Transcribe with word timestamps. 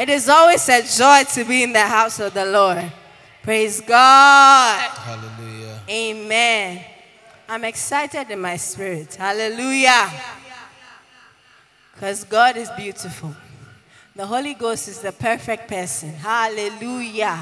It 0.00 0.08
is 0.08 0.30
always 0.30 0.66
a 0.66 0.80
joy 0.80 1.24
to 1.34 1.44
be 1.44 1.62
in 1.62 1.74
the 1.74 1.86
house 1.86 2.20
of 2.20 2.32
the 2.32 2.46
Lord. 2.46 2.90
Praise 3.42 3.82
God. 3.82 4.80
Hallelujah. 4.80 5.78
Amen. 5.90 6.84
I'm 7.46 7.64
excited 7.64 8.30
in 8.30 8.40
my 8.40 8.56
spirit. 8.56 9.14
Hallelujah. 9.14 10.10
Because 11.92 12.24
God 12.24 12.56
is 12.56 12.70
beautiful. 12.70 13.36
The 14.16 14.24
Holy 14.24 14.54
Ghost 14.54 14.88
is 14.88 15.00
the 15.00 15.12
perfect 15.12 15.68
person. 15.68 16.14
Hallelujah. 16.14 17.38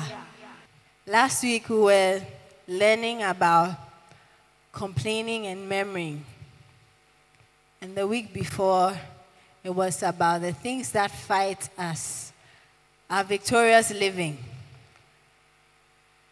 Last 1.06 1.45
week 1.45 1.68
we 1.68 1.79
were 1.79 2.20
learning 2.66 3.22
about 3.22 3.77
complaining 4.72 5.46
and 5.46 5.68
murmuring. 5.68 6.25
And 7.80 7.95
the 7.95 8.04
week 8.04 8.32
before, 8.32 8.98
it 9.62 9.70
was 9.70 10.02
about 10.02 10.40
the 10.40 10.52
things 10.52 10.90
that 10.90 11.12
fight 11.12 11.68
us, 11.78 12.27
our 13.10 13.24
victorious 13.24 13.92
living. 13.92 14.38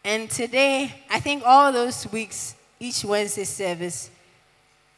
And 0.03 0.29
today, 0.29 0.93
I 1.09 1.19
think 1.19 1.43
all 1.45 1.71
those 1.71 2.09
weeks, 2.11 2.55
each 2.79 3.03
Wednesday 3.03 3.43
service, 3.43 4.09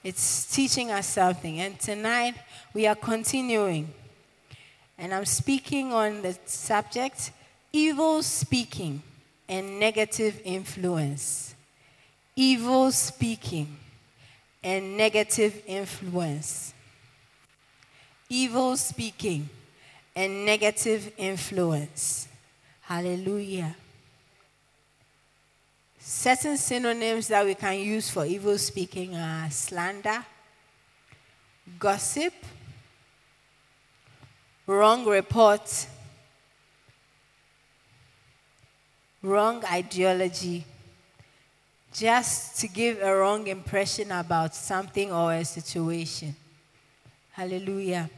it's 0.03 0.53
teaching 0.53 0.91
us 0.91 1.07
something. 1.07 1.59
And 1.59 1.79
tonight, 1.79 2.35
we 2.73 2.85
are 2.85 2.95
continuing. 2.95 3.93
And 4.97 5.13
I'm 5.13 5.25
speaking 5.25 5.93
on 5.93 6.21
the 6.21 6.38
subject 6.45 7.31
evil 7.71 8.21
speaking 8.23 9.02
and 9.47 9.80
negative 9.80 10.41
influence. 10.43 11.55
Evil 12.35 12.91
speaking 12.91 13.77
and 14.63 14.97
negative 14.97 15.61
influence. 15.66 16.73
Evil 18.30 18.77
speaking 18.77 19.49
and 20.20 20.46
negative 20.46 21.14
influence. 21.18 22.28
Hallelujah. 22.81 23.73
Certain 25.98 26.58
synonyms 26.58 27.30
that 27.30 27.45
we 27.45 27.56
can 27.56 27.80
use 27.80 28.09
for 28.09 28.26
evil 28.26 28.58
speaking 28.58 29.16
are 29.16 29.50
slander, 29.50 30.26
gossip, 31.80 32.34
wrong 34.67 35.06
report, 35.06 35.88
wrong 39.23 39.64
ideology, 39.72 40.66
just 41.94 42.59
to 42.59 42.67
give 42.67 43.02
a 43.02 43.16
wrong 43.16 43.48
impression 43.48 44.11
about 44.11 44.54
something 44.54 45.14
or 45.14 45.31
a 45.31 45.45
situation. 45.45 46.36
Hallelujah. 47.31 48.09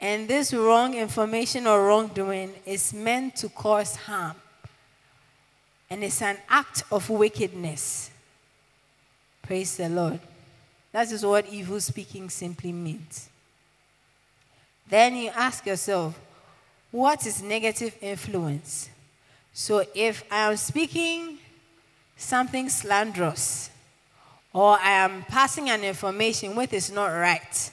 And 0.00 0.28
this 0.28 0.54
wrong 0.54 0.94
information 0.94 1.66
or 1.66 1.86
wrongdoing 1.86 2.54
is 2.64 2.94
meant 2.94 3.36
to 3.36 3.48
cause 3.48 3.96
harm. 3.96 4.36
And 5.90 6.04
it's 6.04 6.22
an 6.22 6.36
act 6.48 6.84
of 6.92 7.10
wickedness. 7.10 8.10
Praise 9.42 9.76
the 9.76 9.88
Lord. 9.88 10.20
That 10.92 11.10
is 11.10 11.24
what 11.24 11.48
evil 11.48 11.80
speaking 11.80 12.30
simply 12.30 12.72
means. 12.72 13.28
Then 14.88 15.16
you 15.16 15.30
ask 15.34 15.66
yourself, 15.66 16.18
what 16.90 17.26
is 17.26 17.42
negative 17.42 17.94
influence? 18.00 18.88
So 19.52 19.84
if 19.94 20.24
I 20.30 20.50
am 20.50 20.56
speaking 20.56 21.38
something 22.16 22.68
slanderous, 22.68 23.70
or 24.52 24.78
I 24.78 24.90
am 24.90 25.24
passing 25.24 25.68
an 25.68 25.82
information 25.82 26.54
which 26.54 26.72
is 26.72 26.90
not 26.90 27.08
right, 27.08 27.70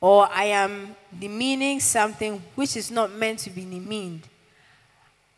or 0.00 0.28
I 0.32 0.44
am 0.44 0.94
demeaning 1.18 1.80
something 1.80 2.42
which 2.54 2.76
is 2.76 2.90
not 2.90 3.12
meant 3.12 3.40
to 3.40 3.50
be 3.50 3.62
demeaned, 3.62 4.22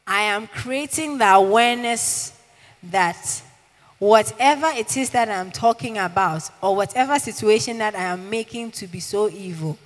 I 0.06 0.22
am 0.22 0.46
creating 0.46 1.18
the 1.18 1.28
awareness 1.28 2.36
that 2.82 3.42
whatever 3.98 4.66
it 4.68 4.96
is 4.96 5.10
that 5.10 5.28
I'm 5.28 5.50
talking 5.50 5.98
about, 5.98 6.50
or 6.62 6.74
whatever 6.74 7.18
situation 7.18 7.78
that 7.78 7.94
I 7.94 8.04
am 8.04 8.28
making 8.28 8.72
to 8.72 8.86
be 8.86 8.98
so 8.98 9.28
evil, 9.28 9.78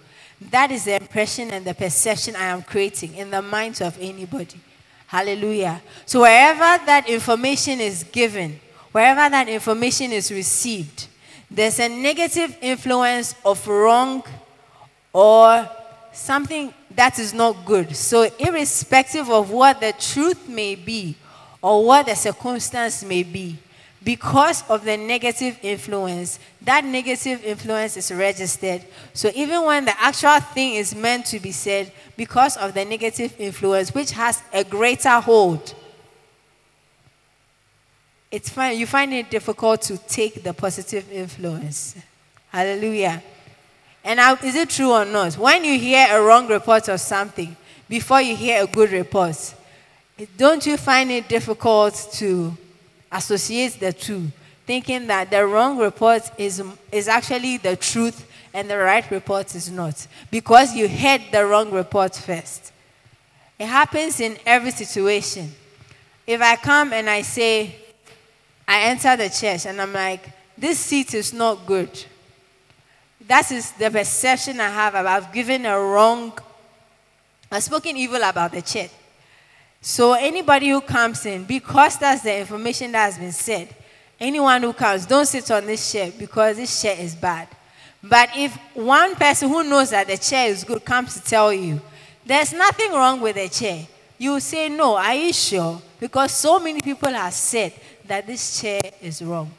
that 0.51 0.71
is 0.71 0.85
the 0.85 0.97
impression 0.97 1.51
and 1.51 1.65
the 1.65 1.75
perception 1.75 2.37
I 2.37 2.47
am 2.47 2.63
creating 2.63 3.15
in 3.15 3.31
the 3.31 3.43
minds 3.43 3.81
of 3.81 3.97
anybody. 4.01 4.61
Hallelujah. 5.07 5.81
So, 6.07 6.23
wherever 6.23 6.85
that 6.87 7.09
information 7.09 7.81
is 7.81 8.05
given, 8.05 8.61
wherever 8.93 9.29
that 9.29 9.49
information 9.49 10.13
is 10.13 10.31
received, 10.31 11.09
there's 11.51 11.79
a 11.79 11.89
negative 11.89 12.57
influence 12.61 13.35
of 13.45 13.67
wrong 13.69 14.25
or 15.15 15.67
something 16.13 16.75
that 16.91 17.19
is 17.19 17.33
not 17.33 17.65
good. 17.65 17.97
So, 17.97 18.29
irrespective 18.39 19.31
of 19.31 19.51
what 19.51 19.81
the 19.81 19.95
truth 19.99 20.49
may 20.49 20.75
be 20.75 21.17
or 21.63 21.87
what 21.87 22.05
the 22.05 22.15
circumstance 22.15 23.03
may 23.03 23.23
be, 23.23 23.57
because 24.03 24.69
of 24.69 24.85
the 24.85 24.99
negative 24.99 25.59
influence, 25.63 26.39
that 26.61 26.85
negative 26.85 27.43
influence 27.43 27.97
is 27.97 28.13
registered. 28.13 28.85
So 29.15 29.31
even 29.35 29.65
when 29.65 29.87
the 29.87 29.99
actual 29.99 30.41
thing 30.41 30.75
is 30.75 30.95
meant 30.95 31.25
to 31.27 31.41
be 31.41 31.53
said, 31.53 31.91
because 32.17 32.59
of 32.59 32.75
the 32.75 32.85
negative 32.85 33.35
influence, 33.39 33.95
which 33.95 34.11
has 34.11 34.43
a 34.53 34.63
greater 34.63 35.21
hold, 35.21 35.75
it's 38.31 38.51
fine. 38.51 38.79
You 38.79 38.87
find 38.87 39.15
it 39.15 39.31
difficult 39.31 39.81
to 39.83 39.97
take 39.97 40.43
the 40.43 40.53
positive 40.53 41.11
influence. 41.11 41.97
Hallelujah. 42.51 43.23
And 44.05 44.19
now, 44.19 44.35
is 44.35 44.55
it 44.55 44.69
true 44.69 44.93
or 44.93 45.07
not? 45.07 45.39
When 45.39 45.65
you 45.65 45.79
hear 45.79 46.07
a 46.11 46.23
wrong 46.23 46.47
report 46.47 46.89
of 46.89 47.01
something, 47.01 47.57
before 47.89 48.21
you 48.21 48.37
hear 48.37 48.63
a 48.63 48.67
good 48.67 48.93
report, 48.93 49.55
don't 50.37 50.65
you 50.67 50.77
find 50.77 51.11
it 51.11 51.27
difficult 51.27 51.95
to 52.13 52.57
associate 53.11 53.81
the 53.81 53.93
two, 53.93 54.31
thinking 54.67 55.07
that 55.07 55.31
the 55.31 55.47
wrong 55.47 55.79
report 55.79 56.31
is, 56.37 56.63
is 56.93 57.09
actually 57.09 57.57
the 57.57 57.77
truth 57.77 58.29
and 58.53 58.69
the 58.69 58.77
right 58.77 59.11
report 59.11 59.55
is 59.55 59.71
not, 59.71 60.07
because 60.31 60.75
you 60.75 60.87
heard 60.87 61.23
the 61.33 61.45
wrong 61.45 61.71
report 61.71 62.15
first. 62.15 62.73
It 63.59 63.67
happens 63.67 64.21
in 64.21 64.37
every 64.45 64.71
situation. 64.71 65.53
If 66.27 66.41
I 66.41 66.57
come 66.57 66.93
and 66.93 67.09
I 67.09 67.23
say, 67.23 67.75
I 68.67 68.83
enter 68.83 69.17
the 69.17 69.29
church 69.29 69.67
and 69.67 69.81
I'm 69.81 69.93
like, 69.93 70.31
this 70.57 70.79
seat 70.79 71.15
is 71.15 71.33
not 71.33 71.67
good. 71.67 72.05
That 73.27 73.51
is 73.51 73.73
the 73.73 73.91
perception 73.91 74.61
I 74.61 74.69
have 74.69 74.95
about 74.95 75.33
giving 75.33 75.65
a 75.65 75.79
wrong, 75.79 76.33
I've 77.51 77.63
spoken 77.63 77.97
evil 77.97 78.23
about 78.23 78.53
the 78.53 78.61
church. 78.61 78.91
So 79.81 80.13
anybody 80.15 80.69
who 80.69 80.81
comes 80.81 81.25
in, 81.27 81.45
because 81.45 81.99
that's 81.99 82.23
the 82.23 82.39
information 82.39 82.93
that 82.93 83.05
has 83.05 83.19
been 83.19 83.33
said, 83.33 83.69
anyone 84.21 84.63
who 84.63 84.73
comes, 84.73 85.07
don't 85.07 85.27
sit 85.27 85.51
on 85.51 85.67
this 85.67 85.93
chair 85.93 86.13
because 86.19 86.57
this 86.57 86.83
chair 86.83 86.97
is 86.99 87.15
bad. 87.15 87.49
But 88.03 88.31
if 88.37 88.55
one 88.75 89.15
person 89.15 89.49
who 89.49 89.65
knows 89.65 89.91
that 89.91 90.07
the 90.07 90.19
chair 90.19 90.49
is 90.49 90.65
good 90.65 90.85
comes 90.85 91.15
to 91.15 91.23
tell 91.23 91.53
you, 91.53 91.81
there's 92.27 92.53
nothing 92.53 92.93
wrong 92.93 93.21
with 93.21 93.37
the 93.37 93.49
chair, 93.49 93.87
you 94.19 94.39
say, 94.41 94.69
No, 94.69 94.97
are 94.97 95.15
you 95.15 95.33
sure? 95.33 95.81
Because 95.99 96.33
so 96.33 96.59
many 96.59 96.81
people 96.81 97.11
have 97.11 97.33
said 97.33 97.73
that 98.07 98.27
this 98.27 98.61
chair 98.61 98.81
is 99.01 99.23
wrong. 99.23 99.51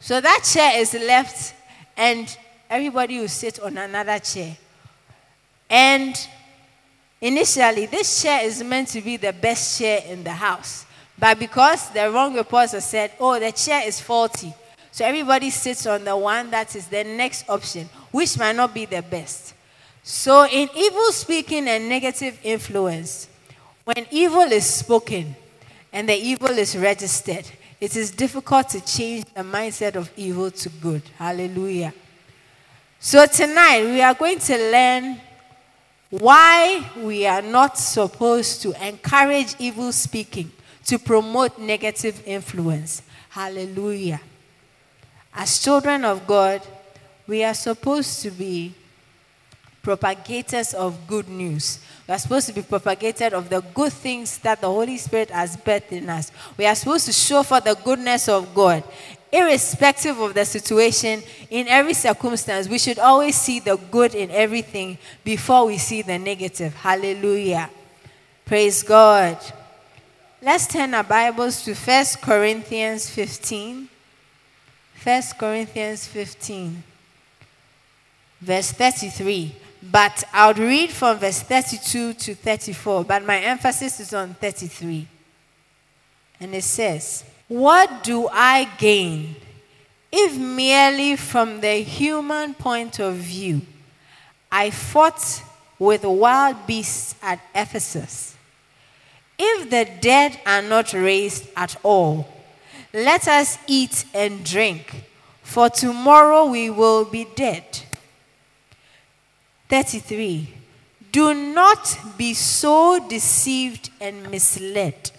So 0.00 0.20
that 0.20 0.42
chair 0.44 0.80
is 0.80 0.94
left, 0.94 1.54
and 1.96 2.36
everybody 2.72 3.20
will 3.20 3.28
sit 3.28 3.60
on 3.60 3.76
another 3.78 4.18
chair. 4.18 4.56
And 5.70 6.14
Initially, 7.22 7.86
this 7.86 8.20
chair 8.20 8.44
is 8.44 8.64
meant 8.64 8.88
to 8.88 9.00
be 9.00 9.16
the 9.16 9.32
best 9.32 9.78
chair 9.78 10.02
in 10.08 10.24
the 10.24 10.32
house. 10.32 10.84
But 11.16 11.38
because 11.38 11.88
the 11.90 12.10
wrong 12.10 12.34
reports 12.34 12.72
have 12.72 12.82
said, 12.82 13.12
oh, 13.20 13.38
the 13.38 13.52
chair 13.52 13.86
is 13.86 14.00
faulty. 14.00 14.52
So 14.90 15.04
everybody 15.04 15.50
sits 15.50 15.86
on 15.86 16.04
the 16.04 16.16
one 16.16 16.50
that 16.50 16.74
is 16.74 16.88
the 16.88 17.04
next 17.04 17.48
option, 17.48 17.88
which 18.10 18.36
might 18.36 18.56
not 18.56 18.74
be 18.74 18.86
the 18.86 19.02
best. 19.02 19.54
So 20.02 20.46
in 20.46 20.68
evil 20.74 21.12
speaking 21.12 21.68
and 21.68 21.88
negative 21.88 22.40
influence, 22.42 23.28
when 23.84 24.04
evil 24.10 24.50
is 24.50 24.66
spoken 24.66 25.36
and 25.92 26.08
the 26.08 26.16
evil 26.16 26.50
is 26.50 26.76
registered, 26.76 27.48
it 27.80 27.94
is 27.94 28.10
difficult 28.10 28.68
to 28.70 28.84
change 28.84 29.26
the 29.32 29.42
mindset 29.42 29.94
of 29.94 30.10
evil 30.16 30.50
to 30.50 30.68
good. 30.68 31.02
Hallelujah. 31.16 31.94
So 33.04 33.26
tonight 33.26 33.82
we 33.82 34.00
are 34.00 34.14
going 34.14 34.38
to 34.38 34.56
learn 34.70 35.20
why 36.08 36.88
we 37.02 37.26
are 37.26 37.42
not 37.42 37.76
supposed 37.76 38.62
to 38.62 38.86
encourage 38.86 39.56
evil 39.58 39.90
speaking 39.90 40.52
to 40.84 41.00
promote 41.00 41.58
negative 41.58 42.22
influence. 42.24 43.02
Hallelujah. 43.28 44.20
As 45.34 45.58
children 45.58 46.04
of 46.04 46.28
God, 46.28 46.62
we 47.26 47.42
are 47.42 47.54
supposed 47.54 48.22
to 48.22 48.30
be 48.30 48.72
propagators 49.82 50.72
of 50.72 51.08
good 51.08 51.28
news. 51.28 51.80
We 52.06 52.14
are 52.14 52.20
supposed 52.20 52.46
to 52.46 52.52
be 52.52 52.62
propagators 52.62 53.32
of 53.32 53.48
the 53.50 53.62
good 53.74 53.92
things 53.92 54.38
that 54.38 54.60
the 54.60 54.68
Holy 54.68 54.96
Spirit 54.96 55.30
has 55.30 55.56
birthed 55.56 55.90
in 55.90 56.08
us. 56.08 56.30
We 56.56 56.66
are 56.66 56.74
supposed 56.76 57.06
to 57.06 57.12
show 57.12 57.42
for 57.42 57.58
the 57.58 57.74
goodness 57.74 58.28
of 58.28 58.54
God 58.54 58.84
irrespective 59.32 60.20
of 60.20 60.34
the 60.34 60.44
situation, 60.44 61.22
in 61.50 61.66
every 61.66 61.94
circumstance, 61.94 62.68
we 62.68 62.78
should 62.78 62.98
always 62.98 63.34
see 63.34 63.58
the 63.58 63.76
good 63.90 64.14
in 64.14 64.30
everything 64.30 64.98
before 65.24 65.66
we 65.66 65.78
see 65.78 66.02
the 66.02 66.18
negative. 66.18 66.74
Hallelujah. 66.74 67.70
Praise 68.44 68.82
God. 68.82 69.38
Let's 70.42 70.66
turn 70.66 70.92
our 70.92 71.04
Bibles 71.04 71.64
to 71.64 71.74
1 71.74 72.04
Corinthians 72.20 73.08
15. 73.08 73.88
1 75.02 75.22
Corinthians 75.38 76.06
15, 76.06 76.82
verse 78.40 78.70
33. 78.72 79.54
But 79.90 80.22
I 80.32 80.46
would 80.46 80.58
read 80.58 80.90
from 80.90 81.18
verse 81.18 81.40
32 81.40 82.12
to 82.12 82.34
34, 82.36 83.04
but 83.04 83.24
my 83.24 83.40
emphasis 83.40 83.98
is 83.98 84.14
on 84.14 84.34
33. 84.34 85.08
And 86.38 86.54
it 86.54 86.62
says, 86.62 87.24
What 87.52 88.02
do 88.02 88.28
I 88.32 88.64
gain 88.78 89.36
if 90.10 90.38
merely 90.38 91.16
from 91.16 91.60
the 91.60 91.82
human 91.82 92.54
point 92.54 92.98
of 92.98 93.16
view 93.16 93.60
I 94.50 94.70
fought 94.70 95.42
with 95.78 96.02
wild 96.02 96.66
beasts 96.66 97.14
at 97.20 97.40
Ephesus? 97.54 98.36
If 99.38 99.68
the 99.68 99.86
dead 100.00 100.40
are 100.46 100.62
not 100.62 100.94
raised 100.94 101.46
at 101.54 101.76
all, 101.82 102.26
let 102.94 103.28
us 103.28 103.58
eat 103.66 104.06
and 104.14 104.42
drink, 104.42 105.04
for 105.42 105.68
tomorrow 105.68 106.46
we 106.46 106.70
will 106.70 107.04
be 107.04 107.26
dead. 107.36 107.80
33. 109.68 110.54
Do 111.12 111.34
not 111.34 111.98
be 112.16 112.32
so 112.32 112.98
deceived 113.10 113.90
and 114.00 114.30
misled. 114.30 115.10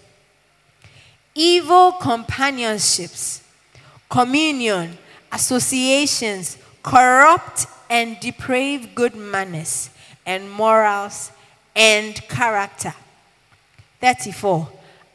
Evil 1.34 1.92
companionships, 1.92 3.42
communion, 4.08 4.96
associations 5.32 6.58
corrupt 6.82 7.66
and 7.90 8.16
deprave 8.18 8.94
good 8.94 9.16
manners 9.16 9.90
and 10.24 10.50
morals 10.50 11.32
and 11.74 12.14
character. 12.28 12.94
34. 14.00 14.68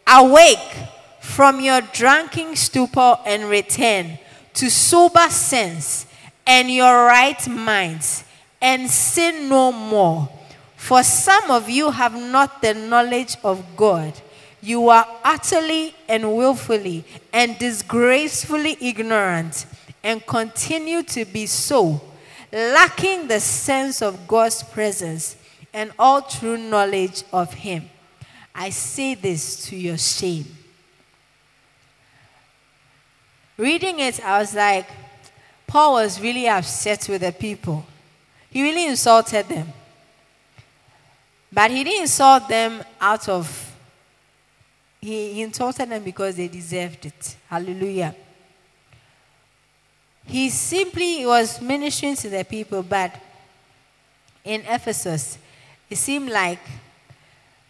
Awake 0.07 0.75
from 1.21 1.61
your 1.61 1.81
drunken 1.81 2.55
stupor 2.55 3.17
and 3.25 3.49
return 3.49 4.19
to 4.55 4.69
sober 4.69 5.29
sense 5.29 6.05
and 6.45 6.69
your 6.69 7.05
right 7.05 7.47
minds 7.47 8.25
and 8.61 8.89
sin 8.89 9.47
no 9.47 9.71
more. 9.71 10.27
For 10.75 11.03
some 11.03 11.51
of 11.51 11.69
you 11.69 11.91
have 11.91 12.15
not 12.15 12.61
the 12.61 12.73
knowledge 12.73 13.37
of 13.43 13.63
God. 13.77 14.13
You 14.61 14.89
are 14.89 15.07
utterly 15.23 15.95
and 16.07 16.35
willfully 16.35 17.05
and 17.31 17.57
disgracefully 17.57 18.77
ignorant 18.79 19.65
and 20.03 20.25
continue 20.25 21.03
to 21.03 21.25
be 21.25 21.45
so, 21.45 22.01
lacking 22.51 23.27
the 23.27 23.39
sense 23.39 24.01
of 24.01 24.27
God's 24.27 24.63
presence 24.63 25.35
and 25.73 25.91
all 25.97 26.21
true 26.21 26.57
knowledge 26.57 27.23
of 27.31 27.53
Him. 27.53 27.89
I 28.53 28.71
say 28.71 29.15
this 29.15 29.65
to 29.67 29.75
your 29.75 29.97
shame. 29.97 30.45
Reading 33.57 33.99
it, 33.99 34.23
I 34.23 34.39
was 34.39 34.55
like, 34.55 34.87
Paul 35.67 35.93
was 35.93 36.19
really 36.19 36.47
upset 36.47 37.07
with 37.09 37.21
the 37.21 37.31
people. 37.31 37.85
He 38.49 38.63
really 38.63 38.87
insulted 38.87 39.47
them. 39.47 39.71
But 41.51 41.71
he 41.71 41.83
didn't 41.83 42.03
insult 42.03 42.47
them 42.47 42.83
out 43.01 43.27
of, 43.27 43.68
he, 45.01 45.41
insulted 45.41 45.89
them 45.89 46.03
because 46.03 46.35
they 46.35 46.47
deserved 46.47 47.05
it. 47.05 47.35
Hallelujah. 47.47 48.15
He 50.25 50.49
simply 50.49 51.25
was 51.25 51.61
ministering 51.61 52.15
to 52.17 52.29
the 52.29 52.43
people, 52.43 52.83
but 52.83 53.15
in 54.43 54.61
Ephesus, 54.67 55.37
it 55.89 55.95
seemed 55.95 56.29
like 56.29 56.59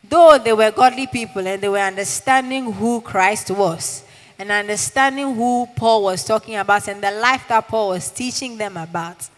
though 0.04 0.38
they 0.38 0.54
were 0.54 0.72
godly 0.72 1.08
people 1.08 1.46
and 1.46 1.62
they 1.62 1.70
were 1.70 1.78
understanding 1.78 2.72
who 2.72 3.02
Christ 3.02 3.52
was 3.52 4.04
and 4.38 4.52
understanding 4.52 5.36
who 5.36 5.68
Paul 5.76 6.04
was 6.04 6.24
talking 6.24 6.56
about 6.56 6.88
and 6.88 7.02
the 7.02 7.12
life 7.12 7.48
that 7.48 7.68
Paul 7.68 7.90
was 7.90 8.10
teaching 8.10 8.58
them 8.58 8.78
about, 8.78 9.30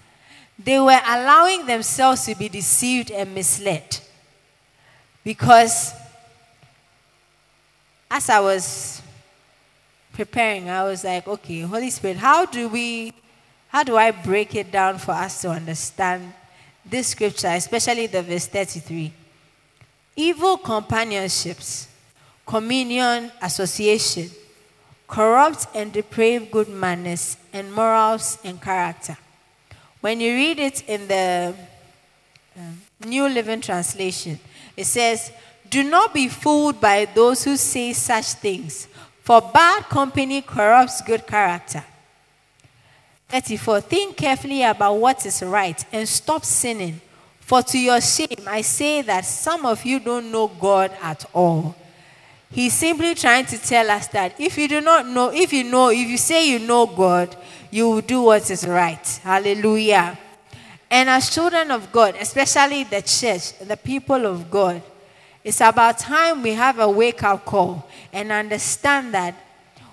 they 0.57 0.79
were 0.79 1.01
allowing 1.07 1.65
themselves 1.65 2.25
to 2.25 2.35
be 2.35 2.47
deceived 2.49 3.11
and 3.11 3.33
misled. 3.33 3.99
Because 5.23 5.93
as 8.11 8.29
I 8.29 8.41
was 8.41 9.01
preparing, 10.11 10.69
I 10.69 10.83
was 10.83 11.05
like, 11.05 11.25
okay, 11.25 11.61
Holy 11.61 11.89
Spirit, 11.89 12.17
how 12.17 12.45
do 12.45 12.67
we, 12.67 13.13
how 13.69 13.83
do 13.83 13.95
I 13.95 14.11
break 14.11 14.53
it 14.53 14.69
down 14.69 14.97
for 14.97 15.13
us 15.13 15.41
to 15.43 15.49
understand 15.49 16.33
this 16.85 17.07
scripture, 17.07 17.47
especially 17.47 18.07
the 18.07 18.21
verse 18.21 18.47
33? 18.47 19.13
Evil 20.17 20.57
companionships, 20.57 21.87
communion, 22.45 23.31
association, 23.41 24.29
corrupt 25.07 25.67
and 25.73 25.93
depraved 25.93 26.51
good 26.51 26.67
manners, 26.67 27.37
and 27.53 27.73
morals 27.73 28.37
and 28.43 28.61
character. 28.61 29.17
When 30.01 30.19
you 30.19 30.33
read 30.33 30.59
it 30.59 30.83
in 30.89 31.07
the 31.07 31.55
um, 32.57 32.81
New 33.05 33.29
Living 33.29 33.61
Translation, 33.61 34.37
it 34.75 34.85
says, 34.85 35.31
Do 35.71 35.83
not 35.85 36.13
be 36.13 36.27
fooled 36.27 36.81
by 36.81 37.05
those 37.05 37.45
who 37.45 37.55
say 37.55 37.93
such 37.93 38.33
things, 38.33 38.89
for 39.23 39.39
bad 39.39 39.83
company 39.83 40.41
corrupts 40.41 41.01
good 41.01 41.25
character. 41.25 41.85
34. 43.29 43.79
Think 43.79 44.17
carefully 44.17 44.63
about 44.63 44.95
what 44.95 45.25
is 45.25 45.41
right 45.41 45.85
and 45.93 46.07
stop 46.09 46.43
sinning. 46.43 46.99
For 47.39 47.61
to 47.63 47.79
your 47.79 48.01
shame, 48.01 48.45
I 48.45 48.59
say 48.59 49.01
that 49.03 49.23
some 49.23 49.65
of 49.65 49.85
you 49.85 50.01
don't 50.01 50.29
know 50.29 50.49
God 50.49 50.91
at 51.01 51.25
all. 51.33 51.73
He's 52.51 52.73
simply 52.73 53.15
trying 53.15 53.45
to 53.45 53.57
tell 53.57 53.89
us 53.89 54.07
that 54.07 54.37
if 54.37 54.57
you 54.57 54.67
do 54.67 54.81
not 54.81 55.07
know, 55.07 55.31
if 55.31 55.53
you 55.53 55.63
know, 55.63 55.89
if 55.89 56.05
you 56.05 56.17
say 56.17 56.49
you 56.49 56.59
know 56.59 56.85
God, 56.85 57.33
you 57.69 57.89
will 57.89 58.01
do 58.01 58.23
what 58.23 58.51
is 58.51 58.67
right. 58.67 59.07
Hallelujah. 59.23 60.19
And 60.89 61.09
as 61.09 61.29
children 61.33 61.71
of 61.71 61.89
God, 61.93 62.15
especially 62.19 62.83
the 62.83 63.01
church, 63.01 63.57
the 63.59 63.77
people 63.77 64.25
of 64.25 64.51
God, 64.51 64.81
it's 65.43 65.61
about 65.61 65.99
time 65.99 66.43
we 66.43 66.51
have 66.53 66.79
a 66.79 66.89
wake 66.89 67.23
up 67.23 67.45
call 67.45 67.87
and 68.13 68.31
understand 68.31 69.13
that 69.13 69.35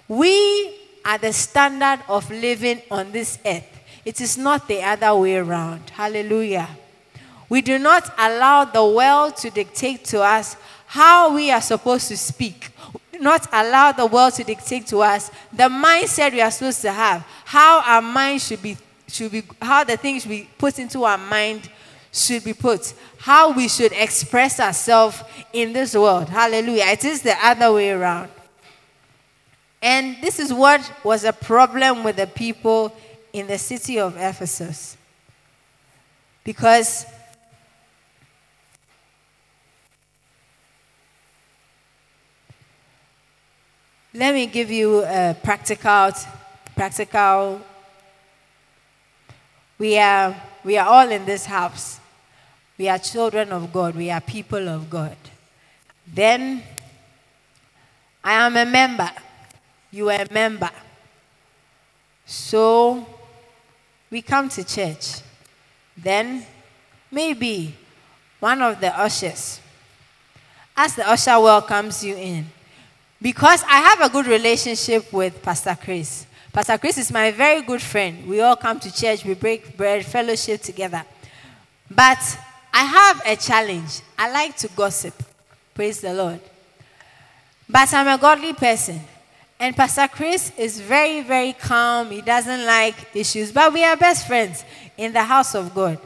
we 0.07 0.75
are 1.05 1.19
the 1.19 1.33
standard 1.33 2.01
of 2.09 2.31
living 2.31 2.83
on 2.91 3.13
this 3.13 3.39
earth. 3.47 3.65
It 4.05 4.21
is 4.21 4.37
not 4.37 4.69
the 4.69 4.83
other 4.83 5.15
way 5.15 5.37
around. 5.37 5.91
Hallelujah. 5.91 6.69
We 7.49 7.63
do 7.63 7.79
not 7.79 8.13
allow 8.19 8.65
the 8.65 8.85
world 8.85 9.37
to 9.39 9.51
dictate 9.51 10.05
to 10.07 10.23
us 10.23 10.57
how 10.87 11.35
we 11.35 11.51
are 11.51 11.61
supposed 11.61 12.09
to 12.09 12.17
speak. 12.17 12.71
Not 13.21 13.47
allow 13.53 13.93
the 13.93 14.07
world 14.07 14.35
to 14.35 14.45
dictate 14.45 14.87
to 14.89 14.99
us 15.01 15.31
the 15.53 15.65
mindset 15.65 16.33
we 16.33 16.41
are 16.41 16.51
supposed 16.51 16.83
to 16.83 16.93
have, 16.93 17.27
how 17.45 17.81
our 17.81 18.03
mind 18.03 18.43
should 18.43 18.63
be, 18.63 18.77
should 19.09 19.33
be 19.33 19.43
how 19.61 19.83
the 19.85 19.97
things 19.97 20.27
we 20.27 20.49
put 20.59 20.79
into 20.79 21.05
our 21.05 21.19
mind 21.19 21.69
should 22.13 22.45
be 22.45 22.55
put, 22.55 22.95
how 23.19 23.53
we 23.53 23.69
should 23.69 23.93
express 23.93 24.61
ourselves 24.61 25.23
in 25.53 25.73
this 25.73 25.95
world. 25.95 26.29
Hallelujah. 26.29 26.87
It 26.87 27.05
is 27.05 27.23
the 27.23 27.35
other 27.45 27.73
way 27.73 27.91
around. 27.91 28.31
And 29.81 30.17
this 30.21 30.39
is 30.39 30.53
what 30.53 30.93
was 31.05 31.25
a 31.25 31.33
problem 31.33 32.03
with 32.03 32.17
the 32.17 32.27
people 32.27 32.95
in 33.33 33.47
the 33.47 33.59
city 33.59 33.99
of 33.99 34.17
Ephesus. 34.17 34.97
Because 36.43 37.07
Let 44.15 44.35
me 44.35 44.47
give 44.47 44.71
you 44.71 45.05
a 45.05 45.37
practical, 45.45 46.11
practical. 46.75 47.61
We 49.79 49.99
are, 49.99 50.35
we 50.65 50.77
are 50.77 50.87
all 50.87 51.11
in 51.11 51.25
this 51.25 51.47
house. 51.47 52.01
We 52.77 52.89
are 52.89 52.99
children 52.99 53.53
of 53.53 53.73
God. 53.73 53.97
We 53.97 54.11
are 54.11 54.21
people 54.21 54.69
of 54.69 54.89
God. 54.89 55.17
Then 56.07 56.63
I 58.23 58.47
am 58.47 58.57
a 58.57 58.65
member. 58.65 59.11
You 59.91 60.11
are 60.11 60.23
a 60.23 60.33
member. 60.33 60.71
So 62.25 63.07
we 64.11 64.23
come 64.23 64.49
to 64.51 64.65
church. 64.65 65.23
Then 65.97 66.45
maybe 67.11 67.75
one 68.39 68.63
of 68.63 68.81
the 68.81 68.97
ushers, 68.97 69.61
as 70.77 70.95
the 70.95 71.09
usher 71.09 71.41
welcomes 71.41 72.05
you 72.05 72.15
in, 72.15 72.47
because 73.21 73.65
I 73.65 73.81
have 73.81 74.01
a 74.01 74.09
good 74.09 74.27
relationship 74.27 75.13
with 75.13 75.43
Pastor 75.43 75.77
Chris. 75.81 76.27
Pastor 76.53 76.79
Chris 76.79 76.99
is 76.99 77.13
my 77.13 77.31
very 77.31 77.63
good 77.63 77.83
friend. 77.83 78.27
We 78.27 78.41
all 78.41 78.57
come 78.57 78.81
to 78.81 78.95
church, 78.95 79.25
we 79.25 79.35
break 79.35 79.77
bread, 79.77 80.05
fellowship 80.05 80.63
together. 80.63 81.05
But 81.91 82.19
I 82.73 82.85
have 82.85 83.23
a 83.27 83.37
challenge. 83.37 84.01
I 84.17 84.31
like 84.31 84.57
to 84.59 84.69
gossip. 84.69 85.15
Praise 85.75 86.01
the 86.01 86.15
Lord. 86.15 86.41
But 87.69 87.93
I'm 87.93 88.09
a 88.09 88.19
godly 88.19 88.53
person. 88.55 89.01
And 89.61 89.77
Pastor 89.77 90.09
Chris 90.09 90.53
is 90.57 90.81
very, 90.81 91.23
very 91.23 91.53
calm. 91.53 92.11
He 92.11 92.23
doesn't 92.23 92.65
like 92.65 92.95
issues, 93.15 93.51
but 93.53 93.73
we 93.73 93.85
are 93.85 93.97
best 93.97 94.27
friends 94.27 94.65
in 94.97 95.13
the 95.13 95.23
house 95.23 95.55
of 95.55 95.75
God. 95.75 95.99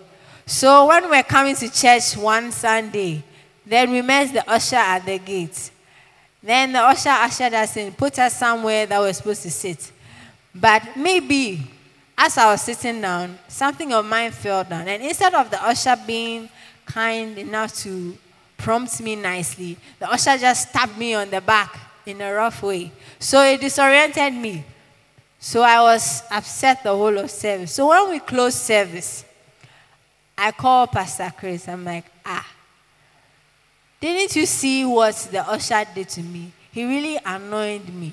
So 0.47 0.87
when 0.87 1.09
we're 1.09 1.23
coming 1.23 1.55
to 1.57 1.71
church 1.71 2.17
one 2.17 2.51
Sunday, 2.51 3.23
then 3.65 3.91
we 3.91 4.03
met 4.03 4.33
the 4.33 4.51
usher 4.51 4.77
at 4.77 5.05
the 5.05 5.19
gate. 5.19 5.71
Then 6.43 6.73
the 6.73 6.81
usher 6.81 7.11
ushered 7.11 7.55
us 7.55 7.77
in, 7.77 7.93
put 7.93 8.19
us 8.19 8.37
somewhere 8.37 8.87
that 8.87 8.99
we're 9.01 9.13
supposed 9.13 9.43
to 9.43 9.51
sit. 9.51 9.93
But 10.55 10.97
maybe 10.97 11.61
as 12.17 12.39
I 12.39 12.53
was 12.53 12.63
sitting 12.63 13.01
down, 13.01 13.39
something 13.49 13.93
of 13.93 14.05
mine 14.05 14.31
fell 14.31 14.65
down. 14.65 14.87
And 14.87 15.03
instead 15.03 15.35
of 15.35 15.51
the 15.51 15.63
usher 15.65 15.97
being 16.07 16.49
kind 16.85 17.37
enough 17.39 17.75
to 17.79 18.17
prompt 18.59 19.01
me 19.01 19.17
nicely, 19.17 19.77
the 19.99 20.11
usher 20.11 20.37
just 20.39 20.69
stabbed 20.69 20.97
me 20.99 21.15
on 21.15 21.31
the 21.31 21.41
back 21.41 21.79
in 22.07 22.21
a 22.21 22.33
rough 22.33 22.63
way. 22.63 22.93
So 23.19 23.43
it 23.43 23.61
disoriented 23.61 24.35
me. 24.35 24.65
So 25.41 25.63
I 25.63 25.81
was 25.81 26.23
upset 26.31 26.85
the 26.85 26.91
whole 26.91 27.19
of 27.19 27.31
service. 27.31 27.73
So 27.73 27.89
when 27.89 28.11
we 28.11 28.21
closed 28.21 28.59
service, 28.59 29.25
I 30.39 30.53
called 30.53 30.93
Pastor 30.93 31.33
Chris. 31.37 31.69
I'm 31.69 31.85
like, 31.85 32.05
ah, 32.25 32.49
didn't 34.01 34.37
you 34.37 34.47
see 34.47 34.85
what 34.85 35.15
the 35.31 35.41
usher 35.49 35.85
did 35.95 36.09
to 36.11 36.23
me? 36.23 36.53
He 36.71 36.85
really 36.85 37.19
annoyed 37.25 37.89
me. 37.89 38.13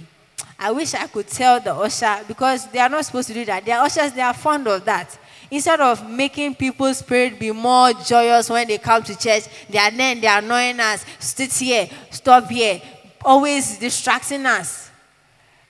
I 0.60 0.72
wish 0.72 0.94
I 0.94 1.08
could 1.08 1.28
tell 1.28 1.62
the 1.62 1.74
usher 1.74 2.20
because 2.28 2.68
they 2.68 2.80
are 2.80 2.90
not 2.90 3.06
supposed 3.06 3.30
to 3.30 3.34
do 3.34 3.46
that. 3.46 3.64
They 3.64 3.72
are 3.72 3.86
ushers, 3.86 4.12
they 4.12 4.22
are 4.22 4.34
fond 4.34 4.68
of 4.68 4.84
that. 4.84 5.18
Instead 5.50 5.80
of 5.80 6.08
making 6.08 6.56
people's 6.56 6.98
spirit 7.00 7.40
be 7.40 7.52
more 7.52 7.94
joyous 7.94 8.50
when 8.50 8.68
they 8.68 8.78
come 8.78 9.02
to 9.04 9.18
church, 9.18 9.46
they 9.70 9.80
are 9.80 9.90
then 9.90 10.20
they 10.20 10.28
are 10.28 10.40
annoying 10.40 10.80
us. 10.82 11.06
Sit 11.18 11.54
here, 11.54 11.88
stop 12.12 12.50
here, 12.50 12.82
always 13.24 13.80
distracting 13.80 14.46
us. 14.46 14.92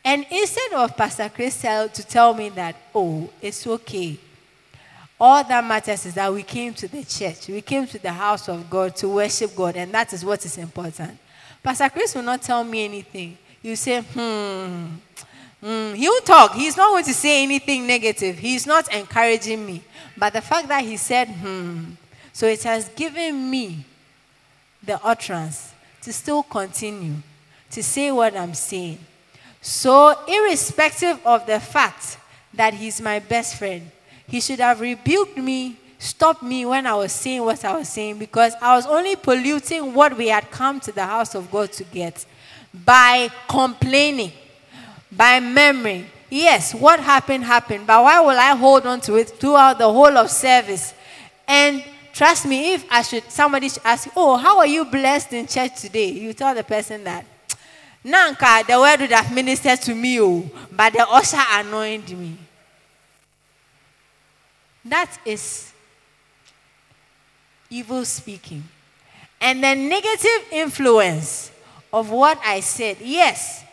And 0.04 0.26
instead 0.32 0.74
of 0.74 0.98
Pastor 0.98 1.30
Chris 1.30 1.62
to 1.62 2.06
tell 2.08 2.34
me 2.34 2.50
that, 2.50 2.76
oh, 2.96 3.30
it's 3.42 3.68
okay. 3.68 4.18
All 5.20 5.44
that 5.44 5.64
matters 5.64 6.06
is 6.06 6.16
that 6.16 6.34
we 6.34 6.42
came 6.44 6.74
to 6.74 6.88
the 6.88 7.04
church. 7.04 7.48
We 7.48 7.62
came 7.62 7.86
to 7.88 8.00
the 8.00 8.12
house 8.12 8.48
of 8.50 8.70
God 8.70 8.96
to 8.98 9.10
worship 9.10 9.56
God, 9.56 9.76
and 9.76 9.94
that 9.94 10.14
is 10.14 10.26
what 10.26 10.44
is 10.46 10.58
important. 10.58 11.18
Pastor 11.62 11.90
Chris 11.90 12.16
will 12.16 12.24
not 12.24 12.42
tell 12.42 12.64
me 12.64 12.86
anything. 12.86 13.38
You 13.62 13.76
say, 13.76 14.02
hmm. 14.02 14.86
Mm, 15.62 15.96
he'll 15.96 16.22
talk. 16.22 16.56
He's 16.56 16.78
not 16.78 16.90
going 16.90 17.04
to 17.04 17.14
say 17.14 17.44
anything 17.44 17.86
negative. 17.86 18.40
He's 18.40 18.66
not 18.66 18.94
encouraging 18.94 19.66
me. 19.66 19.84
But 20.18 20.34
the 20.34 20.42
fact 20.42 20.70
that 20.70 20.84
he 20.84 20.96
said, 20.96 21.28
hmm, 21.28 21.92
so 22.32 22.46
it 22.48 22.64
has 22.64 22.88
given 22.90 23.50
me 23.50 23.86
the 24.84 25.04
utterance 25.04 25.74
to 26.02 26.14
still 26.14 26.44
continue 26.44 27.16
to 27.72 27.84
say 27.84 28.12
what 28.12 28.36
I'm 28.36 28.54
saying. 28.54 29.00
So, 29.62 30.16
irrespective 30.26 31.20
of 31.26 31.46
the 31.46 31.60
fact 31.60 32.18
that 32.54 32.74
he's 32.74 33.02
my 33.02 33.20
best 33.20 33.58
friend, 33.58 33.92
he 34.26 34.40
should 34.40 34.60
have 34.60 34.80
rebuked 34.80 35.38
me, 35.38 35.78
stopped 35.98 36.42
me 36.42 36.66
when 36.66 36.88
I 36.88 36.96
was 36.96 37.12
saying 37.12 37.44
what 37.44 37.64
I 37.66 37.78
was 37.78 37.90
saying, 37.90 38.20
because 38.20 38.54
I 38.62 38.76
was 38.76 38.88
only 38.88 39.18
polluting 39.18 39.94
what 39.94 40.16
we 40.16 40.30
had 40.30 40.50
come 40.50 40.80
to 40.82 40.94
the 40.94 41.06
house 41.06 41.36
of 41.36 41.52
God 41.52 41.74
to 41.74 41.84
get 41.84 42.26
by 42.74 43.30
complaining, 43.48 44.32
by 45.12 45.40
memory. 45.40 46.06
Yes, 46.30 46.76
what 46.76 47.00
happened, 47.00 47.44
happened, 47.44 47.88
but 47.88 48.04
why 48.04 48.20
will 48.20 48.38
I 48.38 48.56
hold 48.56 48.86
on 48.86 49.02
to 49.02 49.16
it 49.16 49.30
throughout 49.30 49.80
the 49.80 49.92
whole 49.92 50.16
of 50.18 50.30
service? 50.30 50.94
And 51.48 51.84
trust 52.14 52.46
me, 52.46 52.76
if 52.76 52.86
I 52.92 53.02
should, 53.02 53.30
somebody 53.32 53.70
should 53.70 53.84
ask, 53.84 54.10
Oh, 54.16 54.38
how 54.38 54.60
are 54.60 54.68
you 54.68 54.86
blessed 54.86 55.34
in 55.34 55.48
church 55.48 55.82
today? 55.82 56.12
You 56.12 56.34
tell 56.34 56.54
the 56.54 56.64
person 56.64 57.04
that 57.06 57.26
Nanka, 58.04 58.64
the 58.68 58.80
word 58.80 59.02
would 59.02 59.12
have 59.12 59.34
ministered 59.34 59.82
to 59.82 59.96
me, 59.96 60.22
oh, 60.22 60.50
but 60.72 60.94
the 60.94 61.06
usher 61.08 61.44
anointed 61.52 62.18
me. 62.18 62.38
That 64.86 65.20
is 65.26 65.74
evil 67.70 68.06
speaking. 68.06 68.64
And 69.42 69.64
the 69.64 69.76
negative 69.76 70.48
influence 70.52 71.52
of 71.92 72.10
what 72.10 72.40
I 72.46 72.60
said. 72.60 72.98
Yes, 73.02 73.64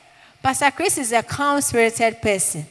Pastor 0.42 0.70
Chris 0.70 0.98
is 0.98 1.12
a 1.12 1.22
calm 1.22 1.60
spirited 1.60 2.20
person, 2.22 2.66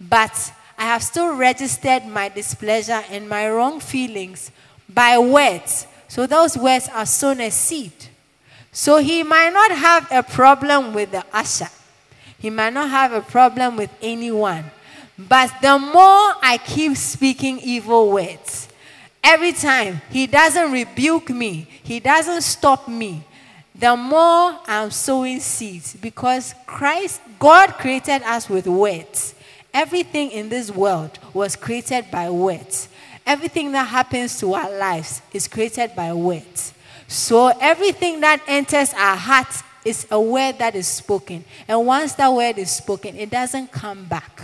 but 0.00 0.52
I 0.76 0.84
have 0.84 1.02
still 1.02 1.34
registered 1.34 2.06
my 2.06 2.28
displeasure 2.28 3.02
and 3.10 3.28
my 3.28 3.50
wrong 3.50 3.80
feelings 3.80 4.50
by 4.88 5.18
words. 5.18 5.86
So 6.06 6.26
those 6.26 6.56
words 6.56 6.88
are 6.88 7.06
sown 7.06 7.40
a 7.40 7.50
seed. 7.50 7.92
So 8.72 8.98
he 8.98 9.22
might 9.22 9.52
not 9.52 9.72
have 9.72 10.08
a 10.10 10.22
problem 10.22 10.94
with 10.94 11.10
the 11.10 11.24
usher. 11.32 11.68
He 12.38 12.50
might 12.50 12.72
not 12.72 12.90
have 12.90 13.12
a 13.12 13.20
problem 13.20 13.76
with 13.76 13.90
anyone. 14.00 14.64
But 15.18 15.52
the 15.60 15.78
more 15.78 16.34
I 16.40 16.60
keep 16.64 16.96
speaking 16.96 17.58
evil 17.58 18.12
words, 18.12 18.68
every 19.22 19.52
time 19.52 20.00
he 20.10 20.28
doesn't 20.28 20.70
rebuke 20.70 21.30
me, 21.30 21.66
he 21.82 21.98
doesn't 21.98 22.42
stop 22.42 22.86
me, 22.86 23.24
the 23.78 23.96
more 23.96 24.58
I'm 24.66 24.90
sowing 24.90 25.38
seeds 25.38 25.94
because 25.94 26.54
Christ, 26.66 27.20
God 27.38 27.74
created 27.74 28.22
us 28.22 28.48
with 28.48 28.66
words. 28.66 29.34
Everything 29.72 30.32
in 30.32 30.48
this 30.48 30.70
world 30.70 31.18
was 31.32 31.54
created 31.54 32.10
by 32.10 32.28
words. 32.28 32.88
Everything 33.24 33.70
that 33.72 33.84
happens 33.84 34.40
to 34.40 34.54
our 34.54 34.70
lives 34.78 35.22
is 35.32 35.46
created 35.46 35.94
by 35.94 36.12
words. 36.12 36.74
So 37.06 37.48
everything 37.60 38.20
that 38.20 38.42
enters 38.48 38.92
our 38.94 39.16
hearts 39.16 39.62
is 39.84 40.06
a 40.10 40.20
word 40.20 40.58
that 40.58 40.74
is 40.74 40.88
spoken. 40.88 41.44
And 41.68 41.86
once 41.86 42.14
that 42.14 42.32
word 42.32 42.58
is 42.58 42.70
spoken, 42.70 43.16
it 43.16 43.30
doesn't 43.30 43.70
come 43.70 44.06
back. 44.06 44.42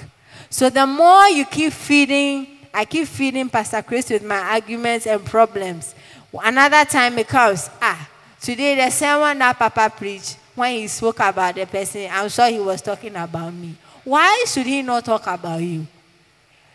So 0.48 0.70
the 0.70 0.86
more 0.86 1.26
you 1.28 1.44
keep 1.44 1.72
feeding, 1.72 2.46
I 2.72 2.84
keep 2.84 3.08
feeding 3.08 3.48
Pastor 3.48 3.82
Chris 3.82 4.10
with 4.10 4.22
my 4.22 4.38
arguments 4.38 5.06
and 5.06 5.24
problems. 5.24 5.94
Another 6.32 6.84
time 6.84 7.18
it 7.18 7.28
comes, 7.28 7.68
ah, 7.82 8.08
today 8.44 8.76
the 8.76 8.90
sermon 8.90 9.38
that 9.38 9.58
Papa 9.58 9.90
preached, 9.96 10.36
when 10.54 10.76
he 10.76 10.86
spoke 10.86 11.18
about 11.20 11.54
the 11.54 11.64
person, 11.64 12.08
I'm 12.12 12.28
sure 12.28 12.48
he 12.50 12.60
was 12.60 12.82
talking 12.82 13.16
about 13.16 13.52
me. 13.52 13.74
Why 14.04 14.44
should 14.46 14.66
he 14.66 14.82
not 14.82 15.06
talk 15.06 15.26
about 15.26 15.62
you? 15.62 15.86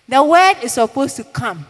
The 0.08 0.24
word 0.24 0.56
is 0.64 0.74
supposed 0.74 1.16
to 1.18 1.24
come 1.24 1.66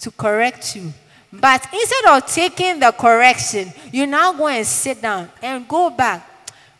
to 0.00 0.10
correct 0.10 0.74
you, 0.76 0.92
but 1.30 1.68
instead 1.74 2.04
of 2.06 2.26
taking 2.26 2.80
the 2.80 2.90
correction, 2.92 3.70
you 3.92 4.06
now 4.06 4.32
go 4.32 4.48
and 4.48 4.66
sit 4.66 5.02
down 5.02 5.30
and 5.42 5.68
go 5.68 5.90
back. 5.90 6.26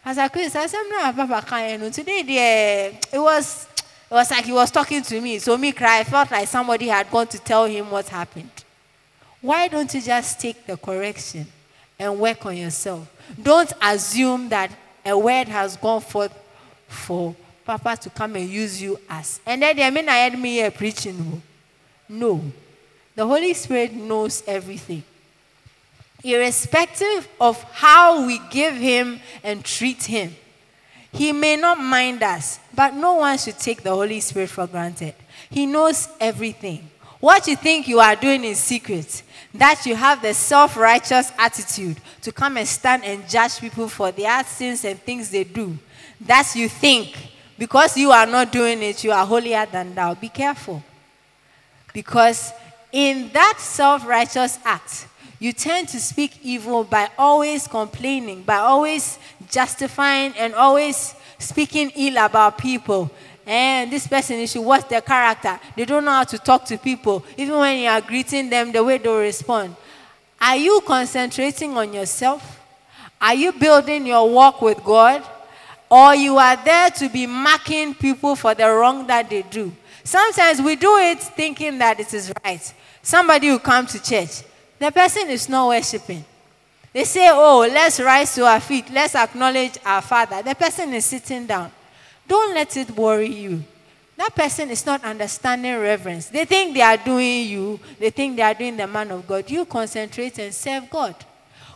As 0.02 0.16
I 0.16 0.28
Chris, 0.28 0.56
I 0.56 0.66
said, 0.66 0.83
no, 0.88 1.12
Papa 1.12 1.44
can't. 1.47 1.92
Today, 1.92 2.23
the, 2.23 3.16
it 3.16 3.21
was 3.21 3.68
it 4.11 4.14
was 4.14 4.30
like 4.30 4.44
he 4.44 4.52
was 4.52 4.71
talking 4.71 5.02
to 5.02 5.21
me. 5.21 5.38
So 5.38 5.59
me 5.59 5.73
cry. 5.73 6.00
I 6.00 6.04
felt 6.04 6.30
like 6.30 6.49
somebody 6.49 6.88
had 6.88 7.11
gone 7.11 7.26
to 7.26 7.38
tell 7.38 7.64
him 7.64 7.90
what 7.90 8.09
happened. 8.09 8.50
Why 9.40 9.68
don't 9.68 9.92
you 9.92 10.00
just 10.00 10.40
take 10.40 10.66
the 10.66 10.76
correction 10.76 11.47
and 11.99 12.19
work 12.19 12.45
on 12.47 12.57
yourself? 12.57 13.11
Don't 13.41 13.73
assume 13.81 14.49
that 14.49 14.71
a 15.05 15.17
word 15.17 15.49
has 15.49 15.77
gone 15.77 16.01
forth 16.01 16.33
for 16.89 17.35
Papa 17.65 17.97
to 18.03 18.11
come 18.11 18.37
and 18.37 18.49
use 18.49 18.81
you 18.81 18.99
as. 19.09 19.41
And 19.47 19.63
then 19.63 19.77
they 19.77 19.91
mean 19.91 20.09
I 20.09 20.17
had 20.17 20.39
me 20.39 20.55
here 20.55 20.71
preaching. 20.71 21.43
No. 22.09 22.43
The 23.15 23.27
Holy 23.27 23.55
Spirit 23.55 23.95
knows 23.95 24.43
everything. 24.47 25.03
Irrespective 26.23 27.29
of 27.41 27.63
how 27.65 28.27
we 28.27 28.41
give 28.51 28.75
Him 28.75 29.21
and 29.43 29.65
treat 29.65 30.05
Him, 30.05 30.35
He 31.13 31.33
may 31.33 31.57
not 31.57 31.79
mind 31.79 32.23
us, 32.23 32.59
but 32.75 32.95
no 32.95 33.15
one 33.15 33.39
should 33.39 33.59
take 33.59 33.83
the 33.83 33.91
Holy 33.91 34.21
Spirit 34.21 34.51
for 34.51 34.67
granted. 34.67 35.15
He 35.51 35.67
knows 35.67 36.09
everything. 36.19 36.91
What 37.25 37.49
you 37.49 37.57
think 37.57 37.88
you 37.88 38.00
are 38.00 38.14
doing 38.14 38.45
in 38.45 38.54
secret, 38.54 39.23
that 39.54 39.87
you 39.87 39.97
have 39.97 40.21
the 40.21 40.35
self 40.35 40.76
righteous 40.76 41.33
attitude 41.38 41.97
to 42.21 42.31
come 42.31 42.59
and 42.59 42.69
stand 42.69 43.02
and 43.02 43.26
judge 43.26 43.61
people 43.61 43.88
for 43.88 44.12
their 44.12 44.45
sins 44.45 44.85
and 44.85 45.00
things 45.00 45.31
they 45.31 45.45
do, 45.45 45.78
that 46.21 46.52
you 46.54 46.69
think 46.69 47.16
because 47.59 47.97
you 47.97 48.11
are 48.11 48.26
not 48.26 48.52
doing 48.52 48.83
it, 48.83 49.02
you 49.02 49.11
are 49.11 49.25
holier 49.25 49.64
than 49.64 49.95
thou. 49.95 50.12
Be 50.12 50.28
careful. 50.28 50.83
Because 51.95 52.52
in 52.93 53.31
that 53.33 53.54
self 53.57 54.07
righteous 54.07 54.59
act, 54.62 55.09
you 55.38 55.54
tend 55.54 55.88
to 55.88 56.00
speak 56.00 56.38
evil 56.43 56.85
by 56.85 57.09
always 57.16 57.66
complaining, 57.66 58.43
by 58.43 58.57
always 58.57 59.19
justifying, 59.49 60.35
and 60.37 60.54
always 60.54 61.14
speaking 61.38 61.90
ill 61.97 62.19
about 62.19 62.59
people. 62.59 63.11
And 63.47 63.93
this 63.93 64.07
person, 64.07 64.39
you 64.39 64.47
should 64.47 64.63
watch 64.63 64.89
their 64.89 65.01
character. 65.01 65.61
They 65.77 65.85
don't 65.85 66.05
know 66.05 66.13
how 66.13 66.25
to 66.25 66.39
talk 66.39 66.65
to 66.67 66.79
people. 66.79 67.25
Even 67.37 67.59
when 67.59 67.79
you 67.79 67.89
are 67.89 68.01
greeting 68.01 68.49
them, 68.49 68.73
the 68.73 68.83
way 68.83 68.99
they 68.99 69.11
respond. 69.11 69.77
Are 70.41 70.57
you 70.57 70.81
concentrating 70.87 71.77
on 71.77 71.93
yourself? 71.93 72.61
Are 73.21 73.35
you 73.35 73.53
building 73.53 74.07
your 74.07 74.29
walk 74.29 74.63
with 74.63 74.83
God? 74.83 75.23
Or 75.91 76.15
you 76.15 76.39
are 76.39 76.57
there 76.65 76.91
to 76.91 77.09
be 77.09 77.27
marking 77.27 77.95
people 77.95 78.35
for 78.37 78.55
the 78.55 78.69
wrong 78.69 79.07
that 79.07 79.29
they 79.31 79.43
do? 79.43 79.73
Sometimes 80.03 80.61
we 80.61 80.77
do 80.77 80.97
it 80.99 81.21
thinking 81.21 81.79
that 81.79 82.01
it 82.01 82.13
is 82.13 82.33
right. 82.45 82.75
Somebody 83.03 83.51
will 83.51 83.59
come 83.59 83.87
to 83.87 84.03
church. 84.03 84.43
The 84.79 84.91
person 84.91 85.31
is 85.31 85.49
not 85.49 85.69
worshiping. 85.69 86.25
They 86.93 87.05
say, 87.05 87.29
Oh, 87.31 87.67
let's 87.71 88.01
rise 88.01 88.35
to 88.35 88.45
our 88.45 88.61
feet. 88.61 88.91
Let's 88.91 89.15
acknowledge 89.15 89.79
our 89.85 90.03
Father. 90.03 90.43
The 90.43 90.55
person 90.55 90.93
is 90.95 91.05
sitting 91.05 91.47
down. 91.47 91.71
Don't 92.26 92.54
let 92.54 92.76
it 92.76 92.90
worry 92.90 93.33
you. 93.33 93.62
That 94.16 94.35
person 94.35 94.71
is 94.71 94.87
not 94.87 95.02
understanding 95.04 95.78
reverence. 95.78 96.26
They 96.26 96.45
think 96.45 96.75
they 96.75 96.83
are 96.83 96.97
doing 96.97 97.49
you, 97.49 97.81
they 97.99 98.11
think 98.11 98.37
they 98.37 98.43
are 98.43 98.54
doing 98.54 98.76
the 98.76 98.87
man 98.87 99.11
of 99.11 99.26
God. 99.26 99.50
You 99.50 99.64
concentrate 99.64 100.38
and 100.38 100.54
serve 100.54 100.88
God. 100.88 101.16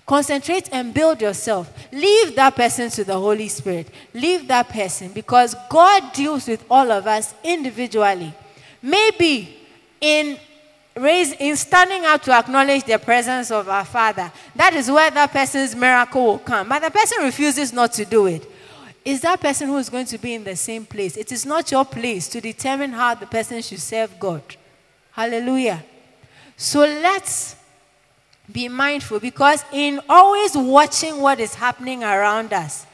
Concentrate 0.06 0.70
and 0.72 0.94
build 0.94 1.20
yourself. 1.20 1.70
Leave 1.92 2.34
that 2.36 2.56
person 2.56 2.88
to 2.90 3.04
the 3.04 3.14
Holy 3.14 3.48
Spirit. 3.48 3.90
Leave 4.14 4.48
that 4.48 4.68
person 4.68 5.12
because 5.12 5.54
God 5.68 6.12
deals 6.14 6.48
with 6.48 6.64
all 6.70 6.90
of 6.90 7.06
us 7.06 7.34
individually. 7.44 8.32
Maybe 8.80 9.58
in 10.00 10.38
raise 10.96 11.32
in 11.32 11.56
standing 11.56 12.04
up 12.04 12.22
to 12.22 12.32
acknowledge 12.32 12.84
the 12.84 12.98
presence 12.98 13.50
of 13.50 13.68
our 13.68 13.84
Father, 13.84 14.32
that 14.56 14.74
is 14.74 14.90
where 14.90 15.10
that 15.10 15.30
person's 15.30 15.76
miracle 15.76 16.24
will 16.24 16.38
come. 16.38 16.68
But 16.68 16.80
the 16.80 16.90
person 16.90 17.24
refuses 17.24 17.72
not 17.72 17.92
to 17.94 18.04
do 18.04 18.26
it. 18.26 18.50
Is 19.08 19.22
that 19.22 19.40
person 19.40 19.68
who 19.68 19.78
is 19.78 19.88
going 19.88 20.04
to 20.04 20.18
be 20.18 20.34
in 20.34 20.44
the 20.44 20.54
same 20.54 20.84
place? 20.84 21.16
It 21.16 21.32
is 21.32 21.46
not 21.46 21.72
your 21.72 21.86
place 21.86 22.28
to 22.28 22.42
determine 22.42 22.92
how 22.92 23.14
the 23.14 23.24
person 23.24 23.62
should 23.62 23.80
serve 23.80 24.20
God. 24.20 24.42
Hallelujah. 25.12 25.82
So 26.58 26.80
let's 26.80 27.56
be 28.52 28.68
mindful 28.68 29.18
because 29.18 29.64
in 29.72 29.98
always 30.10 30.54
watching 30.54 31.22
what 31.22 31.40
is 31.40 31.54
happening 31.54 32.04
around 32.04 32.52
us, 32.52 32.84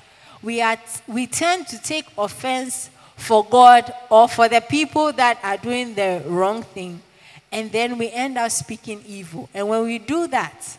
we, 0.41 0.63
are, 0.63 0.77
we 1.09 1.27
tend 1.27 1.67
to 1.67 1.83
take 1.83 2.07
offense 2.17 2.91
for 3.17 3.45
God 3.45 3.93
or 4.09 4.29
for 4.29 4.49
the 4.49 4.61
people 4.61 5.13
that 5.15 5.41
are 5.43 5.57
doing 5.57 5.97
the 5.97 6.23
wrong 6.29 6.63
thing. 6.63 7.03
And 7.51 7.73
then 7.73 7.99
we 7.99 8.13
end 8.13 8.39
up 8.39 8.53
speaking 8.53 9.03
evil. 9.05 9.49
And 9.53 9.69
when 9.69 9.83
we 9.83 9.99
do 9.99 10.29
that, 10.29 10.79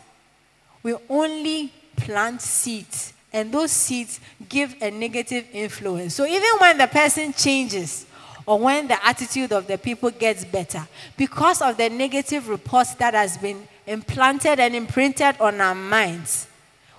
we 0.82 0.94
only 1.10 1.74
plant 1.94 2.40
seeds. 2.40 3.12
And 3.36 3.52
those 3.52 3.70
seeds 3.70 4.18
give 4.48 4.74
a 4.80 4.90
negative 4.90 5.44
influence. 5.52 6.14
So 6.14 6.24
even 6.24 6.48
when 6.58 6.78
the 6.78 6.86
person 6.86 7.34
changes, 7.34 8.06
or 8.46 8.58
when 8.58 8.88
the 8.88 9.06
attitude 9.06 9.52
of 9.52 9.66
the 9.66 9.76
people 9.76 10.08
gets 10.10 10.42
better, 10.42 10.88
because 11.18 11.60
of 11.60 11.76
the 11.76 11.90
negative 11.90 12.48
reports 12.48 12.94
that 12.94 13.12
has 13.12 13.36
been 13.36 13.68
implanted 13.86 14.58
and 14.58 14.74
imprinted 14.74 15.38
on 15.38 15.60
our 15.60 15.74
minds, 15.74 16.46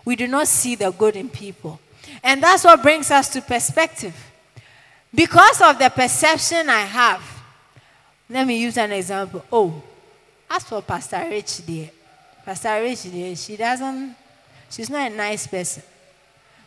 we 0.06 0.16
do 0.16 0.28
not 0.28 0.48
see 0.48 0.76
the 0.76 0.92
good 0.92 1.16
in 1.16 1.28
people. 1.28 1.80
And 2.24 2.44
that's 2.44 2.64
what 2.64 2.84
brings 2.84 3.10
us 3.10 3.30
to 3.30 3.42
perspective. 3.42 4.16
Because 5.16 5.60
of 5.60 5.80
the 5.80 5.90
perception 5.90 6.70
I 6.70 6.82
have, 6.82 7.24
let 8.30 8.46
me 8.46 8.62
use 8.62 8.78
an 8.78 8.92
example. 8.92 9.44
Oh, 9.52 9.82
as 10.52 10.64
for 10.66 10.84
Pastor 10.84 11.26
Rich 11.28 11.66
there, 11.66 11.90
Pastor 12.46 12.80
Rich 12.80 13.06
there, 13.06 13.36
she 13.36 13.58
doesn't, 13.58 14.16
she's 14.70 14.92
not 14.92 15.12
a 15.12 15.16
nice 15.16 15.48
person. 15.48 15.82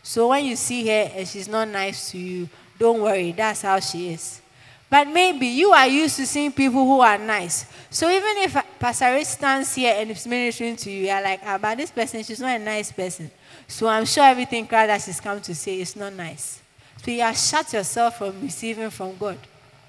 So 0.02 0.28
when 0.28 0.44
you 0.44 0.56
see 0.56 0.86
her 0.86 1.10
and 1.14 1.28
she's 1.28 1.48
not 1.48 1.68
nice 1.68 2.10
to 2.12 2.18
you, 2.18 2.48
don't 2.78 3.02
worry, 3.02 3.32
that's 3.32 3.62
how 3.62 3.78
she 3.80 4.12
is. 4.12 4.40
But 4.88 5.06
maybe 5.06 5.46
you 5.46 5.70
are 5.70 5.86
used 5.86 6.16
to 6.16 6.26
seeing 6.26 6.50
people 6.50 6.84
who 6.84 7.00
are 7.00 7.16
nice. 7.16 7.64
So 7.90 8.10
even 8.10 8.38
if 8.38 8.56
Pastor 8.78 9.22
stands 9.24 9.74
here 9.74 9.94
and 9.96 10.10
is 10.10 10.26
ministering 10.26 10.74
to 10.76 10.90
you, 10.90 11.06
you're 11.06 11.22
like, 11.22 11.40
ah, 11.44 11.58
but 11.58 11.76
this 11.76 11.92
person, 11.92 12.24
she's 12.24 12.40
not 12.40 12.60
a 12.60 12.64
nice 12.64 12.90
person. 12.90 13.30
So 13.68 13.86
I'm 13.86 14.04
sure 14.04 14.24
everything 14.24 14.66
that 14.68 15.00
she's 15.00 15.20
come 15.20 15.40
to 15.42 15.54
say 15.54 15.80
is 15.80 15.94
not 15.94 16.12
nice. 16.12 16.60
So 17.04 17.12
you 17.12 17.20
have 17.20 17.36
shut 17.36 17.72
yourself 17.72 18.18
from 18.18 18.40
receiving 18.42 18.90
from 18.90 19.16
God. 19.16 19.38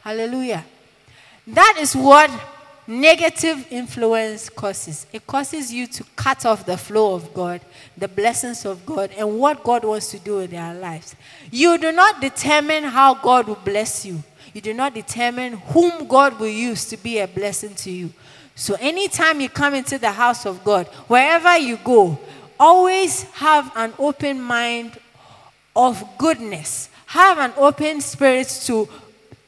Hallelujah. 0.03 0.63
That 1.47 1.77
is 1.79 1.95
what 1.95 2.29
negative 2.91 3.65
influence 3.71 4.49
causes. 4.49 5.07
It 5.13 5.25
causes 5.25 5.71
you 5.73 5.87
to 5.87 6.03
cut 6.15 6.45
off 6.45 6.65
the 6.65 6.77
flow 6.77 7.15
of 7.15 7.33
God, 7.33 7.61
the 7.97 8.07
blessings 8.07 8.65
of 8.65 8.85
God, 8.85 9.11
and 9.17 9.39
what 9.39 9.63
God 9.63 9.85
wants 9.85 10.11
to 10.11 10.19
do 10.19 10.39
in 10.39 10.51
their 10.51 10.73
lives. 10.73 11.15
You 11.49 11.77
do 11.77 11.91
not 11.91 12.19
determine 12.19 12.83
how 12.83 13.13
God 13.15 13.47
will 13.47 13.55
bless 13.55 14.05
you. 14.05 14.21
You 14.53 14.61
do 14.61 14.73
not 14.73 14.93
determine 14.93 15.53
whom 15.53 16.07
God 16.07 16.37
will 16.39 16.47
use 16.47 16.85
to 16.89 16.97
be 16.97 17.19
a 17.19 17.27
blessing 17.27 17.73
to 17.75 17.91
you. 17.91 18.13
So, 18.55 18.75
anytime 18.79 19.39
you 19.39 19.49
come 19.49 19.73
into 19.73 19.97
the 19.97 20.11
house 20.11 20.45
of 20.45 20.63
God, 20.63 20.87
wherever 21.07 21.57
you 21.57 21.77
go, 21.77 22.19
always 22.59 23.23
have 23.31 23.71
an 23.75 23.93
open 23.97 24.41
mind 24.41 24.99
of 25.75 26.03
goodness. 26.17 26.89
Have 27.07 27.39
an 27.39 27.53
open 27.57 28.01
spirit 28.01 28.47
to, 28.65 28.87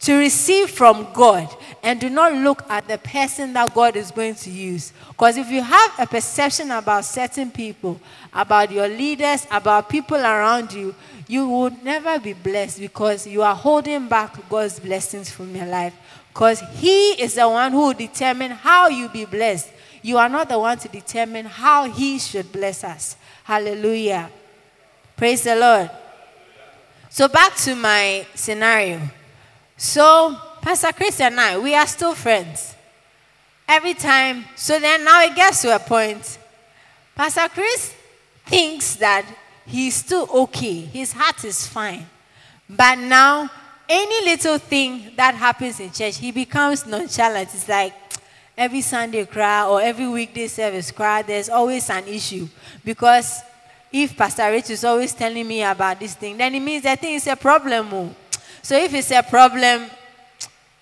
to 0.03 0.17
receive 0.17 0.69
from 0.69 1.07
God 1.13 1.47
and 1.81 1.99
do 1.99 2.09
not 2.09 2.33
look 2.33 2.63
at 2.69 2.87
the 2.89 2.97
person 2.97 3.53
that 3.53 3.73
God 3.73 3.95
is 3.95 4.11
going 4.11 4.35
to 4.35 4.49
use. 4.49 4.91
Because 5.07 5.37
if 5.37 5.49
you 5.49 5.61
have 5.61 5.91
a 5.97 6.05
perception 6.05 6.71
about 6.71 7.05
certain 7.05 7.49
people, 7.49 7.99
about 8.33 8.69
your 8.69 8.89
leaders, 8.89 9.47
about 9.49 9.87
people 9.87 10.17
around 10.17 10.73
you, 10.73 10.93
you 11.27 11.47
will 11.47 11.71
never 11.83 12.19
be 12.19 12.33
blessed 12.33 12.79
because 12.79 13.25
you 13.25 13.43
are 13.43 13.55
holding 13.55 14.09
back 14.09 14.49
God's 14.49 14.77
blessings 14.77 15.29
from 15.29 15.55
your 15.55 15.67
life. 15.67 15.93
Because 16.33 16.61
He 16.75 17.11
is 17.11 17.35
the 17.35 17.47
one 17.47 17.71
who 17.71 17.87
will 17.87 17.93
determine 17.93 18.51
how 18.51 18.89
you 18.89 19.07
be 19.07 19.23
blessed. 19.23 19.71
You 20.01 20.17
are 20.17 20.27
not 20.27 20.49
the 20.49 20.59
one 20.59 20.77
to 20.79 20.89
determine 20.89 21.45
how 21.45 21.89
He 21.89 22.19
should 22.19 22.51
bless 22.51 22.83
us. 22.83 23.15
Hallelujah. 23.45 24.29
Praise 25.15 25.43
the 25.43 25.55
Lord. 25.55 25.89
So, 27.09 27.29
back 27.29 27.55
to 27.57 27.75
my 27.75 28.25
scenario. 28.35 28.99
So, 29.77 30.38
Pastor 30.62 30.91
Chris 30.93 31.19
and 31.19 31.39
I, 31.39 31.57
we 31.57 31.75
are 31.75 31.88
still 31.88 32.15
friends. 32.15 32.75
Every 33.67 33.93
time. 33.93 34.45
So 34.55 34.79
then 34.79 35.03
now 35.03 35.23
it 35.23 35.36
gets 35.36 35.62
to 35.62 35.75
a 35.75 35.79
point. 35.79 36.38
Pastor 37.15 37.47
Chris 37.49 37.93
thinks 38.45 38.95
that 38.95 39.25
he's 39.65 39.95
still 39.95 40.27
okay. 40.33 40.81
His 40.81 41.13
heart 41.13 41.43
is 41.45 41.67
fine. 41.67 42.05
But 42.69 42.97
now, 42.97 43.49
any 43.88 44.25
little 44.25 44.57
thing 44.57 45.12
that 45.15 45.36
happens 45.36 45.79
in 45.79 45.91
church, 45.91 46.17
he 46.17 46.31
becomes 46.31 46.86
nonchalant. 46.86 47.53
It's 47.53 47.67
like 47.67 47.93
every 48.57 48.81
Sunday 48.81 49.25
cry 49.25 49.65
or 49.65 49.81
every 49.81 50.07
weekday 50.07 50.47
service 50.47 50.91
cry, 50.91 51.21
there's 51.21 51.49
always 51.49 51.89
an 51.89 52.07
issue. 52.07 52.47
Because 52.83 53.41
if 53.91 54.17
Pastor 54.17 54.49
Rich 54.49 54.71
is 54.71 54.83
always 54.83 55.13
telling 55.13 55.47
me 55.47 55.63
about 55.63 55.99
this 55.99 56.15
thing, 56.15 56.38
then 56.38 56.55
it 56.55 56.59
means 56.59 56.83
that 56.83 56.99
thing 56.99 57.13
is 57.13 57.27
a 57.27 57.36
problem. 57.36 57.93
Oh. 57.93 58.15
So 58.63 58.78
if 58.78 58.93
it's 58.93 59.12
a 59.12 59.21
problem, 59.21 59.89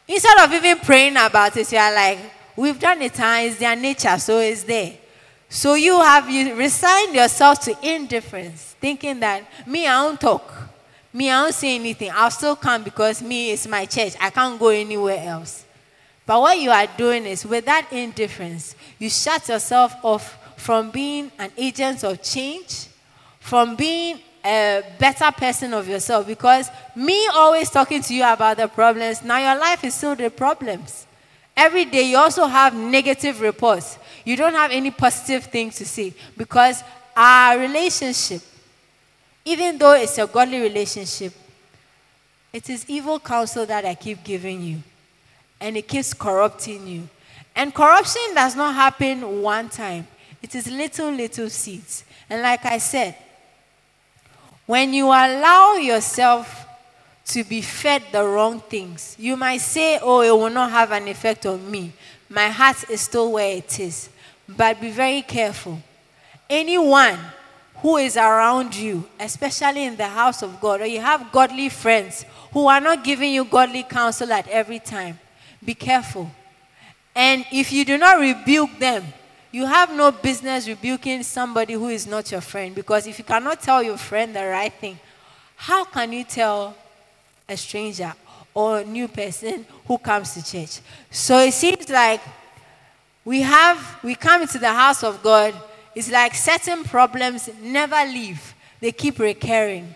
instead 0.08 0.39
of 0.39 0.54
even 0.54 0.78
praying 0.80 1.17
about 1.17 1.58
it, 1.58 1.72
you 1.72 1.80
are 1.80 1.94
like, 1.94 2.20
we've 2.56 2.80
done 2.80 3.02
it, 3.02 3.17
huh? 3.17 3.39
it's 3.39 3.58
their 3.58 3.76
nature, 3.76 4.20
so 4.20 4.38
it's 4.38 4.63
there. 4.63 4.94
So 5.50 5.74
you 5.74 6.00
have 6.00 6.30
you 6.30 6.56
resigned 6.56 7.15
yourself 7.15 7.60
to 7.62 7.76
indifference, 7.82 8.76
thinking 8.80 9.20
that 9.22 9.44
me, 9.67 9.88
I 9.88 10.04
don't 10.04 10.22
talk. 10.22 10.54
Me, 11.12 11.30
I 11.32 11.41
don't 11.41 11.54
say 11.54 11.76
anything. 11.76 12.12
I'll 12.13 12.30
still 12.30 12.56
come 12.56 12.84
because 12.84 13.22
me 13.22 13.50
is 13.50 13.67
my 13.67 13.86
church. 13.86 14.13
I 14.22 14.30
can't 14.30 14.60
go 14.60 14.70
anywhere 14.70 15.28
else. 15.28 15.65
But 16.26 16.39
what 16.39 16.60
you 16.60 16.70
are 16.70 16.88
doing 16.96 17.26
is 17.26 17.46
with 17.46 17.65
that 17.65 17.88
indifference, 17.91 18.76
you 19.00 19.10
shut 19.10 19.50
yourself 19.50 19.96
off 20.04 20.38
from 20.56 20.91
being 20.91 21.32
an 21.39 21.52
agent 21.58 22.04
of 22.04 22.22
change, 22.22 22.88
from 23.39 23.76
being 23.76 24.20
a 24.43 24.84
better 24.99 25.32
person 25.32 25.73
of 25.73 25.88
yourself. 25.88 26.27
Because 26.27 26.69
me 26.95 27.27
always 27.34 27.69
talking 27.69 28.01
to 28.01 28.13
you 28.13 28.23
about 28.23 28.58
the 28.58 28.67
problems, 28.67 29.23
now 29.23 29.38
your 29.38 29.60
life 29.60 29.84
is 29.84 29.93
still 29.93 30.15
the 30.15 30.30
problems. 30.30 31.06
Every 31.56 31.86
day 31.86 32.04
you 32.04 32.17
also 32.17 32.45
have 32.47 32.73
negative 32.73 33.41
reports. 33.41 33.97
You 34.25 34.36
don't 34.36 34.54
have 34.54 34.71
any 34.71 34.91
positive 34.91 35.45
things 35.45 35.75
to 35.75 35.86
say 35.86 36.13
because 36.38 36.84
our 37.15 37.60
relationship, 37.60 38.41
even 39.43 39.77
though 39.77 39.93
it's 39.93 40.17
a 40.17 40.27
godly 40.27 40.62
relationship, 40.62 41.34
it 42.54 42.69
is 42.69 42.86
evil 42.89 43.19
counsel 43.19 43.65
that 43.65 43.86
I 43.86 43.95
keep 43.95 44.23
giving 44.23 44.62
you. 44.62 44.84
And 45.60 45.77
it 45.77 45.88
keeps 45.88 46.13
corrupting 46.13 46.88
you. 46.88 47.08
And 47.56 47.73
corruption 47.73 48.34
does 48.34 48.56
not 48.56 48.73
happen 48.73 49.41
one 49.41 49.69
time, 49.69 50.08
it 50.41 50.56
is 50.56 50.69
little, 50.71 51.12
little 51.12 51.49
seeds. 51.49 52.04
And 52.30 52.41
like 52.41 52.65
I 52.65 52.77
said, 52.77 53.15
when 54.65 54.93
you 54.93 55.06
allow 55.08 55.76
yourself 55.76 56.65
to 57.26 57.43
be 57.43 57.62
fed 57.62 58.04
the 58.12 58.24
wrong 58.24 58.60
things, 58.60 59.15
you 59.19 59.36
might 59.38 59.62
say, 59.62 60.00
Oh, 60.02 60.21
it 60.21 60.32
will 60.32 60.50
not 60.50 60.71
have 60.71 60.91
an 60.91 61.08
effect 61.08 61.45
on 61.45 61.69
me. 61.69 61.93
My 62.30 62.50
heart 62.50 62.89
is 62.89 63.02
still 63.02 63.32
where 63.34 63.58
it 63.58 63.80
is. 63.80 64.10
But 64.47 64.82
be 64.82 64.91
very 64.91 65.21
careful. 65.21 65.82
Anyone 66.50 67.17
who 67.76 67.97
is 67.97 68.17
around 68.17 68.76
you, 68.76 69.08
especially 69.19 69.86
in 69.86 69.95
the 69.95 70.08
house 70.08 70.43
of 70.43 70.60
God, 70.60 70.82
or 70.82 70.86
you 70.86 71.00
have 71.00 71.32
godly 71.32 71.69
friends 71.69 72.26
who 72.52 72.67
are 72.67 72.82
not 72.82 73.04
giving 73.04 73.34
you 73.34 73.45
godly 73.45 73.84
counsel 73.84 74.32
at 74.32 74.47
every 74.47 74.80
time, 74.80 75.19
be 75.63 75.74
careful. 75.74 76.30
And 77.15 77.45
if 77.52 77.71
you 77.71 77.86
do 77.86 77.97
not 77.97 78.19
rebuke 78.19 78.78
them, 78.80 79.04
you 79.51 79.65
have 79.65 79.93
no 79.93 80.11
business 80.11 80.67
rebuking 80.67 81.23
somebody 81.23 81.73
who 81.73 81.89
is 81.89 82.07
not 82.07 82.31
your 82.31 82.41
friend. 82.41 82.73
Because 82.73 83.05
if 83.07 83.19
you 83.19 83.25
cannot 83.25 83.61
tell 83.61 83.83
your 83.83 83.97
friend 83.97 84.35
the 84.35 84.45
right 84.45 84.71
thing, 84.73 84.97
how 85.55 85.83
can 85.83 86.13
you 86.13 86.23
tell 86.23 86.75
a 87.47 87.57
stranger 87.57 88.13
or 88.53 88.79
a 88.79 88.85
new 88.85 89.07
person 89.07 89.65
who 89.85 89.97
comes 89.97 90.33
to 90.33 90.43
church? 90.43 90.79
So 91.09 91.39
it 91.39 91.53
seems 91.53 91.89
like 91.89 92.21
we 93.25 93.41
have, 93.41 93.99
we 94.03 94.15
come 94.15 94.41
into 94.41 94.57
the 94.57 94.71
house 94.71 95.03
of 95.03 95.21
God, 95.21 95.53
it's 95.93 96.09
like 96.09 96.33
certain 96.33 96.83
problems 96.83 97.49
never 97.61 98.03
leave, 98.05 98.53
they 98.79 98.91
keep 98.91 99.19
recurring. 99.19 99.93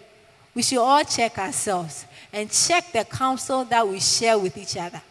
we 0.55 0.61
should 0.61 0.79
all 0.79 1.03
check 1.03 1.37
ourselves 1.37 2.05
and 2.31 2.49
check 2.49 2.91
the 2.91 3.03
counsel 3.03 3.65
that 3.65 3.87
we 3.87 3.99
share 3.99 4.39
with 4.39 4.57
each 4.57 4.77
other. 4.77 5.01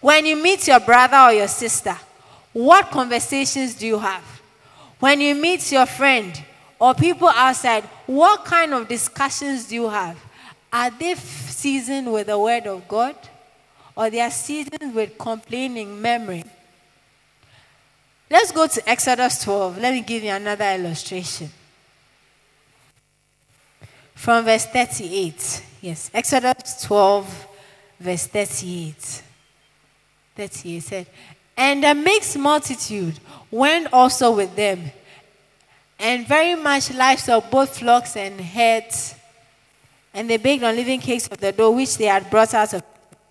When 0.00 0.24
you 0.24 0.42
meet 0.42 0.66
your 0.66 0.80
brother 0.80 1.16
or 1.16 1.32
your 1.32 1.48
sister, 1.48 1.96
what 2.54 2.90
conversations 2.90 3.74
do 3.74 3.86
you 3.86 3.98
have? 3.98 4.22
When 5.00 5.20
you 5.20 5.34
meet 5.34 5.70
your 5.70 5.86
friend 5.86 6.40
or 6.78 6.94
people 6.94 7.28
outside, 7.28 7.84
what 8.06 8.44
kind 8.44 8.72
of 8.72 8.88
discussions 8.88 9.66
do 9.66 9.74
you 9.74 9.88
have? 9.90 10.16
Are 10.72 10.90
they 10.90 11.14
seasoned 11.16 12.10
with 12.10 12.28
the 12.28 12.38
word 12.38 12.66
of 12.66 12.86
God 12.88 13.16
or 13.96 14.08
they 14.08 14.20
are 14.20 14.30
seasoned 14.30 14.94
with 14.94 15.18
complaining 15.18 16.00
memory? 16.00 16.44
Let's 18.30 18.52
go 18.52 18.66
to 18.66 18.88
Exodus 18.88 19.42
12. 19.44 19.78
Let 19.78 19.92
me 19.92 20.00
give 20.00 20.22
you 20.22 20.30
another 20.30 20.64
illustration. 20.64 21.50
From 24.14 24.44
verse 24.44 24.66
38. 24.66 25.62
Yes, 25.80 26.10
Exodus 26.14 26.82
12, 26.84 27.46
verse 28.00 28.26
38. 28.28 29.22
38 30.36 30.80
said, 30.80 31.06
And 31.56 31.84
a 31.84 31.94
mixed 31.94 32.36
multitude 32.36 33.18
went 33.50 33.92
also 33.92 34.34
with 34.34 34.56
them, 34.56 34.90
and 35.98 36.26
very 36.26 36.54
much 36.54 36.92
livestock, 36.92 37.50
both 37.50 37.78
flocks 37.78 38.16
and 38.16 38.40
herds. 38.40 39.14
And 40.12 40.28
they 40.28 40.36
baked 40.36 40.62
unleavened 40.64 41.02
cakes 41.02 41.26
of 41.28 41.38
the 41.38 41.52
dough 41.52 41.70
which 41.70 41.96
they 41.96 42.06
had 42.06 42.28
brought 42.30 42.54
out 42.54 42.74
of 42.74 42.82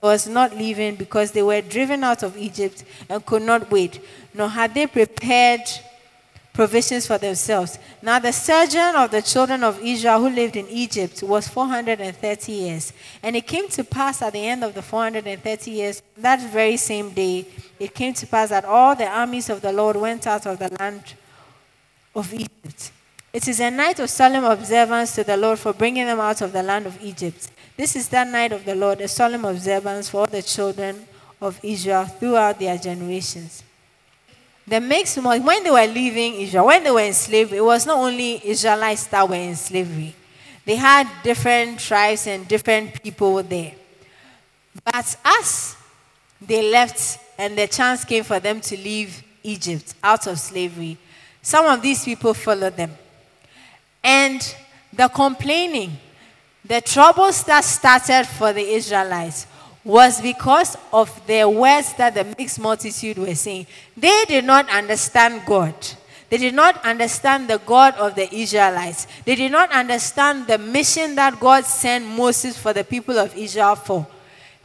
was 0.01 0.27
not 0.27 0.55
leaving 0.55 0.95
because 0.95 1.31
they 1.31 1.41
were 1.41 1.61
driven 1.61 2.03
out 2.03 2.23
of 2.23 2.37
Egypt 2.37 2.83
and 3.09 3.25
could 3.25 3.41
not 3.41 3.71
wait, 3.71 4.01
nor 4.33 4.49
had 4.49 4.73
they 4.73 4.85
prepared 4.85 5.61
provisions 6.53 7.07
for 7.07 7.17
themselves. 7.17 7.79
Now, 8.01 8.19
the 8.19 8.31
sojourn 8.31 8.95
of 8.95 9.09
the 9.09 9.23
children 9.23 9.63
of 9.63 9.79
Israel 9.81 10.19
who 10.19 10.29
lived 10.29 10.55
in 10.55 10.67
Egypt 10.69 11.23
was 11.23 11.47
430 11.47 12.51
years. 12.51 12.93
And 13.23 13.35
it 13.35 13.47
came 13.47 13.67
to 13.69 13.83
pass 13.83 14.21
at 14.21 14.33
the 14.33 14.47
end 14.47 14.63
of 14.63 14.75
the 14.75 14.83
430 14.83 15.71
years, 15.71 16.03
that 16.17 16.39
very 16.51 16.77
same 16.77 17.09
day, 17.09 17.47
it 17.79 17.95
came 17.95 18.13
to 18.13 18.27
pass 18.27 18.49
that 18.49 18.65
all 18.65 18.95
the 18.95 19.07
armies 19.07 19.49
of 19.49 19.61
the 19.61 19.73
Lord 19.73 19.95
went 19.95 20.27
out 20.27 20.45
of 20.45 20.59
the 20.59 20.69
land 20.79 21.15
of 22.15 22.31
Egypt. 22.31 22.91
It 23.33 23.47
is 23.47 23.59
a 23.59 23.71
night 23.71 23.99
of 23.99 24.11
solemn 24.11 24.43
observance 24.43 25.15
to 25.15 25.23
the 25.23 25.35
Lord 25.35 25.57
for 25.57 25.73
bringing 25.73 26.05
them 26.05 26.19
out 26.19 26.41
of 26.41 26.53
the 26.53 26.61
land 26.61 26.85
of 26.85 27.01
Egypt. 27.01 27.49
This 27.75 27.95
is 27.95 28.07
that 28.09 28.27
night 28.27 28.51
of 28.51 28.63
the 28.63 28.75
Lord, 28.75 29.01
a 29.01 29.07
solemn 29.07 29.43
observance 29.43 30.09
for 30.09 30.19
all 30.19 30.27
the 30.27 30.43
children 30.43 31.07
of 31.41 31.59
Israel 31.63 32.05
throughout 32.05 32.59
their 32.59 32.77
generations. 32.77 33.63
The 34.65 34.79
mixed 34.79 35.17
when 35.17 35.63
they 35.63 35.71
were 35.71 35.87
leaving 35.87 36.35
Israel, 36.35 36.67
when 36.67 36.83
they 36.83 36.91
were 36.91 37.01
in 37.01 37.13
slavery, 37.13 37.57
it 37.57 37.65
was 37.65 37.85
not 37.85 37.97
only 37.97 38.41
Israelites 38.47 39.07
that 39.07 39.27
were 39.27 39.35
in 39.35 39.55
slavery. 39.55 40.15
They 40.65 40.75
had 40.75 41.09
different 41.23 41.79
tribes 41.79 42.27
and 42.27 42.47
different 42.47 43.03
people 43.03 43.43
there. 43.43 43.73
But 44.85 45.17
as 45.25 45.75
they 46.39 46.71
left 46.71 47.19
and 47.37 47.57
the 47.57 47.67
chance 47.67 48.05
came 48.05 48.23
for 48.23 48.39
them 48.39 48.61
to 48.61 48.77
leave 48.77 49.21
Egypt 49.43 49.95
out 50.01 50.27
of 50.27 50.39
slavery, 50.39 50.97
some 51.41 51.65
of 51.65 51.81
these 51.81 52.05
people 52.05 52.33
followed 52.33 52.77
them. 52.77 52.91
And 54.01 54.55
the 54.93 55.09
complaining 55.09 55.97
the 56.65 56.79
troubles 56.79 57.43
that 57.43 57.63
started 57.63 58.25
for 58.25 58.53
the 58.53 58.61
Israelites 58.61 59.47
was 59.83 60.21
because 60.21 60.77
of 60.91 61.09
the 61.27 61.47
words 61.47 61.93
that 61.95 62.15
the 62.15 62.23
mixed 62.37 62.59
multitude 62.59 63.17
were 63.17 63.35
saying. 63.35 63.67
They 63.97 64.23
did 64.27 64.45
not 64.45 64.69
understand 64.69 65.41
God. 65.45 65.75
They 66.29 66.37
did 66.37 66.55
not 66.55 66.83
understand 66.83 67.49
the 67.49 67.59
God 67.59 67.95
of 67.95 68.15
the 68.15 68.33
Israelites. 68.33 69.07
They 69.25 69.35
did 69.35 69.51
not 69.51 69.71
understand 69.71 70.47
the 70.47 70.57
mission 70.57 71.15
that 71.15 71.39
God 71.39 71.65
sent 71.65 72.05
Moses 72.05 72.57
for 72.57 72.73
the 72.73 72.83
people 72.83 73.19
of 73.19 73.35
Israel 73.37 73.75
for. 73.75 74.07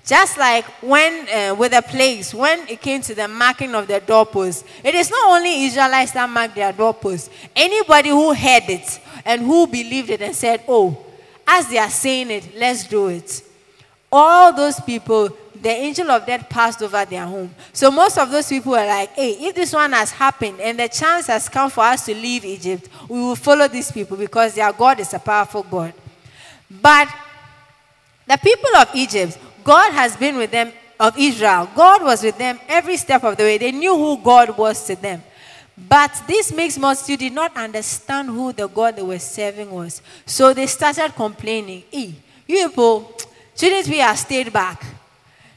Just 0.06 0.38
like 0.38 0.64
when, 0.80 1.28
uh, 1.28 1.54
with 1.54 1.72
the 1.72 1.82
plagues, 1.82 2.34
when 2.34 2.66
it 2.68 2.80
came 2.80 3.02
to 3.02 3.14
the 3.14 3.28
marking 3.28 3.74
of 3.74 3.86
the 3.86 4.00
doorposts, 4.00 4.64
it 4.82 4.94
is 4.94 5.10
not 5.10 5.28
only 5.28 5.66
Israelites 5.66 6.12
that 6.12 6.30
mark 6.30 6.54
their 6.54 6.72
doorposts. 6.72 7.28
Anybody 7.54 8.08
who 8.08 8.32
heard 8.32 8.62
it 8.68 9.00
and 9.26 9.42
who 9.42 9.66
believed 9.66 10.08
it 10.08 10.22
and 10.22 10.34
said, 10.34 10.62
Oh, 10.66 10.96
as 11.46 11.68
they 11.68 11.76
are 11.76 11.90
saying 11.90 12.30
it, 12.30 12.56
let's 12.56 12.84
do 12.84 13.08
it. 13.08 13.42
All 14.10 14.52
those 14.52 14.80
people, 14.80 15.28
the 15.60 15.68
angel 15.68 16.10
of 16.10 16.24
death 16.24 16.48
passed 16.48 16.82
over 16.82 17.04
their 17.04 17.26
home. 17.26 17.54
So 17.72 17.90
most 17.90 18.16
of 18.18 18.30
those 18.30 18.48
people 18.48 18.72
were 18.72 18.86
like, 18.86 19.10
hey, 19.10 19.32
if 19.32 19.54
this 19.54 19.72
one 19.72 19.92
has 19.92 20.10
happened 20.10 20.60
and 20.60 20.78
the 20.78 20.88
chance 20.88 21.26
has 21.26 21.48
come 21.48 21.70
for 21.70 21.84
us 21.84 22.06
to 22.06 22.14
leave 22.14 22.44
Egypt, 22.44 22.88
we 23.08 23.18
will 23.18 23.36
follow 23.36 23.68
these 23.68 23.92
people 23.92 24.16
because 24.16 24.54
their 24.54 24.72
God 24.72 25.00
is 25.00 25.12
a 25.12 25.18
powerful 25.18 25.62
God. 25.62 25.92
But 26.70 27.08
the 28.26 28.38
people 28.38 28.76
of 28.76 28.88
Egypt, 28.94 29.38
God 29.62 29.92
has 29.92 30.16
been 30.16 30.36
with 30.36 30.50
them, 30.50 30.72
of 31.00 31.16
Israel. 31.18 31.68
God 31.74 32.02
was 32.02 32.22
with 32.22 32.38
them 32.38 32.58
every 32.68 32.96
step 32.96 33.24
of 33.24 33.36
the 33.36 33.44
way. 33.44 33.58
They 33.58 33.72
knew 33.72 33.96
who 33.96 34.18
God 34.18 34.56
was 34.56 34.84
to 34.86 34.96
them. 34.96 35.22
But 35.76 36.22
this 36.26 36.52
mixed 36.52 36.80
multitude 36.80 37.20
did 37.20 37.32
not 37.32 37.56
understand 37.56 38.28
who 38.28 38.52
the 38.52 38.66
God 38.66 38.96
they 38.96 39.02
were 39.02 39.18
serving 39.18 39.70
was. 39.70 40.02
So 40.26 40.52
they 40.52 40.66
started 40.66 41.14
complaining. 41.14 41.84
Hey, 41.90 42.14
you 42.48 42.68
people, 42.68 43.12
shouldn't 43.58 43.88
we 43.88 43.98
have 43.98 44.18
stayed 44.18 44.52
back? 44.52 44.84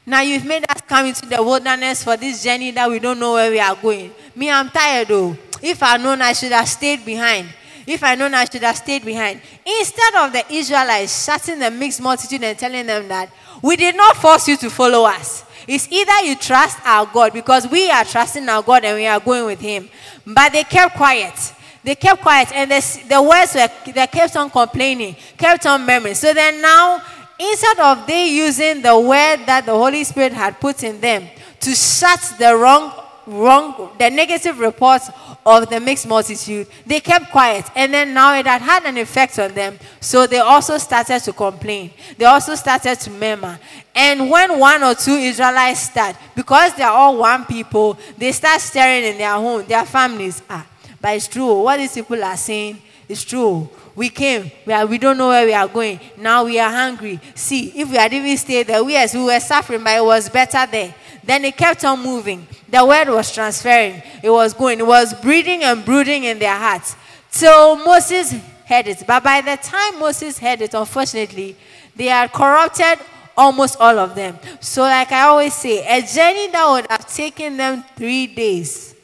Now 0.05 0.21
you've 0.21 0.45
made 0.45 0.65
us 0.69 0.81
come 0.81 1.05
into 1.05 1.25
the 1.25 1.41
wilderness 1.41 2.03
for 2.03 2.17
this 2.17 2.43
journey 2.43 2.71
that 2.71 2.89
we 2.89 2.99
don't 2.99 3.19
know 3.19 3.33
where 3.33 3.51
we 3.51 3.59
are 3.59 3.75
going. 3.75 4.11
Me, 4.35 4.49
I'm 4.49 4.69
tired 4.69 5.07
though. 5.07 5.37
If 5.61 5.83
I 5.83 5.97
known 5.97 6.21
I 6.21 6.33
should 6.33 6.51
have 6.51 6.67
stayed 6.67 7.05
behind. 7.05 7.47
If 7.85 8.03
I 8.03 8.15
known 8.15 8.33
I 8.33 8.45
should 8.45 8.63
have 8.63 8.77
stayed 8.77 9.05
behind. 9.05 9.41
Instead 9.65 10.15
of 10.15 10.33
the 10.33 10.43
Israelites 10.51 11.23
shutting 11.23 11.59
the 11.59 11.69
mixed 11.69 12.01
multitude 12.01 12.43
and 12.43 12.57
telling 12.57 12.87
them 12.87 13.07
that 13.09 13.31
we 13.61 13.75
did 13.75 13.95
not 13.95 14.17
force 14.17 14.47
you 14.47 14.57
to 14.57 14.69
follow 14.69 15.05
us. 15.05 15.45
It's 15.67 15.87
either 15.91 16.25
you 16.25 16.35
trust 16.35 16.79
our 16.83 17.05
God 17.05 17.33
because 17.33 17.67
we 17.67 17.89
are 17.91 18.03
trusting 18.03 18.49
our 18.49 18.63
God 18.63 18.83
and 18.83 18.97
we 18.97 19.05
are 19.05 19.19
going 19.19 19.45
with 19.45 19.59
Him. 19.59 19.89
But 20.25 20.51
they 20.51 20.63
kept 20.63 20.95
quiet. 20.95 21.53
They 21.83 21.95
kept 21.95 22.21
quiet 22.21 22.51
and 22.53 22.69
the, 22.69 23.03
the 23.09 23.21
words 23.21 23.55
were, 23.55 23.91
they 23.91 24.07
kept 24.07 24.35
on 24.35 24.49
complaining, 24.49 25.15
kept 25.37 25.65
on 25.65 25.85
murmuring. 25.85 26.15
So 26.15 26.33
then 26.33 26.61
now, 26.61 27.01
instead 27.41 27.79
of 27.79 28.05
they 28.05 28.29
using 28.29 28.81
the 28.81 28.97
word 28.99 29.45
that 29.47 29.65
the 29.65 29.71
Holy 29.71 30.03
Spirit 30.03 30.33
had 30.33 30.59
put 30.59 30.83
in 30.83 31.01
them 31.01 31.27
to 31.59 31.73
shut 31.73 32.19
the 32.37 32.55
wrong, 32.55 32.93
wrong, 33.25 33.91
the 33.97 34.09
negative 34.09 34.59
reports 34.59 35.09
of 35.45 35.69
the 35.69 35.79
mixed 35.79 36.07
multitude, 36.07 36.67
they 36.85 36.99
kept 36.99 37.31
quiet. 37.31 37.65
And 37.75 37.93
then 37.93 38.13
now 38.13 38.37
it 38.37 38.45
had 38.45 38.61
had 38.61 38.85
an 38.85 38.97
effect 38.97 39.39
on 39.39 39.53
them. 39.53 39.79
So 39.99 40.27
they 40.27 40.37
also 40.37 40.77
started 40.77 41.19
to 41.23 41.33
complain. 41.33 41.91
They 42.17 42.25
also 42.25 42.55
started 42.55 42.99
to 42.99 43.09
murmur. 43.09 43.59
And 43.95 44.29
when 44.29 44.59
one 44.59 44.83
or 44.83 44.93
two 44.93 45.13
Israelites 45.13 45.81
start, 45.81 46.15
because 46.35 46.75
they 46.75 46.83
are 46.83 46.93
all 46.93 47.17
one 47.17 47.45
people, 47.45 47.97
they 48.17 48.31
start 48.31 48.61
staring 48.61 49.03
in 49.03 49.17
their 49.17 49.33
home, 49.33 49.65
their 49.65 49.85
families. 49.85 50.43
Ah, 50.49 50.65
but 50.99 51.15
it's 51.15 51.27
true. 51.27 51.63
What 51.63 51.77
these 51.77 51.93
people 51.93 52.23
are 52.23 52.37
saying 52.37 52.79
is 53.11 53.23
true. 53.25 53.69
We 53.95 54.09
came, 54.09 54.49
we, 54.65 54.73
are, 54.73 54.85
we 54.85 54.97
don't 54.97 55.17
know 55.17 55.27
where 55.27 55.45
we 55.45 55.53
are 55.53 55.67
going. 55.67 55.99
Now 56.17 56.45
we 56.45 56.59
are 56.59 56.71
hungry. 56.71 57.19
See, 57.35 57.67
if 57.75 57.89
we 57.89 57.97
had 57.97 58.13
even 58.13 58.37
stayed 58.37 58.67
there, 58.67 58.83
we, 58.83 58.93
yes, 58.93 59.13
we 59.13 59.23
were 59.23 59.39
suffering, 59.39 59.83
but 59.83 59.97
it 59.97 60.03
was 60.03 60.29
better 60.29 60.65
there. 60.65 60.95
Then 61.23 61.45
it 61.45 61.57
kept 61.57 61.83
on 61.85 62.01
moving. 62.01 62.47
The 62.69 62.85
word 62.85 63.09
was 63.09 63.31
transferring. 63.33 64.01
It 64.23 64.29
was 64.29 64.53
going. 64.53 64.79
It 64.79 64.87
was 64.87 65.13
breeding 65.13 65.63
and 65.63 65.83
brooding 65.83 66.23
in 66.23 66.39
their 66.39 66.55
hearts. 66.55 66.95
So 67.29 67.75
Moses 67.75 68.33
heard 68.65 68.87
it. 68.87 69.03
But 69.05 69.23
by 69.23 69.41
the 69.41 69.57
time 69.57 69.99
Moses 69.99 70.39
heard 70.39 70.61
it, 70.61 70.73
unfortunately, 70.73 71.55
they 71.95 72.05
had 72.05 72.31
corrupted 72.31 73.05
almost 73.37 73.77
all 73.79 73.99
of 73.99 74.15
them. 74.15 74.37
So, 74.59 74.83
like 74.83 75.11
I 75.11 75.23
always 75.23 75.53
say, 75.53 75.85
a 75.85 76.01
journey 76.01 76.47
that 76.51 76.69
would 76.69 76.87
have 76.89 77.07
taken 77.13 77.57
them 77.57 77.83
three 77.95 78.27
days, 78.27 78.95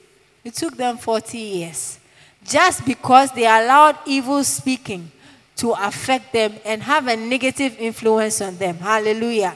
it 0.43 0.53
took 0.53 0.77
them 0.77 0.97
40 0.97 1.37
years. 1.37 1.96
Just 2.47 2.85
because 2.85 3.31
they 3.33 3.45
allowed 3.45 3.97
evil 4.05 4.43
speaking 4.43 5.11
to 5.57 5.73
affect 5.73 6.31
them 6.31 6.53
and 6.63 6.81
have 6.81 7.07
a 7.07 7.15
negative 7.15 7.75
influence 7.77 8.41
on 8.41 8.57
them. 8.57 8.77
Hallelujah. 8.77 9.55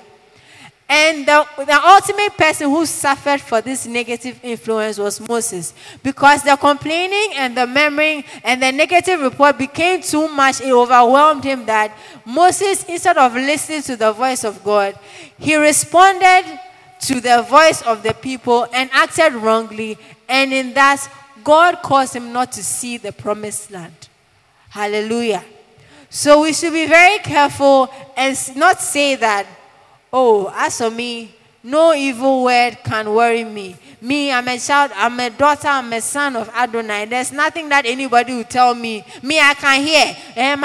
And 0.93 1.25
the, 1.25 1.47
the 1.57 1.79
ultimate 1.85 2.35
person 2.35 2.69
who 2.69 2.85
suffered 2.85 3.39
for 3.39 3.61
this 3.61 3.87
negative 3.87 4.37
influence 4.43 4.97
was 4.97 5.25
Moses. 5.25 5.73
Because 6.03 6.43
the 6.43 6.57
complaining 6.57 7.31
and 7.35 7.55
the 7.55 7.65
murmuring 7.65 8.25
and 8.43 8.61
the 8.61 8.73
negative 8.73 9.21
report 9.21 9.57
became 9.57 10.01
too 10.01 10.27
much, 10.27 10.59
it 10.59 10.73
overwhelmed 10.73 11.45
him 11.45 11.65
that 11.67 11.95
Moses, 12.25 12.83
instead 12.89 13.17
of 13.17 13.33
listening 13.35 13.83
to 13.83 13.95
the 13.95 14.11
voice 14.11 14.43
of 14.43 14.61
God, 14.65 14.99
he 15.37 15.55
responded 15.55 16.59
to 17.07 17.21
the 17.21 17.41
voice 17.43 17.81
of 17.83 18.03
the 18.03 18.13
people 18.13 18.67
and 18.73 18.89
acted 18.91 19.33
wrongly. 19.33 19.97
And 20.27 20.51
in 20.51 20.73
that, 20.73 21.09
God 21.43 21.81
caused 21.81 22.15
him 22.15 22.31
not 22.31 22.51
to 22.53 22.63
see 22.63 22.97
the 22.97 23.11
promised 23.11 23.71
land. 23.71 24.09
Hallelujah. 24.69 25.43
So 26.09 26.41
we 26.41 26.53
should 26.53 26.73
be 26.73 26.87
very 26.87 27.19
careful 27.19 27.89
and 28.17 28.37
not 28.55 28.79
say 28.79 29.15
that 29.15 29.45
Oh, 30.13 30.51
as 30.53 30.77
for 30.77 30.91
me, 30.91 31.33
no 31.63 31.93
evil 31.93 32.43
word 32.43 32.77
can 32.83 33.13
worry 33.13 33.45
me. 33.45 33.75
Me, 34.01 34.31
I'm 34.31 34.47
a 34.47 34.57
child, 34.57 34.91
I'm 34.95 35.19
a 35.19 35.29
daughter, 35.29 35.67
I'm 35.67 35.93
a 35.93 36.01
son 36.01 36.35
of 36.35 36.49
Adonai. 36.49 37.05
There's 37.05 37.31
nothing 37.31 37.69
that 37.69 37.85
anybody 37.85 38.35
will 38.35 38.43
tell 38.43 38.73
me. 38.73 39.05
Me, 39.21 39.39
I 39.39 39.53
can 39.53 39.81
hear. 39.81 40.17
Eh, 40.35 40.55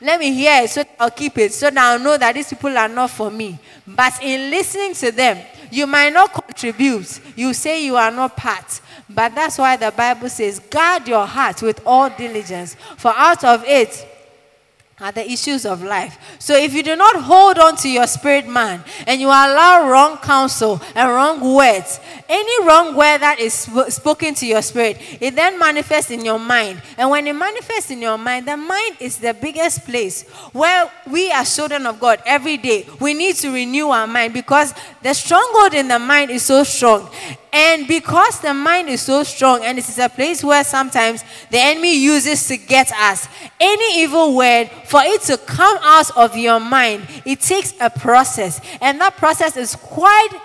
let 0.00 0.20
me 0.20 0.32
hear 0.32 0.62
it 0.64 0.70
so 0.70 0.82
I'll 0.98 1.10
keep 1.10 1.38
it, 1.38 1.52
so 1.52 1.70
that 1.70 1.78
I'll 1.78 1.98
know 1.98 2.16
that 2.16 2.34
these 2.34 2.48
people 2.48 2.76
are 2.76 2.88
not 2.88 3.10
for 3.10 3.30
me. 3.30 3.58
But 3.86 4.20
in 4.22 4.50
listening 4.50 4.94
to 4.94 5.12
them, 5.12 5.38
you 5.76 5.86
might 5.86 6.12
not 6.12 6.32
contribute. 6.32 7.20
You 7.36 7.52
say 7.52 7.84
you 7.84 7.96
are 7.96 8.10
not 8.10 8.36
part. 8.36 8.80
But 9.08 9.34
that's 9.34 9.58
why 9.58 9.76
the 9.76 9.92
Bible 9.92 10.28
says, 10.28 10.58
guard 10.58 11.06
your 11.06 11.26
heart 11.26 11.62
with 11.62 11.80
all 11.84 12.08
diligence, 12.08 12.76
for 12.96 13.12
out 13.14 13.44
of 13.44 13.62
it 13.64 14.15
are 14.98 15.12
the 15.12 15.30
issues 15.30 15.66
of 15.66 15.82
life. 15.82 16.18
So 16.38 16.56
if 16.56 16.72
you 16.72 16.82
do 16.82 16.96
not 16.96 17.16
hold 17.16 17.58
on 17.58 17.76
to 17.78 17.88
your 17.88 18.06
spirit 18.06 18.48
man 18.48 18.82
and 19.06 19.20
you 19.20 19.26
allow 19.26 19.90
wrong 19.90 20.16
counsel 20.16 20.80
and 20.94 21.10
wrong 21.10 21.54
words, 21.54 22.00
any 22.30 22.66
wrong 22.66 22.96
word 22.96 23.18
that 23.18 23.38
is 23.38 23.52
sp- 23.52 23.92
spoken 23.92 24.34
to 24.36 24.46
your 24.46 24.62
spirit, 24.62 24.96
it 25.20 25.34
then 25.36 25.58
manifests 25.58 26.10
in 26.10 26.24
your 26.24 26.38
mind. 26.38 26.80
And 26.96 27.10
when 27.10 27.26
it 27.26 27.34
manifests 27.34 27.90
in 27.90 28.00
your 28.00 28.16
mind, 28.16 28.48
the 28.48 28.56
mind 28.56 28.96
is 28.98 29.18
the 29.18 29.34
biggest 29.34 29.84
place 29.84 30.22
where 30.52 30.90
we 31.10 31.30
as 31.30 31.54
children 31.54 31.84
of 31.84 32.00
God 32.00 32.22
every 32.24 32.56
day, 32.56 32.86
we 32.98 33.12
need 33.12 33.36
to 33.36 33.52
renew 33.52 33.88
our 33.88 34.06
mind 34.06 34.32
because 34.32 34.72
the 35.02 35.12
stronghold 35.12 35.74
in 35.74 35.88
the 35.88 35.98
mind 35.98 36.30
is 36.30 36.42
so 36.42 36.64
strong. 36.64 37.10
And 37.58 37.88
because 37.88 38.40
the 38.40 38.52
mind 38.52 38.90
is 38.90 39.00
so 39.00 39.22
strong 39.22 39.64
and 39.64 39.78
it 39.78 39.88
is 39.88 39.98
a 39.98 40.10
place 40.10 40.44
where 40.44 40.62
sometimes 40.62 41.24
the 41.50 41.56
enemy 41.56 41.96
uses 41.96 42.46
to 42.48 42.58
get 42.58 42.92
us, 42.92 43.28
any 43.58 44.02
evil 44.02 44.36
word, 44.36 44.70
for 44.84 45.00
it 45.02 45.22
to 45.22 45.38
come 45.38 45.78
out 45.80 46.14
of 46.18 46.36
your 46.36 46.60
mind, 46.60 47.06
it 47.24 47.40
takes 47.40 47.72
a 47.80 47.88
process. 47.88 48.60
And 48.82 49.00
that 49.00 49.16
process 49.16 49.56
is 49.56 49.74
quite 49.74 50.38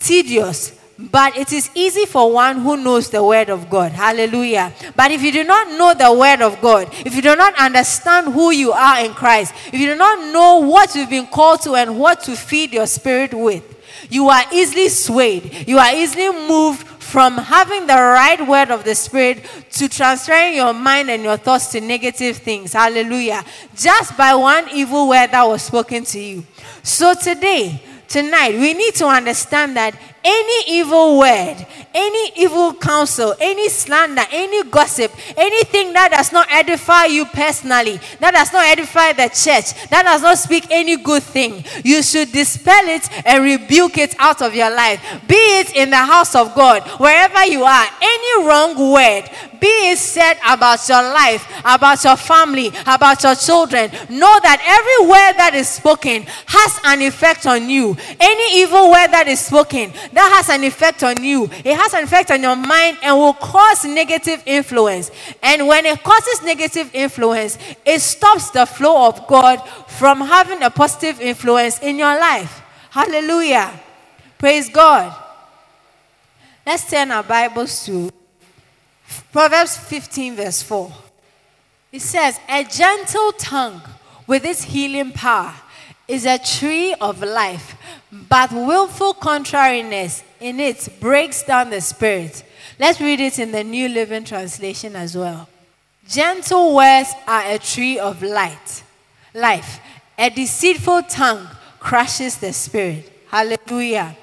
tedious. 0.00 0.76
But 0.98 1.36
it 1.36 1.52
is 1.52 1.70
easy 1.76 2.06
for 2.06 2.32
one 2.32 2.60
who 2.60 2.76
knows 2.76 3.08
the 3.08 3.22
word 3.22 3.48
of 3.48 3.70
God. 3.70 3.92
Hallelujah. 3.92 4.72
But 4.96 5.12
if 5.12 5.22
you 5.22 5.30
do 5.30 5.44
not 5.44 5.68
know 5.78 5.94
the 5.94 6.12
word 6.12 6.40
of 6.42 6.60
God, 6.60 6.88
if 7.06 7.14
you 7.14 7.22
do 7.22 7.36
not 7.36 7.54
understand 7.56 8.32
who 8.32 8.50
you 8.50 8.72
are 8.72 9.04
in 9.04 9.14
Christ, 9.14 9.54
if 9.68 9.74
you 9.74 9.86
do 9.86 9.94
not 9.94 10.32
know 10.32 10.58
what 10.66 10.92
you've 10.96 11.10
been 11.10 11.28
called 11.28 11.62
to 11.62 11.74
and 11.74 12.00
what 12.00 12.24
to 12.24 12.34
feed 12.34 12.72
your 12.72 12.88
spirit 12.88 13.32
with, 13.32 13.75
you 14.10 14.28
are 14.28 14.44
easily 14.52 14.88
swayed. 14.88 15.68
You 15.68 15.78
are 15.78 15.94
easily 15.94 16.30
moved 16.48 16.86
from 16.86 17.38
having 17.38 17.86
the 17.86 17.94
right 17.94 18.46
word 18.46 18.70
of 18.70 18.84
the 18.84 18.94
Spirit 18.94 19.44
to 19.70 19.88
transferring 19.88 20.56
your 20.56 20.72
mind 20.72 21.08
and 21.08 21.22
your 21.22 21.36
thoughts 21.36 21.68
to 21.68 21.80
negative 21.80 22.36
things. 22.38 22.72
Hallelujah. 22.72 23.44
Just 23.76 24.16
by 24.16 24.34
one 24.34 24.68
evil 24.74 25.08
word 25.08 25.28
that 25.28 25.44
was 25.44 25.62
spoken 25.62 26.04
to 26.04 26.20
you. 26.20 26.44
So 26.82 27.14
today, 27.14 27.80
tonight, 28.08 28.54
we 28.58 28.74
need 28.74 28.94
to 28.96 29.06
understand 29.06 29.76
that 29.76 29.96
any 30.26 30.78
evil 30.80 31.18
word, 31.18 31.64
any 31.94 32.32
evil 32.36 32.74
counsel, 32.74 33.34
any 33.40 33.68
slander, 33.68 34.24
any 34.32 34.64
gossip, 34.64 35.12
anything 35.36 35.92
that 35.92 36.10
does 36.10 36.32
not 36.32 36.48
edify 36.50 37.04
you 37.04 37.24
personally, 37.26 38.00
that 38.18 38.34
does 38.34 38.52
not 38.52 38.66
edify 38.66 39.12
the 39.12 39.28
church, 39.28 39.88
that 39.88 40.02
does 40.02 40.22
not 40.22 40.36
speak 40.36 40.66
any 40.70 40.96
good 40.96 41.22
thing, 41.22 41.64
you 41.84 42.02
should 42.02 42.32
dispel 42.32 42.88
it 42.88 43.08
and 43.24 43.44
rebuke 43.44 43.98
it 43.98 44.16
out 44.18 44.42
of 44.42 44.54
your 44.54 44.70
life. 44.70 45.00
Be 45.28 45.60
it 45.60 45.76
in 45.76 45.90
the 45.90 45.96
house 45.96 46.34
of 46.34 46.54
God, 46.54 46.82
wherever 46.98 47.46
you 47.46 47.62
are, 47.62 47.86
any 48.02 48.46
wrong 48.46 48.76
word, 48.92 49.30
be 49.60 49.90
it 49.90 49.98
said 49.98 50.34
about 50.46 50.88
your 50.88 51.02
life, 51.02 51.46
about 51.64 52.02
your 52.04 52.16
family, 52.16 52.72
about 52.86 53.22
your 53.22 53.34
children, 53.34 53.90
know 54.10 54.38
that 54.42 54.60
every 54.60 55.08
word 55.08 55.34
that 55.38 55.54
is 55.54 55.68
spoken 55.68 56.24
has 56.46 56.80
an 56.84 57.02
effect 57.02 57.46
on 57.46 57.70
you. 57.70 57.96
Any 58.20 58.62
evil 58.62 58.90
word 58.90 59.08
that 59.08 59.28
is 59.28 59.40
spoken, 59.40 59.92
that 60.16 60.32
has 60.34 60.48
an 60.48 60.64
effect 60.64 61.02
on 61.02 61.22
you. 61.22 61.44
It 61.44 61.76
has 61.76 61.92
an 61.92 62.04
effect 62.04 62.30
on 62.30 62.40
your 62.40 62.56
mind 62.56 62.96
and 63.02 63.18
will 63.18 63.34
cause 63.34 63.84
negative 63.84 64.42
influence. 64.46 65.10
And 65.42 65.68
when 65.68 65.84
it 65.84 66.02
causes 66.02 66.42
negative 66.42 66.90
influence, 66.94 67.58
it 67.84 68.00
stops 68.00 68.50
the 68.50 68.64
flow 68.64 69.08
of 69.08 69.26
God 69.26 69.58
from 69.88 70.22
having 70.22 70.62
a 70.62 70.70
positive 70.70 71.20
influence 71.20 71.80
in 71.80 71.98
your 71.98 72.18
life. 72.18 72.62
Hallelujah. 72.88 73.78
Praise 74.38 74.70
God. 74.70 75.14
Let's 76.64 76.88
turn 76.88 77.10
our 77.10 77.22
Bibles 77.22 77.84
to 77.84 78.08
Proverbs 79.30 79.76
15, 79.76 80.36
verse 80.36 80.62
4. 80.62 80.92
It 81.92 82.00
says, 82.00 82.40
A 82.48 82.64
gentle 82.64 83.32
tongue 83.32 83.82
with 84.26 84.46
its 84.46 84.62
healing 84.62 85.12
power 85.12 85.54
is 86.08 86.24
a 86.24 86.38
tree 86.38 86.94
of 87.00 87.22
life, 87.22 87.76
but 88.10 88.52
willful 88.52 89.14
contrariness 89.14 90.22
in 90.40 90.60
it 90.60 90.88
breaks 91.00 91.42
down 91.42 91.70
the 91.70 91.80
spirit. 91.80 92.44
Let's 92.78 93.00
read 93.00 93.20
it 93.20 93.38
in 93.38 93.52
the 93.52 93.64
New 93.64 93.88
Living 93.88 94.24
Translation 94.24 94.96
as 94.96 95.16
well. 95.16 95.48
Gentle 96.08 96.74
words 96.74 97.12
are 97.26 97.42
a 97.46 97.58
tree 97.58 97.98
of 97.98 98.22
light, 98.22 98.82
life. 99.34 99.80
A 100.18 100.30
deceitful 100.30 101.02
tongue 101.04 101.48
crushes 101.80 102.36
the 102.36 102.52
spirit. 102.52 103.12
Hallelujah. 103.28 104.16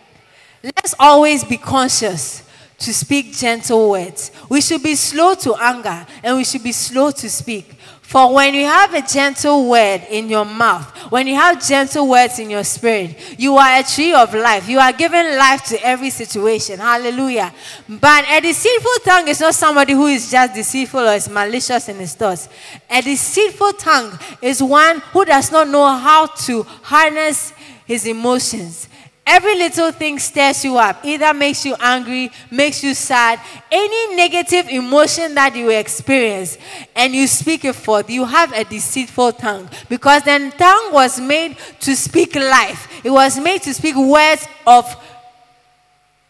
Let's 0.63 0.96
always 0.98 1.43
be 1.43 1.58
conscious 1.58 2.43
to 2.80 2.93
speak 2.93 3.34
gentle 3.34 3.89
words. 3.89 4.32
We 4.50 4.62
should 4.62 4.84
be 4.84 4.96
slow 4.96 5.36
to 5.36 5.56
anger 5.56 6.06
and 6.24 6.38
we 6.38 6.43
should 6.43 6.63
be 6.63 6.72
slow 6.72 7.12
to 7.12 7.30
speak. 7.30 7.73
For 8.13 8.32
when 8.32 8.54
you 8.54 8.65
have 8.65 8.93
a 8.93 9.02
gentle 9.02 9.67
word 9.67 10.04
in 10.08 10.30
your 10.30 10.45
mouth, 10.45 10.86
when 11.12 11.26
you 11.26 11.34
have 11.34 11.67
gentle 11.67 12.08
words 12.08 12.38
in 12.38 12.47
your 12.47 12.63
spirit, 12.63 13.39
you 13.39 13.58
are 13.58 13.80
a 13.80 13.82
tree 13.82 14.13
of 14.13 14.36
life. 14.36 14.69
You 14.69 14.78
are 14.78 14.93
giving 14.93 15.36
life 15.36 15.63
to 15.69 15.84
every 15.84 16.12
situation. 16.12 16.78
Hallelujah. 16.78 17.52
But 17.89 18.26
a 18.30 18.39
deceitful 18.39 18.91
tongue 19.04 19.28
is 19.30 19.39
not 19.39 19.56
somebody 19.56 19.93
who 19.93 20.06
is 20.06 20.30
just 20.30 20.54
deceitful 20.54 20.99
or 20.99 21.13
is 21.13 21.28
malicious 21.28 21.89
in 21.89 21.95
his 21.95 22.13
thoughts. 22.13 22.49
A 22.88 23.02
deceitful 23.02 23.73
tongue 23.73 24.19
is 24.43 24.62
one 24.62 24.99
who 25.12 25.26
does 25.26 25.52
not 25.52 25.67
know 25.67 25.88
how 25.88 26.28
to 26.28 26.62
harness 26.84 27.52
his 27.84 28.06
emotions. 28.06 28.89
Every 29.26 29.56
little 29.56 29.92
thing 29.92 30.20
stirs 30.20 30.66
you 30.66 30.78
up, 30.78 31.04
either 31.04 31.34
makes 31.34 31.66
you 31.66 31.76
angry, 31.80 32.30
makes 32.52 32.84
you 32.84 32.94
sad, 32.94 33.40
any 33.72 34.16
negative 34.16 34.68
emotion 34.68 35.34
that 35.36 35.56
you 35.56 35.70
experience, 35.70 36.58
and 36.94 37.14
you 37.14 37.26
speak 37.28 37.64
it 37.64 37.74
forth, 37.74 38.10
you 38.10 38.26
have 38.26 38.52
a 38.52 38.66
deceitful 38.66 39.32
tongue. 39.34 39.70
Because 39.88 40.24
the 40.24 40.54
tongue 40.58 40.94
was 40.94 41.22
made 41.22 41.58
to 41.80 41.96
speak 41.96 42.36
life, 42.36 42.88
it 43.04 43.12
was 43.12 43.40
made 43.40 43.62
to 43.64 43.74
speak 43.74 43.96
words 43.96 44.46
of, 44.68 44.94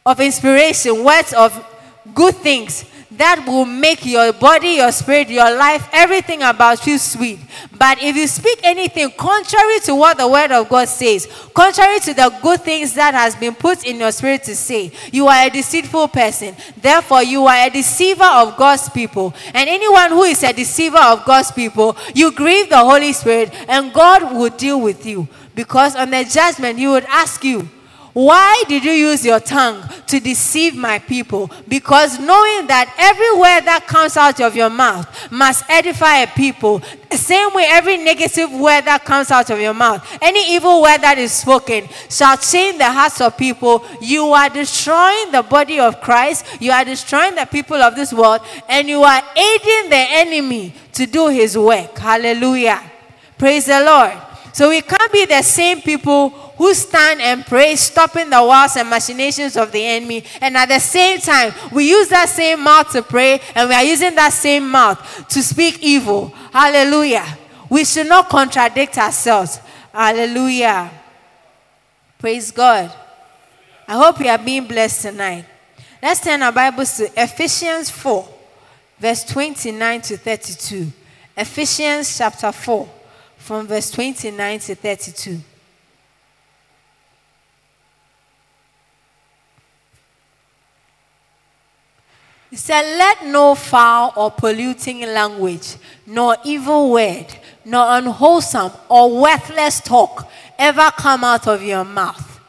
of 0.06 0.20
inspiration, 0.20 1.04
words 1.04 1.34
of 1.34 1.66
good 2.14 2.36
things 2.36 2.86
that 3.18 3.44
will 3.46 3.66
make 3.66 4.06
your 4.06 4.34
body, 4.34 4.76
your 4.76 4.92
spirit, 4.92 5.30
your 5.30 5.56
life, 5.56 5.88
everything 5.92 6.42
about 6.42 6.86
you 6.88 6.98
sweet. 6.98 7.40
But 7.78 8.02
if 8.02 8.16
you 8.16 8.28
speak 8.28 8.60
anything 8.64 9.12
contrary 9.12 9.80
to 9.82 9.96
what 9.96 10.18
the 10.18 10.28
word 10.28 10.52
of 10.52 10.70
God 10.70 10.88
says, 10.88 11.28
contrary 11.54 12.00
to 12.02 12.14
the 12.14 12.34
good 12.42 12.62
things 12.62 12.94
that 12.94 13.14
has 13.14 13.36
been 13.36 13.56
put 13.56 13.86
in 13.86 13.98
your 13.98 14.12
spirit 14.12 14.44
to 14.44 14.56
say, 14.56 14.92
you 15.12 15.28
are 15.28 15.48
a 15.48 15.50
deceitful 15.50 16.08
person. 16.08 16.56
Therefore, 16.78 17.24
you 17.24 17.46
are 17.46 17.68
a 17.68 17.70
deceiver 17.70 18.24
of 18.24 18.58
God's 18.58 18.90
people. 18.90 19.34
And 19.54 19.70
anyone 19.70 20.10
who 20.12 20.24
is 20.24 20.44
a 20.44 20.54
deceiver 20.54 21.02
of 21.02 21.26
God's 21.26 21.52
people, 21.52 21.96
you 22.14 22.32
grieve 22.32 22.70
the 22.70 22.78
Holy 22.78 23.14
Spirit 23.14 23.54
and 23.68 23.94
God 23.94 24.36
will 24.36 24.50
deal 24.50 24.82
with 24.82 25.06
you. 25.06 25.28
Because 25.56 25.96
on 25.96 26.10
the 26.10 26.24
judgment, 26.24 26.80
he 26.80 26.88
would 26.88 27.06
ask 27.06 27.44
you, 27.44 27.70
why 28.14 28.64
did 28.68 28.84
you 28.86 28.92
use 28.92 29.26
your 29.26 29.40
tongue 29.40 29.82
to 30.06 30.20
deceive 30.20 30.76
my 30.76 31.00
people? 31.00 31.50
Because 31.68 32.20
knowing 32.20 32.68
that 32.68 32.94
every 33.00 33.34
word 33.34 33.62
that 33.66 33.88
comes 33.88 34.16
out 34.18 34.40
of 34.40 34.56
your 34.56 34.70
mouth 34.70 35.32
must 35.32 35.68
edify 35.68 36.18
a 36.18 36.28
people, 36.28 36.80
the 37.10 37.18
same 37.18 37.52
way 37.56 37.66
every 37.68 37.98
negative 37.98 38.52
word 38.52 38.82
that 38.82 39.04
comes 39.04 39.32
out 39.32 39.50
of 39.50 39.60
your 39.60 39.74
mouth, 39.74 40.08
any 40.22 40.56
evil 40.56 40.84
word 40.84 41.00
that 41.00 41.18
is 41.18 41.32
spoken, 41.32 41.90
shall 42.08 42.38
change 42.38 42.78
the 42.78 42.86
hearts 42.86 43.20
of 43.20 43.36
people. 43.36 43.84
You 44.00 44.26
are 44.28 44.50
destroying 44.50 45.32
the 45.32 45.42
body 45.42 45.80
of 45.80 46.00
Christ, 46.00 46.46
you 46.62 46.72
are 46.72 46.86
destroying 46.86 47.34
the 47.34 47.46
people 47.46 47.78
of 47.78 47.96
this 47.96 48.14
world, 48.14 48.42
and 48.70 48.88
you 48.88 49.02
are 49.02 49.24
aiding 49.36 49.90
the 49.90 50.06
enemy 50.22 50.76
to 50.94 51.08
do 51.08 51.30
his 51.30 51.58
work. 51.58 51.98
Hallelujah. 51.98 52.80
Praise 53.40 53.66
the 53.66 53.84
Lord. 53.84 54.14
So 54.54 54.70
we 54.70 54.82
can't 54.82 55.12
be 55.12 55.26
the 55.26 55.42
same 55.42 55.82
people 55.82 56.53
who 56.64 56.74
stand 56.74 57.22
and 57.22 57.46
pray, 57.46 57.76
stopping 57.76 58.30
the 58.30 58.42
wiles 58.42 58.78
and 58.78 58.90
machinations 58.90 59.58
of 59.58 59.70
the 59.74 59.86
enemy. 59.86 60.24
And 60.40 60.56
at 60.56 60.70
the 60.70 60.80
same 60.80 61.20
time, 61.20 61.54
we 61.74 61.90
use 61.90 62.08
that 62.08 62.30
same 62.30 62.64
mouth 62.64 62.90
to 62.94 63.02
pray, 63.04 63.42
and 63.54 63.68
we 63.68 63.76
are 63.76 63.84
using 63.84 64.16
that 64.16 64.32
same 64.32 64.72
mouth 64.72 65.28
to 65.28 65.44
speak 65.44 65.80
evil. 65.84 66.30
Hallelujah. 66.54 67.38
We 67.70 67.84
should 67.84 68.08
not 68.08 68.30
contradict 68.30 68.98
ourselves. 68.98 69.60
Hallelujah. 69.92 70.90
Praise 72.18 72.50
God. 72.52 72.94
I 73.86 73.98
hope 73.98 74.22
you 74.22 74.30
are 74.30 74.38
being 74.38 74.66
blessed 74.66 75.02
tonight. 75.02 75.44
Let's 76.02 76.22
turn 76.22 76.42
our 76.44 76.54
Bibles 76.54 76.96
to 76.96 77.12
Ephesians 77.22 77.90
4, 77.90 78.26
verse 79.00 79.26
29 79.26 80.00
to 80.00 80.16
32. 80.16 80.88
Ephesians 81.36 82.18
chapter 82.18 82.54
4, 82.54 82.88
from 83.36 83.68
verse 83.68 83.92
29 83.92 84.60
to 84.60 84.76
32. 84.76 85.42
He 92.54 92.58
said, 92.58 92.84
Let 93.00 93.26
no 93.26 93.56
foul 93.56 94.14
or 94.16 94.30
polluting 94.30 95.02
language, 95.12 95.76
nor 96.06 96.38
evil 96.46 96.92
word 96.92 97.26
nor 97.66 97.98
unwholesome 97.98 98.72
or 98.90 99.20
worthless 99.20 99.82
talk 99.82 100.30
ever 100.60 100.92
come 100.92 101.24
out 101.24 101.48
of 101.48 101.64
your 101.64 101.84
mouth. 101.84 102.40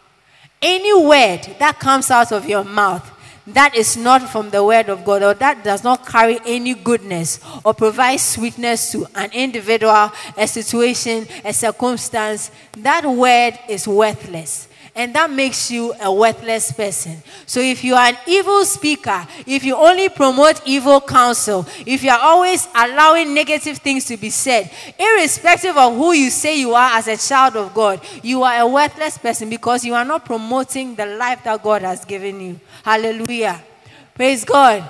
Any 0.60 0.92
word 0.92 1.56
that 1.58 1.78
comes 1.78 2.10
out 2.10 2.32
of 2.32 2.46
your 2.46 2.64
mouth 2.64 3.10
that 3.46 3.74
is 3.74 3.96
not 3.96 4.28
from 4.30 4.50
the 4.50 4.62
word 4.62 4.90
of 4.90 5.06
God 5.06 5.22
or 5.22 5.32
that 5.32 5.64
does 5.64 5.82
not 5.82 6.06
carry 6.06 6.38
any 6.44 6.74
goodness 6.74 7.40
or 7.64 7.72
provide 7.72 8.18
sweetness 8.18 8.92
to 8.92 9.06
an 9.14 9.30
individual, 9.32 10.12
a 10.36 10.46
situation, 10.46 11.26
a 11.46 11.54
circumstance, 11.54 12.50
that 12.76 13.06
word 13.06 13.58
is 13.70 13.88
worthless 13.88 14.68
and 14.96 15.12
that 15.14 15.28
makes 15.30 15.70
you 15.70 15.92
a 16.00 16.12
worthless 16.12 16.70
person. 16.70 17.20
So 17.46 17.60
if 17.60 17.82
you 17.82 17.94
are 17.94 18.06
an 18.06 18.16
evil 18.26 18.64
speaker, 18.64 19.26
if 19.44 19.64
you 19.64 19.74
only 19.74 20.08
promote 20.08 20.60
evil 20.64 21.00
counsel, 21.00 21.66
if 21.84 22.04
you 22.04 22.10
are 22.10 22.20
always 22.20 22.68
allowing 22.74 23.34
negative 23.34 23.78
things 23.78 24.04
to 24.06 24.16
be 24.16 24.30
said, 24.30 24.70
irrespective 24.98 25.76
of 25.76 25.96
who 25.96 26.12
you 26.12 26.30
say 26.30 26.60
you 26.60 26.74
are 26.74 26.96
as 26.96 27.08
a 27.08 27.16
child 27.16 27.56
of 27.56 27.74
God, 27.74 28.00
you 28.22 28.44
are 28.44 28.60
a 28.60 28.68
worthless 28.68 29.18
person 29.18 29.50
because 29.50 29.84
you 29.84 29.94
are 29.94 30.04
not 30.04 30.24
promoting 30.24 30.94
the 30.94 31.06
life 31.06 31.42
that 31.42 31.62
God 31.62 31.82
has 31.82 32.04
given 32.04 32.40
you. 32.40 32.60
Hallelujah. 32.84 33.60
Praise 34.14 34.44
God. 34.44 34.88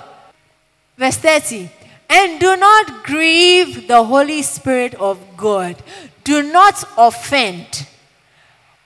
Verse 0.97 1.17
30. 1.17 1.69
And 2.07 2.39
do 2.39 2.55
not 2.55 3.03
grieve 3.03 3.87
the 3.87 4.03
Holy 4.03 4.43
Spirit 4.43 4.93
of 4.95 5.19
God. 5.35 5.75
Do 6.23 6.43
not 6.43 6.83
offend 6.95 7.87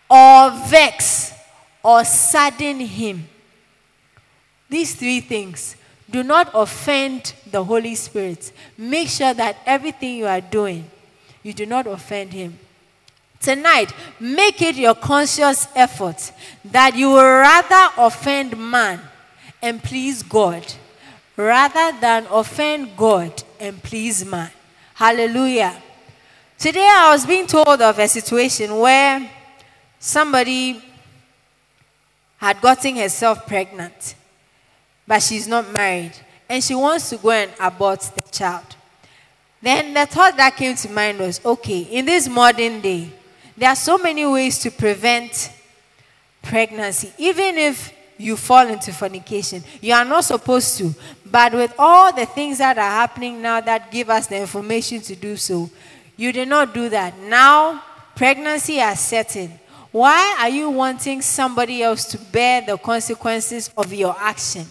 or 0.09 0.51
vex 0.67 1.33
or 1.83 2.03
sadden 2.03 2.79
him. 2.79 3.27
These 4.69 4.95
three 4.95 5.21
things 5.21 5.75
do 6.09 6.23
not 6.23 6.49
offend 6.53 7.33
the 7.49 7.63
Holy 7.63 7.95
Spirit. 7.95 8.51
Make 8.77 9.09
sure 9.09 9.33
that 9.33 9.57
everything 9.65 10.17
you 10.17 10.25
are 10.25 10.41
doing, 10.41 10.89
you 11.43 11.53
do 11.53 11.65
not 11.65 11.87
offend 11.87 12.33
him. 12.33 12.57
Tonight, 13.39 13.93
make 14.19 14.61
it 14.61 14.75
your 14.75 14.95
conscious 14.95 15.67
effort 15.75 16.31
that 16.65 16.95
you 16.95 17.09
will 17.09 17.23
rather 17.23 17.93
offend 17.97 18.57
man 18.57 18.99
and 19.61 19.81
please 19.81 20.23
God 20.23 20.65
rather 21.37 21.97
than 21.99 22.25
offend 22.29 22.97
God 22.97 23.43
and 23.59 23.81
please 23.81 24.25
man. 24.25 24.51
Hallelujah. 24.93 25.81
Today 26.57 26.85
I 26.85 27.13
was 27.13 27.25
being 27.25 27.47
told 27.47 27.81
of 27.81 27.97
a 27.97 28.07
situation 28.09 28.77
where 28.77 29.29
somebody 29.99 30.81
had 32.38 32.59
gotten 32.62 32.95
herself 32.95 33.45
pregnant, 33.45 34.15
but 35.05 35.21
she's 35.21 35.47
not 35.47 35.71
married, 35.73 36.13
and 36.47 36.63
she 36.63 36.73
wants 36.73 37.09
to 37.09 37.17
go 37.17 37.31
and 37.31 37.51
abort 37.59 37.99
the 37.99 38.31
child. 38.31 38.75
Then 39.62 39.93
the 39.93 40.05
thought 40.05 40.38
that 40.38 40.55
came 40.55 40.75
to 40.75 40.89
mind 40.89 41.19
was 41.19 41.43
okay, 41.43 41.81
in 41.81 42.05
this 42.05 42.29
modern 42.29 42.79
day, 42.79 43.12
there 43.57 43.69
are 43.69 43.75
so 43.75 43.97
many 43.97 44.25
ways 44.25 44.57
to 44.59 44.71
prevent 44.71 45.51
pregnancy. 46.41 47.12
Even 47.17 47.57
if 47.57 47.93
you 48.17 48.38
fall 48.38 48.67
into 48.67 48.93
fornication, 48.93 49.63
you 49.81 49.93
are 49.93 50.05
not 50.05 50.23
supposed 50.23 50.77
to. 50.77 50.93
But 51.25 51.53
with 51.53 51.73
all 51.77 52.13
the 52.13 52.25
things 52.25 52.59
that 52.59 52.77
are 52.77 52.81
happening 52.81 53.41
now 53.41 53.59
that 53.62 53.91
give 53.91 54.09
us 54.09 54.27
the 54.27 54.38
information 54.38 55.01
to 55.01 55.15
do 55.15 55.35
so, 55.35 55.69
you 56.15 56.31
did 56.31 56.47
not 56.47 56.73
do 56.73 56.89
that. 56.89 57.17
Now, 57.17 57.83
pregnancy 58.15 58.75
has 58.75 58.99
set 58.99 59.35
in. 59.35 59.59
Why 59.91 60.38
are 60.39 60.49
you 60.49 60.69
wanting 60.69 61.21
somebody 61.21 61.82
else 61.82 62.06
to 62.06 62.17
bear 62.17 62.62
the 62.62 62.78
consequences 62.78 63.71
of 63.75 63.91
your 63.91 64.15
action 64.19 64.65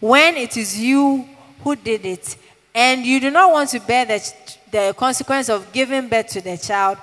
when 0.00 0.36
it 0.36 0.56
is 0.56 0.78
you 0.78 1.28
who 1.62 1.76
did 1.76 2.04
it? 2.04 2.36
And 2.74 3.06
you 3.06 3.20
do 3.20 3.30
not 3.30 3.52
want 3.52 3.70
to 3.70 3.80
bear 3.80 4.04
the, 4.04 4.34
the 4.72 4.94
consequence 4.96 5.48
of 5.48 5.72
giving 5.72 6.08
birth 6.08 6.26
to 6.28 6.40
the 6.40 6.58
child. 6.58 6.98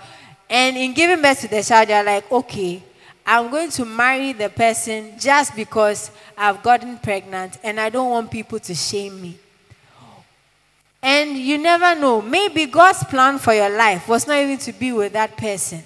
And 0.49 0.75
in 0.75 0.93
giving 0.93 1.21
birth 1.21 1.39
to 1.41 1.47
the 1.47 1.63
child, 1.63 1.87
you're 1.87 2.03
like, 2.03 2.29
okay, 2.29 2.83
I'm 3.25 3.49
going 3.49 3.69
to 3.71 3.85
marry 3.85 4.33
the 4.33 4.49
person 4.49 5.13
just 5.17 5.55
because 5.55 6.11
I've 6.37 6.61
gotten 6.61 6.97
pregnant 6.97 7.57
and 7.63 7.79
I 7.79 7.89
don't 7.89 8.09
want 8.09 8.31
people 8.31 8.59
to 8.59 8.75
shame 8.75 9.21
me. 9.21 9.37
And 11.01 11.37
you 11.37 11.57
never 11.57 11.99
know. 11.99 12.21
Maybe 12.21 12.65
God's 12.65 13.03
plan 13.05 13.39
for 13.39 13.53
your 13.53 13.69
life 13.69 14.09
was 14.09 14.27
not 14.27 14.37
even 14.37 14.57
to 14.59 14.73
be 14.73 14.91
with 14.91 15.13
that 15.13 15.37
person. 15.37 15.83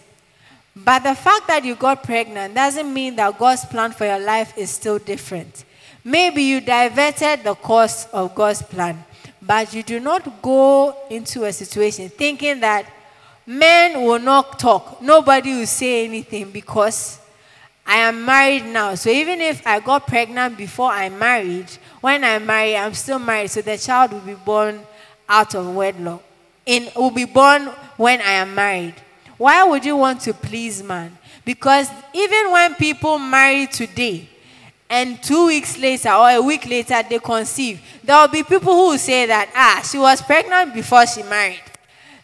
But 0.76 1.04
the 1.04 1.16
fact 1.16 1.48
that 1.48 1.64
you 1.64 1.76
got 1.76 2.04
pregnant 2.04 2.54
doesn't 2.54 2.94
mean 2.94 3.16
that 3.16 3.40
God's 3.40 3.64
plan 3.66 3.92
for 3.92 4.06
your 4.06 4.20
life 4.20 4.58
is 4.58 4.70
still 4.70 5.00
different. 5.00 5.64
Maybe 6.04 6.44
you 6.44 6.60
diverted 6.60 7.44
the 7.44 7.56
course 7.56 8.08
of 8.12 8.36
God's 8.36 8.62
plan, 8.62 9.04
but 9.42 9.74
you 9.74 9.84
do 9.84 10.00
not 10.00 10.42
go 10.42 10.96
into 11.10 11.46
a 11.46 11.54
situation 11.54 12.10
thinking 12.10 12.60
that 12.60 12.86
men 13.46 14.02
will 14.04 14.20
not 14.20 14.60
talk, 14.60 15.02
nobody 15.02 15.56
will 15.58 15.66
say 15.66 16.06
anything 16.06 16.52
because 16.52 17.20
I 17.86 17.98
am 17.98 18.26
married 18.26 18.66
now. 18.66 18.96
So 18.96 19.10
even 19.10 19.42
if 19.42 19.66
I 19.66 19.80
got 19.80 20.08
pregnant 20.08 20.58
before 20.58 20.92
I 20.92 21.10
married, 21.10 21.70
when 22.02 22.24
I 22.24 22.40
marry, 22.40 22.76
I'm 22.76 22.94
still 22.94 23.20
married. 23.20 23.52
So 23.52 23.62
the 23.62 23.78
child 23.78 24.12
will 24.12 24.22
be 24.22 24.34
born 24.34 24.82
out 25.30 25.54
of 25.56 25.74
wedlock. 25.74 26.24
In 26.66 26.90
will 26.96 27.12
be 27.12 27.26
born 27.26 27.68
when 27.98 28.22
I 28.22 28.32
am 28.32 28.56
married. 28.56 28.96
Why 29.38 29.64
would 29.64 29.84
you 29.84 29.98
want 29.98 30.22
to 30.22 30.34
please 30.34 30.82
man? 30.82 31.18
Because 31.44 31.90
even 32.14 32.52
when 32.52 32.76
people 32.76 33.20
marry 33.20 33.68
today, 33.68 34.30
and 34.90 35.22
two 35.22 35.48
weeks 35.48 35.78
later 35.78 36.12
or 36.12 36.30
a 36.30 36.42
week 36.42 36.68
later 36.68 37.02
they 37.10 37.20
conceive, 37.20 37.82
there 38.04 38.18
will 38.18 38.28
be 38.28 38.44
people 38.44 38.74
who 38.74 38.90
will 38.92 38.98
say 38.98 39.26
that, 39.26 39.52
ah, 39.56 39.82
she 39.84 39.98
was 39.98 40.22
pregnant 40.22 40.74
before 40.74 41.06
she 41.08 41.24
married. 41.24 41.62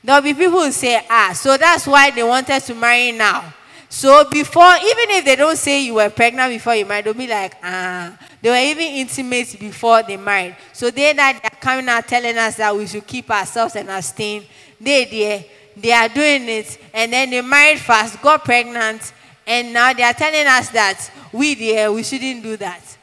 There 0.04 0.16
will 0.16 0.22
be 0.22 0.34
people 0.34 0.62
who 0.62 0.72
say, 0.72 1.06
ah, 1.10 1.34
so 1.34 1.58
that's 1.58 1.88
why 1.88 2.12
they 2.12 2.24
wanted 2.24 2.62
to 2.62 2.76
marry 2.76 3.12
now. 3.12 3.54
So 3.90 4.24
before, 4.30 4.74
even 4.76 5.10
if 5.10 5.26
they 5.26 5.36
don't 5.36 5.58
say 5.58 5.84
you 5.84 5.96
were 5.96 6.10
pregnant 6.10 6.50
before 6.52 6.76
you 6.76 6.86
married, 6.86 7.06
they'll 7.06 7.14
be 7.14 7.28
like, 7.28 7.56
ah, 7.62 8.18
they 8.42 8.50
were 8.50 8.56
even 8.56 8.96
intimate 8.96 9.60
before 9.60 10.02
they 10.04 10.18
married. 10.18 10.56
So 10.72 10.92
they 10.92 11.14
that 11.14 11.40
they 11.42 11.48
are 11.48 11.60
coming 11.60 11.90
out 11.90 12.08
telling 12.08 12.38
us 12.38 12.56
that 12.56 12.76
we 12.76 12.88
should 12.88 13.06
keep 13.06 13.30
ourselves 13.30 13.76
and 13.76 13.90
abstain, 13.90 14.44
they 14.80 15.06
there 15.06 15.44
they 15.76 15.92
are 15.92 16.10
doing 16.10 16.48
it, 16.50 16.78
and 16.94 17.12
then 17.12 17.30
they 17.30 17.42
married 17.42 17.80
fast, 17.80 18.22
got 18.22 18.44
pregnant, 18.44 19.14
and 19.46 19.74
now 19.74 19.94
they 19.94 20.04
are 20.04 20.14
telling 20.14 20.48
us 20.48 20.70
that 20.70 21.12
we 21.32 21.56
there 21.56 21.92
we 21.92 22.04
shouldn't 22.04 22.44
do 22.44 22.58
that. 22.58 22.98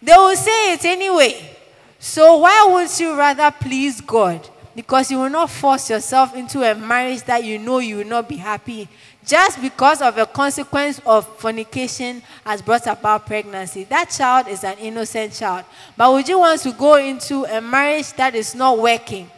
They 0.00 0.14
will 0.14 0.36
say 0.36 0.74
it 0.74 0.84
anyway. 0.84 1.56
So 1.98 2.38
why 2.38 2.68
wouldn't 2.70 2.98
you 3.00 3.16
rather 3.16 3.50
please 3.50 4.00
God? 4.00 4.48
Because 4.74 5.10
you 5.10 5.18
will 5.18 5.30
not 5.30 5.50
force 5.50 5.90
yourself 5.90 6.36
into 6.36 6.62
a 6.62 6.74
marriage 6.74 7.24
that 7.24 7.42
you 7.42 7.58
know 7.58 7.80
you 7.80 7.96
will 7.96 8.06
not 8.06 8.28
be 8.28 8.36
happy 8.36 8.88
just 9.28 9.60
because 9.60 10.00
of 10.00 10.16
a 10.16 10.24
consequence 10.24 11.00
of 11.04 11.26
fornication 11.38 12.22
has 12.44 12.62
brought 12.62 12.86
about 12.86 13.26
pregnancy. 13.26 13.84
That 13.84 14.08
child 14.08 14.48
is 14.48 14.64
an 14.64 14.78
innocent 14.78 15.34
child. 15.34 15.66
But 15.96 16.12
would 16.12 16.26
you 16.26 16.38
want 16.38 16.62
to 16.62 16.72
go 16.72 16.94
into 16.94 17.44
a 17.44 17.60
marriage 17.60 18.12
that 18.14 18.34
is 18.34 18.54
not 18.54 18.78
working, 18.78 19.30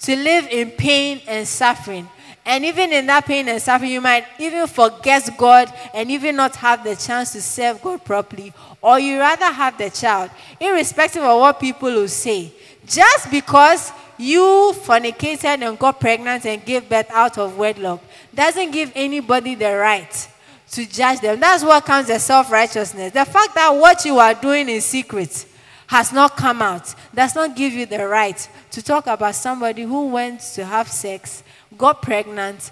to 0.00 0.16
live 0.16 0.48
in 0.48 0.72
pain 0.72 1.20
and 1.28 1.46
suffering? 1.46 2.08
And 2.46 2.64
even 2.64 2.92
in 2.92 3.06
that 3.06 3.26
pain 3.26 3.48
and 3.48 3.60
suffering, 3.60 3.90
you 3.90 4.00
might 4.00 4.24
even 4.38 4.68
forget 4.68 5.28
God 5.36 5.72
and 5.92 6.08
even 6.12 6.36
not 6.36 6.54
have 6.56 6.84
the 6.84 6.94
chance 6.94 7.32
to 7.32 7.42
serve 7.42 7.82
God 7.82 8.04
properly. 8.04 8.52
Or 8.80 9.00
you 9.00 9.18
rather 9.18 9.46
have 9.46 9.76
the 9.76 9.90
child, 9.90 10.30
irrespective 10.60 11.24
of 11.24 11.40
what 11.40 11.58
people 11.58 11.88
will 11.92 12.06
say. 12.06 12.52
Just 12.86 13.32
because 13.32 13.90
you 14.16 14.72
fornicated 14.76 15.60
and 15.60 15.76
got 15.76 15.98
pregnant 15.98 16.46
and 16.46 16.64
gave 16.64 16.88
birth 16.88 17.10
out 17.10 17.36
of 17.36 17.58
wedlock 17.58 18.00
doesn't 18.32 18.70
give 18.70 18.92
anybody 18.94 19.56
the 19.56 19.74
right 19.76 20.28
to 20.70 20.86
judge 20.86 21.20
them. 21.20 21.40
That's 21.40 21.64
what 21.64 21.84
counts 21.84 22.10
as 22.10 22.24
self 22.24 22.52
righteousness. 22.52 23.12
The 23.12 23.24
fact 23.24 23.56
that 23.56 23.70
what 23.70 24.04
you 24.04 24.18
are 24.18 24.34
doing 24.34 24.68
in 24.68 24.80
secret 24.80 25.46
has 25.88 26.12
not 26.12 26.36
come 26.36 26.62
out 26.62 26.94
does 27.12 27.34
not 27.34 27.56
give 27.56 27.72
you 27.72 27.86
the 27.86 28.06
right 28.06 28.48
to 28.70 28.82
talk 28.82 29.06
about 29.06 29.34
somebody 29.34 29.82
who 29.82 30.08
went 30.08 30.40
to 30.40 30.64
have 30.64 30.88
sex 30.88 31.42
got 31.76 32.02
pregnant 32.02 32.70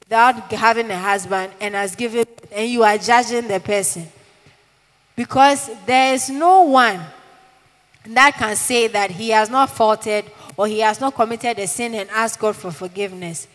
without 0.00 0.50
having 0.52 0.90
a 0.90 0.98
husband 0.98 1.52
and 1.60 1.74
has 1.74 1.96
given, 1.96 2.26
and 2.52 2.68
you 2.68 2.82
are 2.82 2.98
judging 2.98 3.48
the 3.48 3.60
person. 3.60 4.06
Because 5.16 5.70
there 5.86 6.14
is 6.14 6.30
no 6.30 6.62
one 6.62 7.00
that 8.06 8.34
can 8.34 8.56
say 8.56 8.88
that 8.88 9.10
he 9.10 9.30
has 9.30 9.48
not 9.48 9.70
faulted 9.70 10.24
or 10.56 10.66
he 10.66 10.80
has 10.80 11.00
not 11.00 11.14
committed 11.14 11.58
a 11.58 11.66
sin 11.66 11.94
and 11.94 12.10
asked 12.10 12.38
God 12.40 12.56
for 12.56 12.70
forgiveness. 12.70 13.46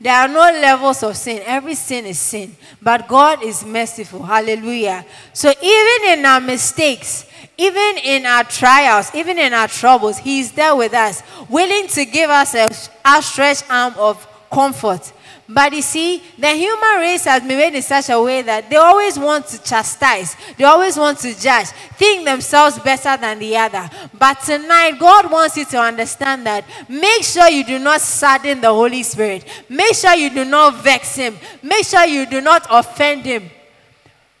There 0.00 0.14
are 0.14 0.28
no 0.28 0.40
levels 0.40 1.02
of 1.02 1.16
sin. 1.16 1.42
Every 1.46 1.74
sin 1.74 2.04
is 2.04 2.18
sin. 2.18 2.54
But 2.82 3.08
God 3.08 3.42
is 3.42 3.64
merciful. 3.64 4.22
Hallelujah. 4.22 5.04
So 5.32 5.48
even 5.50 6.18
in 6.18 6.26
our 6.26 6.40
mistakes, 6.40 7.26
even 7.56 7.98
in 7.98 8.26
our 8.26 8.44
trials, 8.44 9.14
even 9.14 9.38
in 9.38 9.52
our 9.52 9.68
troubles, 9.68 10.18
He 10.18 10.40
is 10.40 10.52
there 10.52 10.74
with 10.74 10.94
us, 10.94 11.22
willing 11.48 11.86
to 11.88 12.04
give 12.04 12.30
us 12.30 12.54
a 12.54 12.68
outstretched 13.06 13.64
arm 13.70 13.94
of 13.96 14.26
comfort. 14.50 15.12
But 15.46 15.74
you 15.74 15.82
see, 15.82 16.22
the 16.38 16.52
human 16.52 17.00
race 17.00 17.24
has 17.24 17.42
been 17.42 17.58
made 17.58 17.74
in 17.74 17.82
such 17.82 18.08
a 18.08 18.20
way 18.20 18.40
that 18.42 18.70
they 18.70 18.76
always 18.76 19.18
want 19.18 19.46
to 19.48 19.62
chastise, 19.62 20.36
they 20.56 20.64
always 20.64 20.96
want 20.96 21.18
to 21.18 21.38
judge, 21.38 21.66
think 21.98 22.24
themselves 22.24 22.78
better 22.78 23.16
than 23.18 23.38
the 23.38 23.54
other. 23.56 23.90
But 24.18 24.40
tonight, 24.40 24.98
God 24.98 25.30
wants 25.30 25.58
you 25.58 25.66
to 25.66 25.78
understand 25.78 26.46
that 26.46 26.64
make 26.88 27.22
sure 27.24 27.48
you 27.48 27.62
do 27.62 27.78
not 27.78 28.00
sadden 28.00 28.62
the 28.62 28.70
Holy 28.70 29.02
Spirit, 29.02 29.44
make 29.68 29.94
sure 29.94 30.14
you 30.14 30.30
do 30.30 30.46
not 30.46 30.82
vex 30.82 31.14
Him, 31.16 31.36
make 31.62 31.84
sure 31.84 32.06
you 32.06 32.24
do 32.24 32.40
not 32.40 32.66
offend 32.70 33.26
Him. 33.26 33.50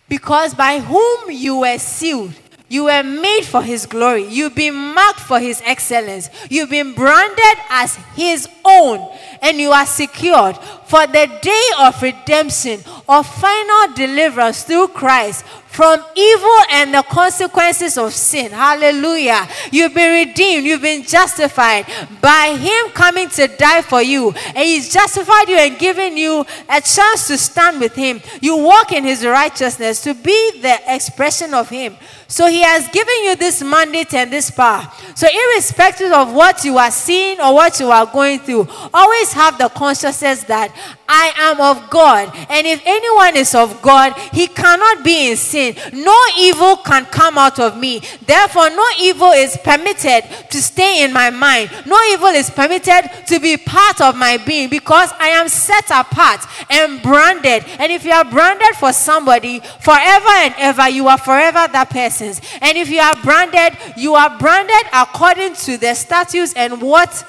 Because 0.08 0.54
by 0.54 0.80
whom 0.80 1.30
you 1.30 1.60
were 1.60 1.78
sealed, 1.78 2.32
you 2.74 2.84
were 2.84 3.04
made 3.04 3.44
for 3.44 3.62
His 3.62 3.86
glory. 3.86 4.26
You've 4.26 4.56
been 4.56 4.74
marked 4.74 5.20
for 5.20 5.38
His 5.38 5.62
excellence. 5.64 6.28
You've 6.50 6.70
been 6.70 6.92
branded 6.92 7.58
as 7.70 7.94
His 8.16 8.48
own, 8.64 9.08
and 9.40 9.58
you 9.58 9.70
are 9.70 9.86
secured 9.86 10.56
for 10.86 11.06
the 11.06 11.30
day 11.40 11.66
of 11.78 12.02
redemption, 12.02 12.80
of 13.08 13.26
final 13.26 13.94
deliverance 13.94 14.64
through 14.64 14.88
Christ 14.88 15.44
from 15.74 16.00
evil 16.14 16.58
and 16.70 16.94
the 16.94 17.02
consequences 17.02 17.98
of 17.98 18.14
sin. 18.14 18.52
Hallelujah. 18.52 19.48
You've 19.72 19.92
been 19.92 20.28
redeemed, 20.28 20.64
you've 20.64 20.82
been 20.82 21.02
justified 21.02 21.86
by 22.20 22.56
Him 22.56 22.92
coming 22.92 23.28
to 23.30 23.48
die 23.48 23.82
for 23.82 24.00
you. 24.00 24.30
And 24.30 24.58
He's 24.58 24.92
justified 24.92 25.48
you 25.48 25.56
and 25.56 25.76
given 25.76 26.16
you 26.16 26.46
a 26.68 26.80
chance 26.80 27.26
to 27.26 27.36
stand 27.36 27.80
with 27.80 27.96
Him. 27.96 28.20
You 28.40 28.56
walk 28.56 28.92
in 28.92 29.02
His 29.02 29.26
righteousness 29.26 30.00
to 30.04 30.14
be 30.14 30.60
the 30.60 30.78
expression 30.86 31.52
of 31.54 31.68
Him. 31.68 31.96
So 32.28 32.46
He 32.46 32.62
has 32.62 32.86
given 32.88 33.24
you 33.24 33.34
this 33.34 33.60
mandate 33.60 34.14
and 34.14 34.32
this 34.32 34.52
power. 34.52 34.88
So, 35.14 35.26
irrespective 35.26 36.12
of 36.12 36.32
what 36.32 36.64
you 36.64 36.78
are 36.78 36.90
seeing 36.90 37.40
or 37.40 37.54
what 37.54 37.78
you 37.78 37.90
are 37.90 38.06
going 38.06 38.40
through, 38.40 38.68
always 38.92 39.32
have 39.32 39.58
the 39.58 39.68
consciousness 39.68 40.44
that 40.44 40.74
I 41.08 41.32
am 41.36 41.60
of 41.60 41.90
God. 41.90 42.32
And 42.48 42.66
if 42.66 42.82
anyone 42.84 43.36
is 43.36 43.54
of 43.54 43.80
God, 43.82 44.12
he 44.32 44.46
cannot 44.48 45.04
be 45.04 45.30
in 45.30 45.36
sin. 45.36 45.63
No 45.92 46.18
evil 46.38 46.76
can 46.76 47.04
come 47.06 47.38
out 47.38 47.58
of 47.58 47.78
me. 47.78 48.00
Therefore, 48.26 48.70
no 48.70 48.86
evil 49.00 49.30
is 49.30 49.56
permitted 49.62 50.24
to 50.50 50.62
stay 50.62 51.04
in 51.04 51.12
my 51.12 51.30
mind. 51.30 51.70
No 51.86 51.98
evil 52.12 52.28
is 52.28 52.50
permitted 52.50 53.10
to 53.28 53.40
be 53.40 53.56
part 53.56 54.00
of 54.00 54.16
my 54.16 54.36
being 54.38 54.68
because 54.68 55.10
I 55.18 55.28
am 55.28 55.48
set 55.48 55.90
apart 55.90 56.40
and 56.70 57.02
branded. 57.02 57.64
And 57.78 57.92
if 57.92 58.04
you 58.04 58.12
are 58.12 58.24
branded 58.24 58.76
for 58.76 58.92
somebody 58.92 59.60
forever 59.80 60.28
and 60.28 60.54
ever, 60.58 60.88
you 60.88 61.08
are 61.08 61.18
forever 61.18 61.66
that 61.72 61.90
person's. 61.90 62.40
And 62.60 62.76
if 62.76 62.90
you 62.90 63.00
are 63.00 63.14
branded, 63.22 63.78
you 63.96 64.14
are 64.14 64.38
branded 64.38 64.86
according 64.92 65.54
to 65.54 65.76
the 65.76 65.94
statutes 65.94 66.54
and 66.54 66.80
what 66.80 67.24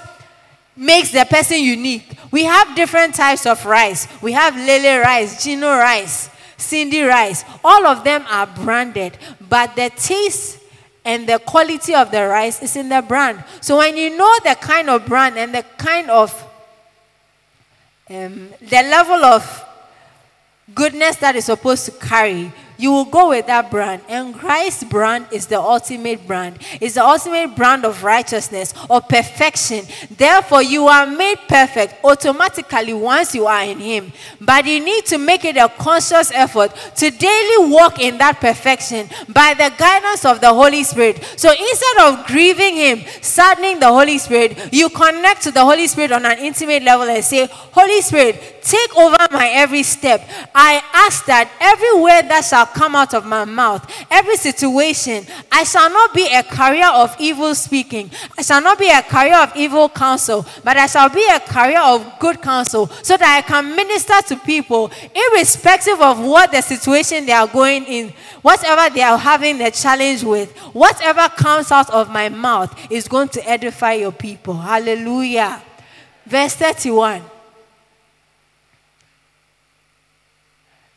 makes 0.75 1.11
the 1.11 1.25
person 1.25 1.59
unique. 1.59 2.17
We 2.31 2.43
have 2.43 2.75
different 2.75 3.15
types 3.15 3.45
of 3.45 3.65
rice. 3.65 4.07
We 4.21 4.33
have 4.33 4.55
Lele 4.55 5.01
rice, 5.01 5.43
chino 5.43 5.69
rice, 5.69 6.29
Cindy 6.58 7.01
rice. 7.01 7.43
All 7.64 7.86
of 7.86 8.03
them 8.03 8.26
are 8.30 8.47
branded, 8.47 9.18
but 9.49 9.76
the 9.76 9.91
taste 9.95 10.60
and 11.03 11.28
the 11.28 11.39
quality 11.39 11.93
of 11.93 12.12
the 12.12 12.26
rice 12.28 12.62
is 12.62 12.76
in 12.76 12.89
the 12.89 13.01
brand. 13.01 13.43
So 13.62 13.78
when 13.78 13.95
you 13.95 14.18
know 14.18 14.34
the 14.43 14.56
kind 14.56 14.89
of 14.89 15.06
brand 15.06 15.38
and 15.38 15.53
the 15.53 15.64
kind 15.78 16.10
of 16.10 16.32
um, 18.10 18.49
the 18.62 18.82
level 18.84 19.24
of 19.26 19.66
goodness 20.74 21.18
that 21.18 21.36
is 21.36 21.45
supposed 21.45 21.86
to 21.86 21.91
carry, 21.91 22.51
you 22.78 22.91
will 22.91 23.05
go 23.05 23.30
with 23.30 23.47
that 23.47 23.71
brand. 23.71 24.01
And 24.09 24.36
Christ's 24.36 24.84
brand 24.84 25.28
is 25.32 25.47
the 25.47 25.59
ultimate 25.59 26.28
brand. 26.28 26.59
It's 26.82 26.95
the 26.95 27.03
ultimate 27.03 27.55
brand 27.55 27.86
of 27.86 28.03
righteousness 28.03 28.73
or 28.89 29.01
perfection. 29.01 29.86
Therefore, 30.11 30.63
you 30.63 30.88
are 30.88 31.05
made 31.05 31.38
perfect 31.47 31.95
automatically 32.03 32.93
once 32.93 33.36
you 33.36 33.45
are 33.45 33.63
in 33.63 33.80
Him. 33.80 34.11
But 34.41 34.65
you 34.65 34.84
need 34.84 35.05
to 35.07 35.17
make 35.17 35.45
it 35.45 35.57
a 35.57 35.69
conscious 35.69 36.32
effort 36.32 36.71
to 36.97 37.09
daily 37.09 37.71
walk 37.71 37.99
in 37.99 38.17
that 38.17 38.39
perfection 38.39 39.07
by 39.30 39.53
the 39.53 39.73
guidance 39.78 40.26
of 40.26 40.41
the 40.41 40.53
Holy 40.53 40.84
Spirit. 40.84 41.23
So 41.38 41.51
instead 41.51 41.97
of 42.07 42.26
grieving 42.28 42.76
Him, 42.76 43.01
saddening 43.21 43.80
the 43.80 43.88
Holy 43.88 44.17
Spirit, 44.17 44.73
you 44.73 44.89
connect 44.89 45.43
to 45.43 45.51
the 45.51 45.63
Holy 45.63 45.88
Spirit 45.88 46.11
on 46.11 46.26
an 46.26 46.39
intimate 46.39 46.84
level 46.84 47.07
and 47.07 47.23
say, 47.23 47.47
Holy 47.51 48.01
Spirit, 48.01 48.61
take 48.61 48.95
over 48.97 49.17
my 49.32 49.49
every 49.53 49.84
step. 49.84 50.28
I 50.53 50.82
ask 50.93 51.26
that 51.26 51.51
everywhere 51.59 52.23
that 52.23 52.45
shall 52.45 52.64
shall 52.66 52.74
come 52.74 52.95
out 52.95 53.13
of 53.13 53.26
my 53.26 53.45
mouth. 53.45 53.86
Every 54.09 54.38
situation, 54.38 55.26
I 55.51 55.63
shall 55.63 55.89
not 55.89 56.13
be 56.13 56.28
a 56.28 56.43
carrier 56.43 56.88
of 56.88 57.16
evil 57.20 57.53
speaking. 57.55 58.09
I 58.38 58.41
shall 58.41 58.61
not 58.61 58.80
be 58.80 58.89
a 58.89 59.01
carrier 59.01 59.38
of 59.38 59.55
evil 59.55 59.89
counsel, 59.89 60.45
but 60.63 60.78
I 60.78 60.88
shall 60.88 61.09
be 61.09 61.26
a 61.32 61.39
carrier 61.39 61.80
of 61.80 62.20
good 62.20 62.41
counsel 62.41 62.88
so 62.88 63.18
that 63.18 63.43
I 63.43 63.47
can 63.47 63.76
minister 63.76 64.22
to 64.28 64.36
people 64.38 64.91
irrespective 65.13 66.01
of 66.01 66.20
what 66.20 66.51
the 66.51 66.61
situation 66.61 67.26
they 67.26 67.34
are 67.34 67.47
going 67.47 67.86
in, 67.86 68.13
whatever 68.41 68.93
they 68.93 69.01
are 69.01 69.18
having 69.18 69.61
a 69.61 69.72
challenge 69.72 70.24
with, 70.24 70.55
whatever 70.74 71.28
comes 71.30 71.72
out 71.72 71.89
of 71.89 72.09
my 72.09 72.30
mouth 72.30 72.74
is 72.91 73.07
going 73.07 73.30
to 73.30 73.49
edify 73.49 73.93
your 73.93 74.11
people. 74.11 74.55
Hallelujah. 74.55 75.61
Verse 76.26 76.55
31. 76.55 77.34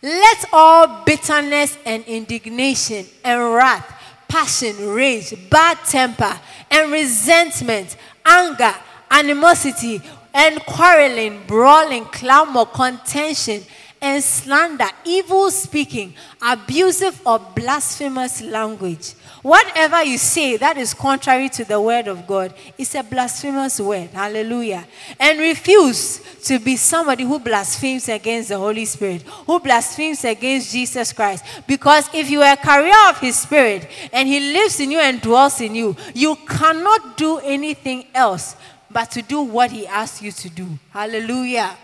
Let 0.00 0.44
all 0.52 1.02
bitterness 1.04 1.76
and 1.84 2.04
indignation 2.04 3.04
and 3.24 3.52
wrath, 3.54 4.00
passion, 4.28 4.90
rage, 4.90 5.34
bad 5.50 5.78
temper, 5.84 6.38
and 6.70 6.92
resentment, 6.92 7.96
anger, 8.24 8.74
animosity, 9.10 10.00
and 10.32 10.60
quarreling, 10.66 11.42
brawling, 11.48 12.04
clamor, 12.06 12.66
contention, 12.66 13.62
and 14.00 14.22
slander, 14.22 14.88
evil 15.04 15.50
speaking, 15.50 16.14
abusive 16.40 17.20
or 17.26 17.38
blasphemous 17.38 18.40
language. 18.42 19.14
Whatever 19.42 20.02
you 20.02 20.18
say 20.18 20.56
that 20.56 20.76
is 20.76 20.94
contrary 20.94 21.48
to 21.50 21.64
the 21.64 21.80
word 21.80 22.08
of 22.08 22.26
God 22.26 22.54
is 22.76 22.94
a 22.94 23.02
blasphemous 23.02 23.80
word. 23.80 24.10
Hallelujah. 24.10 24.84
And 25.18 25.38
refuse 25.38 26.20
to 26.44 26.58
be 26.58 26.76
somebody 26.76 27.24
who 27.24 27.38
blasphemes 27.38 28.08
against 28.08 28.48
the 28.48 28.58
Holy 28.58 28.84
Spirit, 28.84 29.22
who 29.22 29.60
blasphemes 29.60 30.24
against 30.24 30.72
Jesus 30.72 31.12
Christ. 31.12 31.44
Because 31.66 32.08
if 32.12 32.30
you 32.30 32.42
are 32.42 32.54
a 32.54 32.56
carrier 32.56 33.08
of 33.08 33.18
His 33.18 33.38
Spirit 33.38 33.88
and 34.12 34.28
He 34.28 34.52
lives 34.52 34.80
in 34.80 34.90
you 34.90 34.98
and 34.98 35.20
dwells 35.20 35.60
in 35.60 35.74
you, 35.74 35.96
you 36.14 36.36
cannot 36.46 37.16
do 37.16 37.38
anything 37.38 38.06
else 38.14 38.56
but 38.90 39.10
to 39.12 39.22
do 39.22 39.42
what 39.42 39.70
He 39.70 39.86
asks 39.86 40.22
you 40.22 40.32
to 40.32 40.50
do. 40.50 40.66
Hallelujah. 40.90 41.76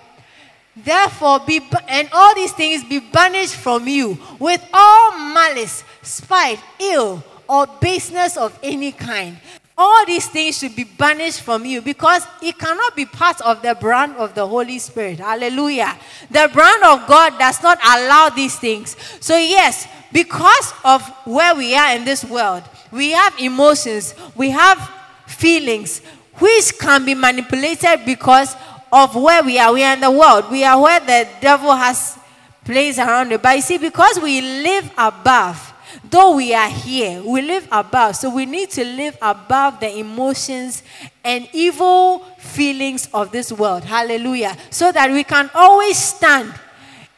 Therefore, 0.76 1.40
be 1.46 1.60
and 1.88 2.08
all 2.12 2.34
these 2.34 2.52
things 2.52 2.82
be 2.84 2.98
banished 2.98 3.54
from 3.54 3.86
you 3.86 4.18
with 4.38 4.62
all 4.72 5.18
malice, 5.32 5.84
spite, 6.02 6.58
ill 6.80 7.22
or 7.48 7.66
baseness 7.80 8.36
of 8.36 8.58
any 8.62 8.90
kind. 8.90 9.36
All 9.76 10.06
these 10.06 10.28
things 10.28 10.58
should 10.58 10.76
be 10.76 10.84
banished 10.84 11.40
from 11.42 11.64
you 11.64 11.82
because 11.82 12.24
it 12.40 12.58
cannot 12.58 12.94
be 12.94 13.06
part 13.06 13.40
of 13.40 13.60
the 13.60 13.74
brand 13.74 14.14
of 14.16 14.34
the 14.34 14.46
Holy 14.46 14.78
Spirit. 14.78 15.18
Hallelujah. 15.18 15.96
The 16.30 16.48
brand 16.52 16.84
of 16.84 17.08
God 17.08 17.38
does 17.38 17.60
not 17.60 17.78
allow 17.84 18.28
these 18.28 18.56
things. 18.56 18.96
So, 19.18 19.36
yes, 19.36 19.88
because 20.12 20.72
of 20.84 21.02
where 21.24 21.56
we 21.56 21.74
are 21.74 21.96
in 21.96 22.04
this 22.04 22.24
world, 22.24 22.62
we 22.92 23.10
have 23.10 23.34
emotions, 23.40 24.14
we 24.36 24.50
have 24.50 24.78
feelings, 25.26 26.00
which 26.38 26.78
can 26.78 27.04
be 27.04 27.14
manipulated 27.14 28.06
because 28.06 28.54
of 28.92 29.14
where 29.14 29.42
we 29.42 29.58
are. 29.58 29.72
We 29.72 29.84
are 29.84 29.94
in 29.94 30.00
the 30.00 30.10
world, 30.10 30.50
we 30.50 30.64
are 30.64 30.80
where 30.80 31.00
the 31.00 31.28
devil 31.40 31.74
has 31.74 32.18
placed 32.64 32.98
around 32.98 33.32
it. 33.32 33.42
But 33.42 33.56
you 33.56 33.62
see, 33.62 33.78
because 33.78 34.18
we 34.20 34.40
live 34.40 34.90
above, 34.96 35.74
Though 36.02 36.36
we 36.36 36.54
are 36.54 36.68
here, 36.68 37.22
we 37.22 37.42
live 37.42 37.68
above. 37.70 38.16
So 38.16 38.30
we 38.30 38.46
need 38.46 38.70
to 38.70 38.84
live 38.84 39.16
above 39.22 39.80
the 39.80 39.98
emotions 39.98 40.82
and 41.22 41.48
evil 41.52 42.20
feelings 42.38 43.08
of 43.14 43.30
this 43.30 43.52
world. 43.52 43.84
Hallelujah. 43.84 44.56
So 44.70 44.92
that 44.92 45.10
we 45.10 45.24
can 45.24 45.50
always 45.54 45.96
stand 45.96 46.52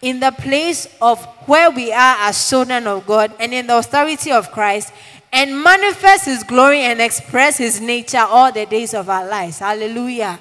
in 0.02 0.20
the 0.20 0.30
place 0.30 0.88
of 1.00 1.24
where 1.46 1.70
we 1.70 1.92
are 1.92 2.16
as 2.20 2.48
children 2.48 2.86
of 2.86 3.06
God 3.06 3.32
and 3.40 3.52
in 3.54 3.66
the 3.66 3.78
authority 3.78 4.30
of 4.30 4.52
Christ 4.52 4.92
and 5.32 5.62
manifest 5.62 6.26
His 6.26 6.42
glory 6.42 6.80
and 6.80 7.00
express 7.00 7.58
His 7.58 7.80
nature 7.80 8.24
all 8.28 8.52
the 8.52 8.66
days 8.66 8.94
of 8.94 9.08
our 9.08 9.26
lives. 9.26 9.58
Hallelujah. 9.58 10.38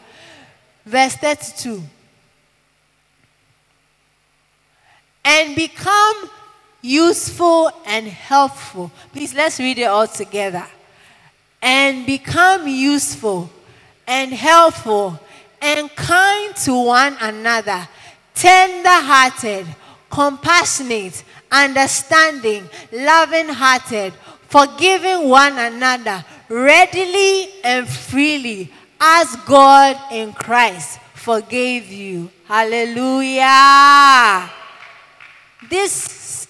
Verse 0.86 1.16
32. 1.16 1.82
And 5.24 5.56
become 5.56 6.30
useful 6.82 7.72
and 7.86 8.08
helpful. 8.08 8.92
Please 9.12 9.34
let's 9.34 9.60
read 9.60 9.80
it 9.80 9.86
all 9.86 10.08
together. 10.08 10.66
And 11.62 12.06
become 12.06 12.68
useful 12.68 13.50
and 14.08 14.32
helpful 14.32 15.20
and 15.62 15.90
kind 15.96 16.56
to 16.58 16.86
one 16.86 17.18
another, 17.20 17.88
tender 18.36 18.88
hearted, 18.88 19.66
compassionate, 20.12 21.24
understanding, 21.52 22.70
loving 22.92 23.50
hearted, 23.50 24.14
forgiving 24.48 25.28
one 25.28 25.58
another 25.58 26.24
readily 26.50 27.50
and 27.64 27.88
freely 27.88 28.72
as 29.00 29.36
God 29.48 29.98
in 30.12 30.34
Christ 30.34 31.00
forgave 31.14 31.88
you. 31.88 32.30
Hallelujah. 32.48 33.44
This 35.70 36.48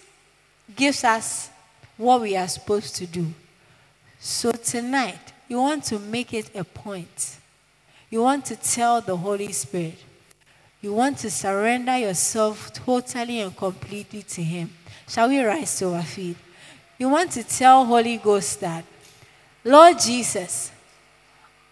gives 0.76 1.04
us 1.04 1.50
what 1.98 2.22
we 2.22 2.36
are 2.36 2.48
supposed 2.48 2.96
to 2.98 3.06
do. 3.06 3.28
So 4.20 4.52
tonight, 4.52 5.20
you 5.48 5.58
want 5.58 5.84
to 5.86 6.00
make 6.00 6.34
it 6.34 6.56
a 6.56 6.64
point. 6.64 7.38
You 8.10 8.22
want 8.22 8.46
to 8.46 8.56
tell 8.56 9.02
the 9.02 9.16
Holy 9.16 9.52
Spirit. 9.52 9.98
You 10.82 10.94
want 10.94 11.18
to 11.20 11.32
surrender 11.32 11.98
yourself 11.98 12.74
totally 12.74 13.40
and 13.40 13.56
completely 13.56 14.24
to 14.24 14.44
Him. 14.44 14.72
Shall 15.08 15.30
we 15.30 15.42
rise 15.42 15.80
to 15.80 15.94
our 15.94 16.04
feet? 16.04 16.38
You 16.98 17.10
want 17.10 17.32
to 17.32 17.44
tell 17.44 17.86
Holy 17.86 18.18
Ghost 18.18 18.60
that, 18.62 18.84
Lord 19.64 20.00
Jesus, 20.00 20.72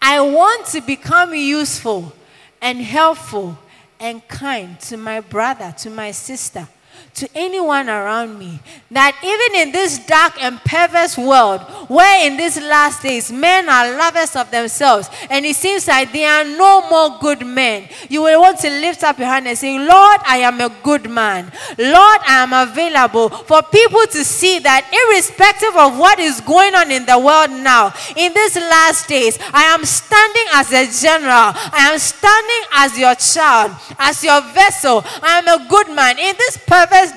I 0.06 0.20
want 0.20 0.66
to 0.66 0.82
become 0.82 1.34
useful 1.34 2.12
and 2.60 2.78
helpful 2.78 3.56
and 3.98 4.28
kind 4.28 4.78
to 4.80 4.98
my 4.98 5.20
brother, 5.20 5.74
to 5.78 5.88
my 5.88 6.10
sister, 6.10 6.68
to 7.14 7.28
anyone 7.34 7.88
around 7.88 8.38
me 8.38 8.58
that 8.90 9.14
even 9.22 9.60
in 9.60 9.72
this 9.72 9.98
dark 10.06 10.40
and 10.42 10.58
perverse 10.64 11.16
world, 11.16 11.60
where 11.88 12.26
in 12.26 12.36
these 12.36 12.56
last 12.60 13.02
days 13.02 13.30
men 13.30 13.68
are 13.68 13.96
lovers 13.96 14.34
of 14.36 14.50
themselves 14.50 15.08
and 15.30 15.44
it 15.44 15.56
seems 15.56 15.86
like 15.86 16.12
there 16.12 16.30
are 16.30 16.44
no 16.44 16.88
more 16.88 17.18
good 17.20 17.46
men, 17.46 17.88
you 18.08 18.22
will 18.22 18.40
want 18.40 18.58
to 18.58 18.68
lift 18.68 19.02
up 19.04 19.18
your 19.18 19.28
hand 19.28 19.46
and 19.46 19.56
say, 19.56 19.78
Lord, 19.78 20.20
I 20.26 20.38
am 20.38 20.60
a 20.60 20.74
good 20.82 21.08
man. 21.08 21.52
Lord, 21.78 22.20
I 22.26 22.42
am 22.42 22.52
available 22.52 23.28
for 23.28 23.62
people 23.62 24.06
to 24.10 24.24
see 24.24 24.58
that 24.60 24.86
irrespective 24.90 25.76
of 25.76 25.98
what 25.98 26.18
is 26.18 26.40
going 26.40 26.74
on 26.74 26.90
in 26.90 27.06
the 27.06 27.18
world 27.18 27.50
now, 27.50 27.92
in 28.16 28.32
these 28.34 28.56
last 28.56 29.08
days, 29.08 29.38
I 29.52 29.64
am 29.74 29.84
standing 29.84 30.46
as 30.54 30.72
a 30.72 30.84
general, 31.02 31.52
I 31.54 31.90
am 31.92 31.98
standing 31.98 32.62
as 32.74 32.98
your 32.98 33.14
child, 33.14 33.72
as 33.98 34.22
your 34.22 34.40
vessel. 34.52 35.02
I 35.22 35.38
am 35.38 35.48
a 35.48 35.68
good 35.68 35.88
man 35.94 36.18
in 36.18 36.34
this 36.38 36.58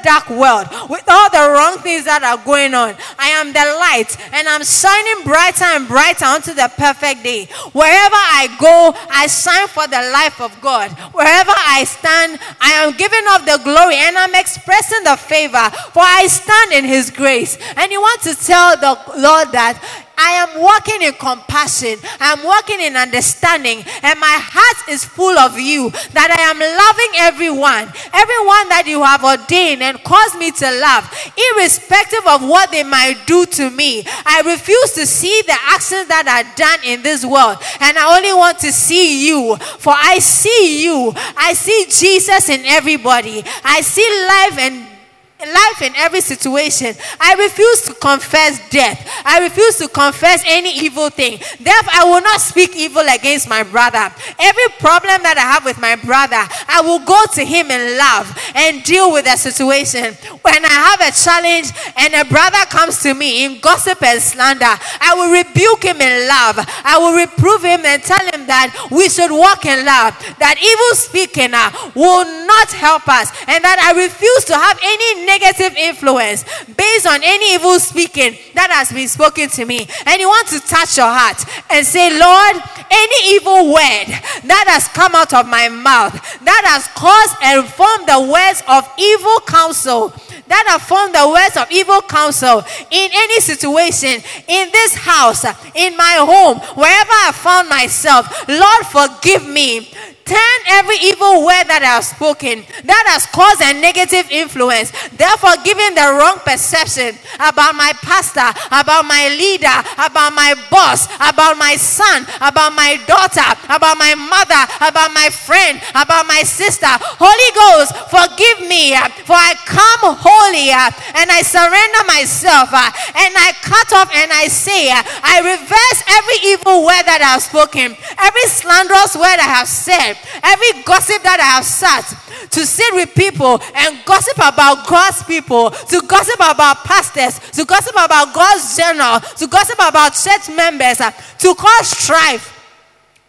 dark 0.04 0.30
world 0.30 0.68
with 0.90 1.04
all 1.08 1.30
the 1.30 1.52
wrong 1.54 1.78
things 1.80 2.06
that 2.06 2.24
are 2.24 2.40
going 2.44 2.74
on. 2.74 2.96
I 3.18 3.30
am 3.40 3.52
the 3.54 3.66
light 3.80 4.16
and 4.34 4.48
I'm 4.48 4.64
shining 4.64 5.24
brighter 5.24 5.66
and 5.66 5.88
brighter 5.88 6.26
unto 6.26 6.54
the 6.54 6.72
perfect 6.78 7.24
day. 7.24 7.46
Wherever 7.74 8.16
I 8.16 8.48
go, 8.60 8.94
I 9.10 9.28
shine 9.28 9.68
for 9.68 9.88
the 9.88 10.02
life 10.14 10.40
of 10.42 10.52
God. 10.62 10.92
Wherever 11.14 11.54
I 11.54 11.84
stand, 11.84 12.40
I 12.62 12.84
am 12.84 12.96
giving 12.96 13.26
off 13.30 13.46
the 13.46 13.60
glory 13.64 13.96
and 13.98 14.18
I'm 14.18 14.36
expressing 14.36 15.04
the 15.04 15.18
favor, 15.18 15.70
for 15.92 16.04
I 16.04 16.28
stand 16.28 16.74
in 16.74 16.86
His 16.86 17.10
grace. 17.12 17.58
And 17.76 17.92
you 17.92 18.02
want 18.02 18.22
to 18.22 18.36
tell 18.36 18.78
the 18.78 18.96
Lord 19.18 19.52
that 19.52 19.80
I 20.18 20.32
am 20.44 20.62
walking 20.62 21.02
in 21.04 21.14
compassion. 21.14 22.00
I'm 22.20 22.44
walking 22.44 22.82
in 22.82 22.96
understanding. 22.96 23.84
And 24.02 24.20
my 24.20 24.38
heart 24.42 24.90
is 24.90 25.06
full 25.06 25.38
of 25.38 25.60
you. 25.60 25.92
That 26.14 26.34
I 26.34 26.42
am 26.50 26.58
loving 26.60 27.14
everyone. 27.22 27.86
Everyone 28.14 28.66
that 28.74 28.86
you 28.88 29.04
have 29.04 29.24
ordained 29.24 29.84
and 29.84 30.04
caused 30.04 30.38
me 30.38 30.52
to 30.52 30.68
love. 30.82 31.06
Irrespective 31.54 32.26
of 32.28 32.42
what 32.42 32.72
they 32.72 32.84
might 32.84 33.22
do 33.28 33.46
to 33.46 33.70
me. 33.70 34.04
I 34.26 34.42
refuse 34.46 34.94
to 34.94 35.06
see 35.06 35.42
the 35.46 35.58
actions 35.70 36.08
that 36.08 36.26
are 36.26 36.46
done 36.58 36.80
in 36.84 37.04
this 37.04 37.24
world. 37.24 37.58
And 37.80 37.98
I 37.98 38.18
only 38.18 38.34
want 38.34 38.60
to 38.60 38.72
see 38.72 39.28
you. 39.28 39.56
For 39.78 39.94
I 39.96 40.20
see 40.20 40.84
you. 40.84 41.14
I 41.38 41.54
see 41.54 41.86
Jesus 41.90 42.50
in 42.50 42.66
everybody. 42.66 43.44
I 43.64 43.82
see 43.82 44.08
life 44.28 44.58
and 44.60 44.97
life 45.40 45.82
in 45.82 45.94
every 45.96 46.22
situation. 46.22 46.96
I 47.20 47.36
refuse 47.36 47.82
to 47.84 47.94
confess 47.94 48.58
death. 48.70 49.06
I 49.26 49.40
refuse 49.40 49.78
to 49.78 49.88
confess 49.88 50.44
any 50.46 50.74
evil 50.80 51.10
thing. 51.10 51.40
Therefore, 51.60 51.94
I 51.94 52.04
will 52.06 52.22
not 52.22 52.42
speak 52.42 52.76
evil 52.76 53.04
against 53.08 53.48
my 53.48 53.64
brother. 53.64 54.10
Every 54.40 54.70
problem 54.80 55.22
that 55.24 55.38
I 55.38 55.46
have 55.54 55.66
with 55.66 55.80
my 55.80 55.96
brother, 55.96 56.42
I 56.68 56.82
will 56.82 57.00
go 57.06 57.22
to 57.34 57.46
him 57.46 57.70
in 57.70 57.98
love 57.98 58.34
and 58.56 58.84
deal 58.84 59.12
with 59.12 59.26
the 59.26 59.38
situation. 59.38 60.16
When 60.42 60.66
I 60.66 60.78
have 60.90 61.02
a 61.02 61.12
challenge 61.14 61.70
and 61.98 62.14
a 62.16 62.26
brother 62.26 62.64
comes 62.70 63.02
to 63.04 63.14
me 63.14 63.46
in 63.46 63.60
gossip 63.60 64.02
and 64.02 64.22
slander, 64.22 64.74
I 65.02 65.14
will 65.14 65.32
rebuke 65.32 65.84
him 65.84 66.02
in 66.02 66.28
love. 66.28 66.58
I 66.84 66.98
will 66.98 67.14
reprove 67.14 67.62
him 67.62 67.86
and 67.86 68.02
tell 68.02 68.26
him 68.34 68.48
that 68.48 68.74
we 68.90 69.10
should 69.10 69.32
walk 69.32 69.66
in 69.66 69.86
love. 69.86 70.18
That 70.40 70.58
evil 70.58 70.94
speaking 70.98 71.54
will 71.94 72.26
not 72.48 72.72
help 72.74 73.08
us, 73.08 73.30
and 73.46 73.62
that 73.64 73.78
I 73.78 73.94
refuse 73.94 74.44
to 74.50 74.56
have 74.58 74.80
any 74.82 75.27
negative 75.28 75.76
influence 75.78 76.44
based 76.66 77.06
on 77.06 77.20
any 77.24 77.54
evil 77.54 77.78
speaking 77.80 78.34
that 78.56 78.72
has 78.72 78.92
been 78.92 79.08
spoken 79.08 79.50
to 79.50 79.66
me, 79.66 79.86
and 80.08 80.20
you 80.20 80.28
want 80.28 80.48
to 80.48 80.60
touch 80.62 80.98
your 80.98 81.12
heart 81.12 81.44
and 81.70 81.86
say, 81.86 82.10
Lord, 82.18 82.56
any 82.90 83.36
evil 83.36 83.68
word 83.68 84.08
that 84.48 84.66
has 84.72 84.88
come 84.90 85.14
out 85.14 85.34
of 85.34 85.46
my 85.46 85.68
mouth 85.68 86.14
that 86.42 86.64
has 86.66 86.88
caused 86.96 87.36
and 87.44 87.68
formed 87.68 88.08
the 88.08 88.32
words 88.32 88.64
of 88.68 88.88
evil 88.98 89.40
counsel 89.46 90.14
that 90.48 90.66
have 90.68 90.82
formed 90.82 91.14
the 91.14 91.28
words 91.28 91.58
of 91.58 91.70
evil 91.72 92.02
counsel 92.02 92.60
in 92.90 93.10
any 93.14 93.40
situation, 93.42 94.24
in 94.48 94.70
this 94.72 94.96
house, 94.96 95.44
in 95.76 95.96
my 95.98 96.16
home, 96.20 96.60
wherever 96.76 97.12
I 97.12 97.32
found 97.34 97.70
myself, 97.70 98.48
Lord, 98.48 98.86
forgive 98.88 99.48
me. 99.48 99.92
Turn 100.28 100.60
every 100.68 101.00
evil 101.08 101.48
word 101.48 101.72
that 101.72 101.80
I 101.88 101.96
have 101.96 102.04
spoken 102.04 102.68
that 102.84 103.04
has 103.16 103.24
caused 103.32 103.64
a 103.64 103.72
negative 103.80 104.28
influence, 104.28 104.92
therefore 105.16 105.56
giving 105.64 105.96
the 105.96 106.20
wrong 106.20 106.44
perception 106.44 107.16
about 107.40 107.80
my 107.80 107.96
pastor, 108.04 108.52
about 108.68 109.08
my 109.08 109.32
leader, 109.32 109.72
about 109.96 110.36
my 110.36 110.52
boss, 110.68 111.08
about 111.24 111.56
my 111.56 111.80
son, 111.80 112.28
about 112.44 112.76
my 112.76 113.00
daughter, 113.08 113.48
about 113.72 113.96
my 113.96 114.20
mother, 114.20 114.68
about 114.84 115.16
my 115.16 115.32
friend, 115.32 115.80
about 115.96 116.28
my 116.28 116.44
sister. 116.44 116.92
Holy 116.92 117.52
Ghost, 117.56 117.96
forgive 118.12 118.68
me, 118.68 119.00
for 119.24 119.40
I 119.40 119.56
come 119.64 120.12
holy 120.12 120.76
and 120.76 121.32
I 121.32 121.40
surrender 121.40 122.04
myself 122.04 122.76
and 122.76 123.32
I 123.32 123.56
cut 123.64 123.96
off 123.96 124.12
and 124.12 124.28
I 124.36 124.52
say, 124.52 124.92
I 124.92 125.40
reverse 125.40 126.00
every 126.20 126.52
evil 126.52 126.84
word 126.84 127.08
that 127.08 127.24
I 127.24 127.40
have 127.40 127.48
spoken, 127.48 127.96
every 128.20 128.48
slanderous 128.52 129.16
word 129.16 129.40
I 129.40 129.48
have 129.56 129.72
said 129.72 130.17
every 130.44 130.84
gossip 130.84 131.22
that 131.24 131.40
I 131.40 131.58
have 131.58 131.66
sat 131.66 132.06
to 132.52 132.66
sit 132.66 132.94
with 132.94 133.14
people 133.16 133.60
and 133.76 134.00
gossip 134.06 134.38
about 134.38 134.88
God's 134.88 135.24
people, 135.24 135.72
to 135.72 136.02
gossip 136.08 136.36
about 136.36 136.84
pastors, 136.84 137.40
to 137.52 137.66
gossip 137.66 137.94
about 137.94 138.34
God's 138.34 138.76
general, 138.76 139.20
to 139.20 139.48
gossip 139.48 139.78
about 139.78 140.14
church 140.14 140.50
members, 140.56 141.00
uh, 141.02 141.12
to 141.12 141.56
cause 141.56 141.88
strife 141.90 142.57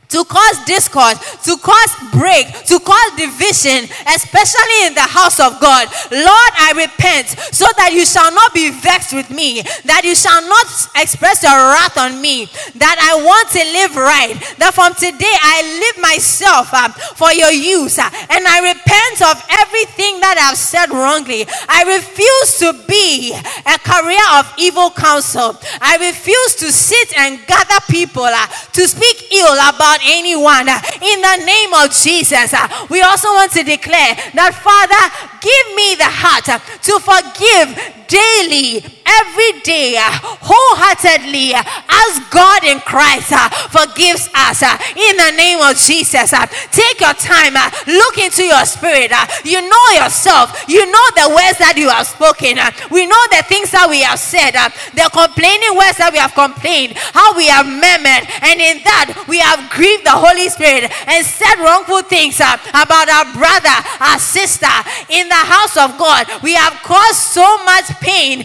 to 0.09 0.25
cause 0.25 0.65
discord, 0.65 1.17
to 1.45 1.57
cause 1.61 1.93
break, 2.13 2.49
to 2.65 2.81
cause 2.81 3.11
division, 3.17 3.85
especially 4.09 4.89
in 4.89 4.95
the 4.95 5.05
house 5.05 5.39
of 5.39 5.61
God. 5.61 5.89
Lord, 6.11 6.53
I 6.57 6.73
repent 6.89 7.29
so 7.53 7.67
that 7.77 7.93
you 7.93 8.07
shall 8.09 8.33
not 8.33 8.55
be 8.55 8.71
vexed 8.73 9.13
with 9.13 9.29
me, 9.31 9.61
that 9.85 10.03
you 10.05 10.17
shall 10.17 10.41
not 10.49 10.67
express 10.97 11.43
your 11.45 11.53
wrath 11.53 11.97
on 12.01 12.21
me, 12.21 12.49
that 12.81 12.97
I 12.97 13.21
want 13.21 13.53
to 13.53 13.63
live 13.77 13.97
right, 13.97 14.37
that 14.57 14.73
from 14.73 14.97
today 14.97 15.37
I 15.45 15.61
live 15.77 15.97
myself 16.01 16.73
uh, 16.73 16.89
for 17.13 17.33
your 17.33 17.53
use, 17.53 17.99
uh, 17.99 18.09
and 18.33 18.49
I 18.49 18.65
repent 18.65 19.17
of 19.29 19.37
everything 19.61 20.21
that 20.25 20.41
I've 20.41 20.57
said 20.57 20.89
wrongly. 20.89 21.45
I 21.69 21.85
refuse 21.85 22.57
to 22.65 22.73
be 22.89 23.37
a 23.37 23.77
career 23.85 24.25
of 24.41 24.49
evil 24.57 24.89
counsel. 24.91 25.53
I 25.81 26.01
refuse 26.01 26.57
to 26.65 26.73
sit 26.73 27.13
and 27.19 27.45
gather 27.47 27.81
people 27.93 28.25
uh, 28.25 28.47
to 28.73 28.89
speak 28.89 29.33
ill 29.37 29.53
about 29.69 29.98
anyone. 30.05 30.69
Uh, 30.69 30.81
in 31.03 31.21
the 31.21 31.37
name 31.45 31.73
of 31.75 31.93
Jesus, 31.93 32.53
uh, 32.55 32.87
we 32.91 33.01
also 33.03 33.29
want 33.29 33.53
to 33.53 33.63
declare 33.63 34.15
that, 34.35 34.53
Father, 34.55 35.03
give 35.41 35.67
me 35.75 35.95
the 35.95 36.09
heart 36.09 36.49
uh, 36.49 36.59
to 36.83 36.99
forgive 37.01 38.07
daily, 38.09 38.81
every 39.09 39.61
day, 39.65 39.97
uh, 39.97 40.13
wholeheartedly, 40.45 41.55
uh, 41.55 41.63
as 41.65 42.21
God 42.31 42.65
in 42.65 42.81
Christ 42.81 43.33
uh, 43.33 43.49
forgives 43.73 44.29
us. 44.35 44.63
In 44.95 45.15
the 45.17 45.33
name 45.37 45.61
of 45.65 45.77
Jesus, 45.77 46.31
take 46.71 47.01
your 47.01 47.17
time, 47.17 47.55
look 47.87 48.19
into 48.19 48.45
your 48.45 48.65
spirit. 48.65 49.11
You 49.45 49.65
know 49.65 49.87
yourself, 49.97 50.53
you 50.69 50.85
know 50.85 51.07
the 51.17 51.29
words 51.33 51.59
that 51.59 51.75
you 51.77 51.89
have 51.89 52.07
spoken. 52.07 52.61
We 52.91 53.07
know 53.07 53.23
the 53.33 53.43
things 53.49 53.71
that 53.73 53.89
we 53.89 54.03
have 54.03 54.19
said, 54.19 54.53
the 54.93 55.09
complaining 55.11 55.75
words 55.75 55.99
that 55.99 56.13
we 56.13 56.19
have 56.19 56.35
complained, 56.37 56.95
how 57.17 57.35
we 57.37 57.49
have 57.49 57.67
murmured, 57.67 58.29
and 58.45 58.61
in 58.61 58.85
that 58.85 59.25
we 59.29 59.41
have 59.41 59.71
grieved 59.73 60.05
the 60.05 60.15
Holy 60.15 60.49
Spirit 60.49 60.91
and 61.09 61.25
said 61.25 61.57
wrongful 61.59 62.03
things 62.05 62.39
about 62.39 63.09
our 63.09 63.27
brother, 63.33 63.77
our 64.01 64.19
sister 64.19 64.71
in 65.09 65.29
the 65.29 65.43
house 65.49 65.77
of 65.77 65.97
God. 65.99 66.27
We 66.43 66.55
have 66.55 66.75
caused 66.85 67.21
so 67.33 67.47
much 67.65 67.89
pain, 68.01 68.45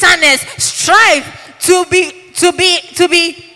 bitterness, 0.00 0.40
strife 0.58 1.56
to 1.60 1.84
be 1.86 2.12
to 2.34 2.52
be 2.52 2.80
to 2.94 3.08
be 3.08 3.49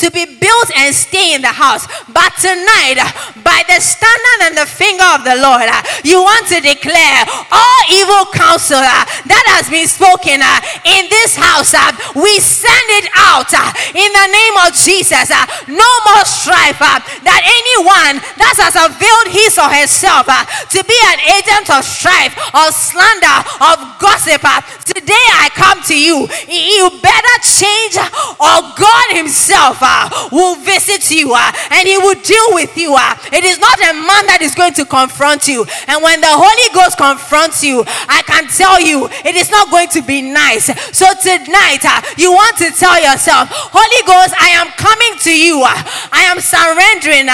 to 0.00 0.10
be 0.10 0.24
built 0.24 0.68
and 0.76 0.94
stay 0.94 1.34
in 1.34 1.42
the 1.42 1.52
house. 1.52 1.86
But 2.08 2.32
tonight, 2.40 2.96
by 3.44 3.60
the 3.68 3.78
standard 3.80 4.40
and 4.48 4.56
the 4.56 4.68
finger 4.68 5.04
of 5.12 5.24
the 5.24 5.36
Lord, 5.36 5.68
uh, 5.68 5.84
you 6.04 6.20
want 6.24 6.48
to 6.48 6.58
declare 6.60 7.24
all 7.52 7.80
evil 7.92 8.24
counsel 8.32 8.80
uh, 8.80 9.04
that 9.28 9.44
has 9.56 9.68
been 9.68 9.86
spoken 9.86 10.40
uh, 10.40 10.60
in 10.88 11.08
this 11.12 11.36
house, 11.36 11.76
uh, 11.76 11.92
we 12.16 12.40
send 12.40 12.86
it 12.96 13.12
out 13.16 13.52
uh, 13.52 13.68
in 13.92 14.08
the 14.08 14.26
name 14.32 14.56
of 14.64 14.72
Jesus. 14.72 15.28
Uh, 15.28 15.44
no 15.68 15.90
more 16.08 16.24
strife 16.24 16.80
that 16.80 17.42
anyone 17.44 18.24
that 18.40 18.56
has 18.56 18.76
availed 18.76 19.28
his 19.28 19.60
or 19.60 19.68
herself 19.68 20.26
to 20.72 20.80
be 20.84 20.98
an 21.12 21.20
agent 21.36 21.68
of 21.68 21.84
strife, 21.84 22.32
of 22.56 22.72
slander, 22.72 23.38
of 23.60 23.76
gossip. 24.00 24.42
Today 24.84 25.26
I 25.36 25.52
come 25.52 25.82
to 25.92 25.96
you. 25.96 26.28
You 26.48 26.88
better 27.02 27.36
change, 27.44 27.96
or 28.40 28.56
God 28.74 29.06
Himself 29.12 29.82
Uh, 29.90 30.28
will 30.30 30.54
visit 30.62 31.10
you 31.10 31.34
uh, 31.34 31.50
and 31.74 31.82
He 31.82 31.98
will 31.98 32.14
deal 32.22 32.54
with 32.54 32.76
you. 32.78 32.94
Uh. 32.94 33.18
It 33.34 33.42
is 33.42 33.58
not 33.58 33.74
a 33.82 33.92
man 33.98 34.22
that 34.30 34.38
is 34.38 34.54
going 34.54 34.74
to 34.78 34.86
confront 34.86 35.50
you. 35.50 35.66
And 35.90 35.98
when 35.98 36.22
the 36.22 36.30
Holy 36.30 36.68
Ghost 36.70 36.94
confronts 36.94 37.66
you, 37.66 37.82
I 38.06 38.22
can 38.22 38.46
tell 38.46 38.78
you 38.78 39.10
it 39.26 39.34
is 39.34 39.50
not 39.50 39.66
going 39.74 39.90
to 39.98 40.02
be 40.06 40.22
nice. 40.22 40.70
So 40.94 41.10
tonight, 41.18 41.82
you 42.14 42.30
want 42.30 42.54
to 42.62 42.70
tell 42.70 43.02
yourself, 43.02 43.50
Holy 43.50 44.02
Ghost, 44.06 44.30
I 44.38 44.54
am 44.54 44.70
coming 44.78 45.18
to 45.26 45.34
you. 45.34 45.58
I 45.66 46.22
am 46.30 46.38
surrendering. 46.38 47.26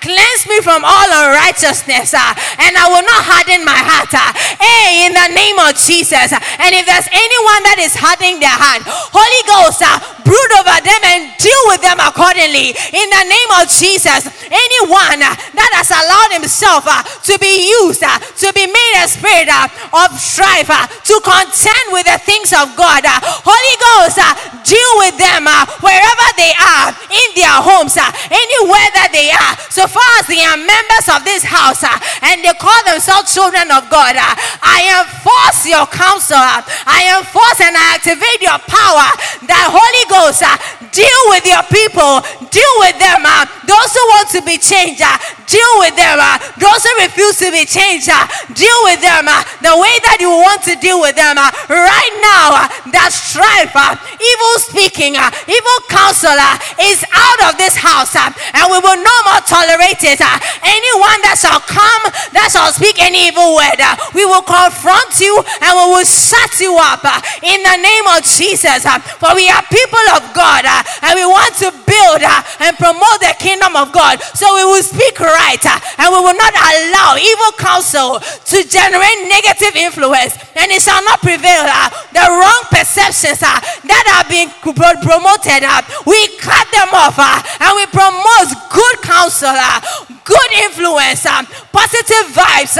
Cleanse 0.00 0.42
me 0.48 0.64
from 0.64 0.88
all 0.88 1.08
unrighteousness. 1.12 2.16
And 2.16 2.72
I 2.72 2.88
will 2.88 3.04
not 3.04 3.20
harden 3.28 3.68
my 3.68 3.76
heart. 3.76 4.16
Hey, 4.56 5.04
in 5.04 5.12
the 5.12 5.28
name 5.36 5.60
of 5.60 5.76
Jesus. 5.76 6.32
And 6.32 6.72
if 6.72 6.88
there's 6.88 7.08
anyone 7.12 7.62
that 7.68 7.78
is 7.84 7.92
hardening 7.92 8.40
their 8.40 8.56
heart, 8.56 8.80
Holy 8.88 9.42
Ghost, 9.44 9.84
brood 10.24 10.52
over 10.56 10.78
them 10.80 11.02
and 11.12 11.32
deal 11.36 11.62
with 11.68 11.82
them 11.84 11.97
accordingly. 12.00 12.72
In 12.72 13.06
the 13.10 13.24
name 13.26 13.50
of 13.60 13.68
Jesus, 13.68 14.26
anyone 14.48 15.20
that 15.20 15.70
has 15.76 15.90
allowed 15.90 16.32
himself 16.38 16.86
uh, 16.86 17.02
to 17.26 17.34
be 17.38 17.68
used, 17.82 18.02
uh, 18.02 18.18
to 18.18 18.48
be 18.54 18.66
made 18.66 18.94
a 19.02 19.06
spirit 19.06 19.50
uh, 19.50 19.68
of 20.06 20.16
strife, 20.18 20.70
uh, 20.70 20.86
to 20.86 21.14
contend 21.22 21.86
with 21.92 22.06
the 22.06 22.18
things 22.22 22.54
of 22.54 22.72
God, 22.78 23.04
uh, 23.04 23.20
Holy 23.22 23.76
Ghost, 23.78 24.18
uh, 24.18 24.32
deal 24.64 24.92
with 25.02 25.16
them 25.18 25.46
wherever 25.80 26.26
they 26.38 26.54
are, 26.56 26.92
in 27.08 27.28
their 27.36 27.58
homes, 27.60 27.96
anywhere 27.98 28.88
that 28.96 29.10
they 29.12 29.30
are. 29.32 29.52
So 29.72 29.86
far 29.86 30.06
as 30.20 30.26
they 30.26 30.42
are 30.44 30.58
members 30.58 31.06
of 31.10 31.24
this 31.24 31.44
house 31.44 31.84
and 32.22 32.42
they 32.44 32.54
call 32.56 32.76
themselves 32.84 33.32
children 33.32 33.70
of 33.70 33.88
God, 33.88 34.16
I 34.18 35.02
enforce 35.02 35.66
your 35.68 35.86
counsel, 35.88 36.38
I 36.38 37.18
enforce 37.18 37.60
and 37.60 37.74
I 37.76 37.96
activate 37.96 38.40
your 38.42 38.60
power 38.68 39.08
that 39.48 39.66
Holy 39.70 40.04
Ghost 40.08 40.44
deal 40.92 41.22
with 41.28 41.44
your 41.46 41.62
people, 41.70 42.20
deal 42.50 42.74
with 42.80 42.98
them. 42.98 43.22
Uh, 43.24 43.46
those 43.68 43.90
who 43.92 44.04
want 44.16 44.28
to 44.32 44.40
be 44.40 44.56
changed, 44.56 45.04
uh, 45.04 45.20
deal 45.44 45.72
with 45.84 45.94
them. 45.94 46.16
Uh, 46.16 46.40
those 46.56 46.80
who 46.80 46.92
refuse 47.04 47.36
to 47.38 47.52
be 47.52 47.68
changed, 47.68 48.08
uh, 48.08 48.24
deal 48.56 48.80
with 48.88 49.00
them 49.04 49.28
uh, 49.28 49.44
the 49.60 49.74
way 49.76 49.94
that 50.08 50.16
you 50.18 50.32
want 50.32 50.64
to 50.64 50.74
deal 50.80 50.98
with 51.04 51.14
them. 51.14 51.36
Uh, 51.36 51.52
right 51.68 52.14
now, 52.24 52.64
uh, 52.64 52.66
that 52.96 53.12
strife, 53.12 53.76
uh, 53.76 53.92
evil 54.16 54.54
speaking, 54.64 55.20
uh, 55.20 55.28
evil 55.44 55.78
counselor 55.92 56.40
uh, 56.40 56.56
is 56.88 57.04
out 57.12 57.52
of 57.52 57.60
this 57.60 57.76
house, 57.76 58.16
uh, 58.16 58.32
and 58.56 58.64
we 58.72 58.78
will 58.80 58.96
no 58.96 59.16
more 59.28 59.42
tolerate 59.44 60.00
it. 60.00 60.20
Uh, 60.20 60.40
anyone 60.64 61.20
that 61.28 61.36
shall 61.36 61.60
come, 61.60 62.02
that 62.32 62.48
shall 62.48 62.72
speak 62.72 62.96
any 63.02 63.28
evil 63.28 63.52
word, 63.52 63.80
uh, 63.80 63.92
we 64.16 64.24
will 64.24 64.44
confront 64.44 65.12
you 65.20 65.34
and 65.60 65.72
we 65.76 65.84
will 65.92 66.08
shut 66.08 66.56
you 66.60 66.72
up 66.80 67.04
uh, 67.04 67.20
in 67.44 67.60
the 67.60 67.76
name 67.82 68.06
of 68.16 68.24
Jesus. 68.24 68.86
Uh, 68.88 68.96
for 69.20 69.36
we 69.36 69.50
are 69.52 69.62
people 69.68 70.06
of 70.16 70.24
God 70.32 70.64
uh, 70.64 70.80
and 71.04 71.12
we 71.18 71.26
want 71.26 71.52
to 71.60 71.68
build 71.84 72.22
uh, 72.24 72.64
and 72.64 72.72
promote 72.78 73.20
the 73.20 73.34
kingdom 73.38 73.57
of 73.76 73.92
God. 73.92 74.20
So 74.34 74.46
we 74.54 74.64
will 74.64 74.82
speak 74.82 75.18
right 75.20 75.60
uh, 75.64 75.80
and 75.98 76.08
we 76.12 76.20
will 76.20 76.38
not 76.38 76.54
allow 76.54 77.16
evil 77.18 77.52
counsel 77.58 78.20
to 78.20 78.56
generate 78.68 79.18
negative 79.26 79.74
influence 79.74 80.38
and 80.54 80.70
it 80.70 80.82
shall 80.82 81.02
not 81.04 81.20
prevail. 81.20 81.64
Uh, 81.66 81.90
the 82.12 82.26
wrong 82.28 82.62
perceptions 82.70 83.42
uh, 83.42 83.58
that 83.86 84.04
are 84.14 84.26
being 84.28 84.50
promoted, 84.60 85.64
uh, 85.64 85.82
we 86.06 86.18
cut 86.38 86.66
them 86.70 86.90
off 86.92 87.16
uh, 87.16 87.40
and 87.64 87.72
we 87.78 87.86
promote 87.90 88.50
good 88.70 88.96
counsel, 89.02 89.54
uh, 89.54 89.80
good 90.28 90.50
influence, 90.68 91.24
um, 91.24 91.46
positive 91.72 92.36
vibes 92.36 92.76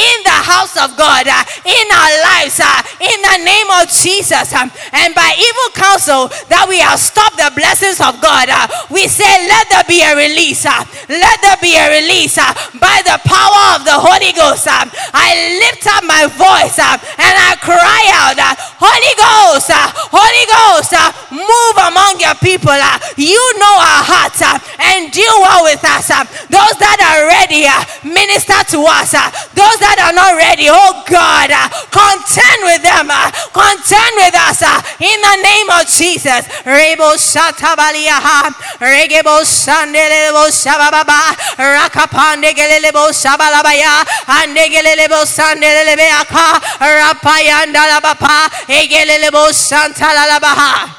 in 0.00 0.16
the 0.24 0.38
house 0.48 0.72
of 0.80 0.96
God, 0.96 1.28
in 1.28 1.86
our 1.92 2.14
lives, 2.24 2.56
in 3.04 3.18
the 3.20 3.38
name 3.44 3.68
of 3.76 3.84
Jesus. 3.92 4.48
Um, 4.56 4.72
and 4.96 5.12
by 5.12 5.28
evil 5.36 5.68
counsel 5.76 6.32
that 6.48 6.64
we 6.64 6.80
have 6.80 6.96
stopped 6.96 7.36
the 7.36 7.52
blessings 7.52 8.00
of 8.00 8.16
God, 8.24 8.48
we 8.88 9.04
say, 9.12 9.28
let 9.44 9.68
there 9.68 9.84
be 9.84 10.00
a 10.00 10.15
release. 10.16 10.64
let 10.64 11.36
there 11.44 11.60
be 11.60 11.76
a 11.76 11.86
release 12.00 12.38
uh, 12.40 12.50
by 12.80 13.04
the 13.04 13.20
power 13.28 13.76
of 13.76 13.84
the 13.84 13.94
Holy 13.94 14.32
Ghost. 14.32 14.66
Um. 14.66 14.88
I 15.12 15.60
lift 15.60 15.84
up 15.86 16.02
my 16.08 16.24
voice 16.26 16.80
um, 16.80 16.98
and 17.20 17.34
I 17.36 17.54
cry 17.60 18.02
out, 18.16 18.38
uh, 18.40 18.56
Holy 18.80 19.14
Ghost, 19.20 19.70
uh, 19.70 19.92
Holy 20.10 20.46
Ghost, 20.48 20.96
move 21.30 21.76
among 21.86 22.18
your 22.18 22.34
people. 22.40 22.74
You 23.20 23.42
know 23.60 23.74
our 23.76 24.02
hearts 24.02 24.40
and 24.42 25.12
deal 25.12 25.36
well 25.44 25.68
with 25.68 25.84
us. 25.84 26.10
Um. 26.10 26.26
Those 26.48 26.76
that 26.80 26.98
are 27.04 27.28
ready, 27.28 27.68
minister 28.02 28.56
to 28.72 28.80
us. 28.88 29.12
Those 29.56 29.80
that 29.80 29.96
are 30.04 30.12
not 30.12 30.36
ready, 30.36 30.68
oh 30.68 31.00
God, 31.08 31.48
uh, 31.48 31.64
contend 31.88 32.60
with 32.68 32.84
them, 32.84 33.08
uh, 33.08 33.32
contend 33.56 34.12
with 34.20 34.36
us 34.36 34.60
uh, 34.60 34.84
in 35.00 35.16
the 35.16 35.36
name 35.40 35.68
of 35.72 35.88
Jesus. 35.88 36.44
Rebo 36.68 37.16
Shatabalia, 37.16 38.52
Regebo 38.76 39.40
Sandelebo 39.48 40.52
Shababa, 40.52 41.32
Rakapande 41.56 42.52
Gelebo 42.52 43.08
Shabalabaya, 43.16 44.04
and 44.44 44.52
Gelebo 44.52 45.24
Sandelebeaka, 45.24 46.60
Rapayanda 46.76 47.88
Labapa, 47.88 48.52
Egelebo 48.68 49.56
Santalabaha. 49.56 50.92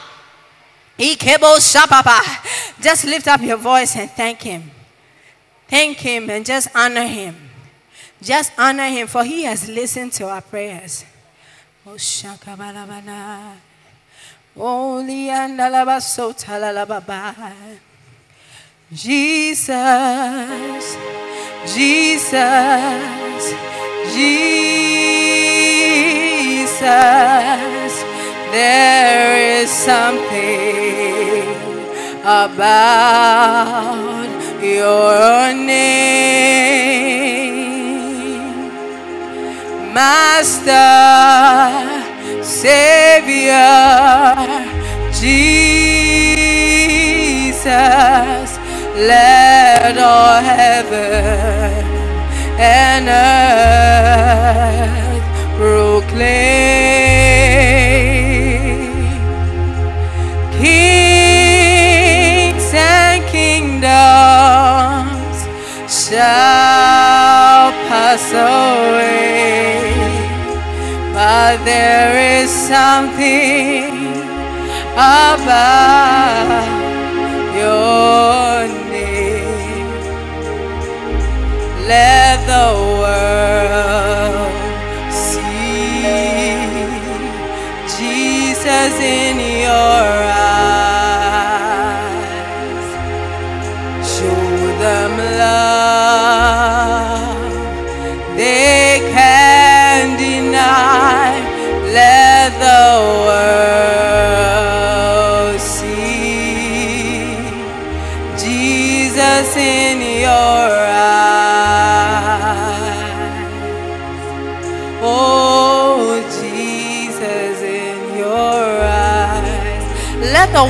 Just 2.82 3.06
lift 3.06 3.28
up 3.28 3.42
your 3.44 3.58
voice 3.58 3.96
and 3.96 4.10
thank 4.10 4.42
Him. 4.42 4.72
Thank 5.68 5.98
Him 6.00 6.32
and 6.32 6.44
just 6.44 6.70
honor 6.74 7.06
Him. 7.06 7.47
Just 8.22 8.52
honor 8.58 8.90
Him, 8.90 9.08
for 9.08 9.24
He 9.24 9.44
has 9.44 9.70
listened 9.70 10.12
to 10.14 10.28
our 10.28 10.42
prayers. 10.42 11.06
And 11.86 12.00
Jesus, 18.94 19.76
Jesus, 21.76 23.54
Jesus. 24.16 24.58
There 28.50 29.62
is 29.62 29.70
something 29.70 31.44
about 32.22 34.30
your 34.64 35.54
name, 35.54 36.97
Master, 39.98 40.78
Savior, 42.44 44.36
Jesus. 45.12 46.38
Let 48.96 49.98
all 49.98 50.42
heaven 50.44 51.84
and 52.60 53.10
earth 53.10 55.24
proclaim 55.58 56.38
kings 60.62 60.97
there 71.78 72.42
is 72.42 72.50
something 72.50 73.92
about 74.94 76.66
your 77.60 78.68
name. 78.94 79.92
let 81.92 82.36
the 82.52 82.87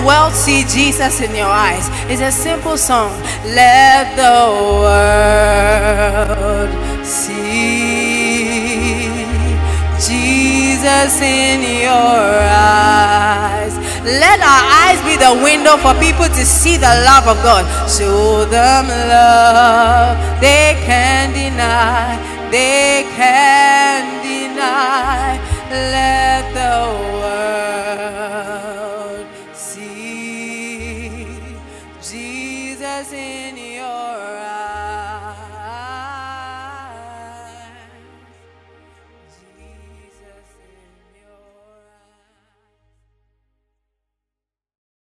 world 0.07 0.33
see 0.33 0.63
Jesus 0.63 1.19
in 1.19 1.35
your 1.35 1.51
eyes. 1.67 1.89
It's 2.07 2.21
a 2.21 2.31
simple 2.31 2.77
song. 2.77 3.11
Let 3.43 4.15
the 4.15 4.47
world 4.81 6.71
see 7.05 8.07
Jesus 9.99 11.19
in 11.19 11.59
your 11.83 12.23
eyes. 12.47 13.75
Let 14.23 14.39
our 14.39 14.63
eyes 14.81 14.99
be 15.03 15.19
the 15.19 15.33
window 15.43 15.75
for 15.75 15.93
people 15.99 16.27
to 16.31 16.45
see 16.45 16.77
the 16.77 16.93
love 17.03 17.27
of 17.27 17.37
God. 17.43 17.65
Show 17.91 18.45
them 18.45 18.87
love 18.87 20.15
they 20.39 20.79
can 20.87 21.33
deny. 21.33 22.15
They 22.49 23.03
can 23.17 24.23
deny. 24.23 25.35
Let 25.69 26.53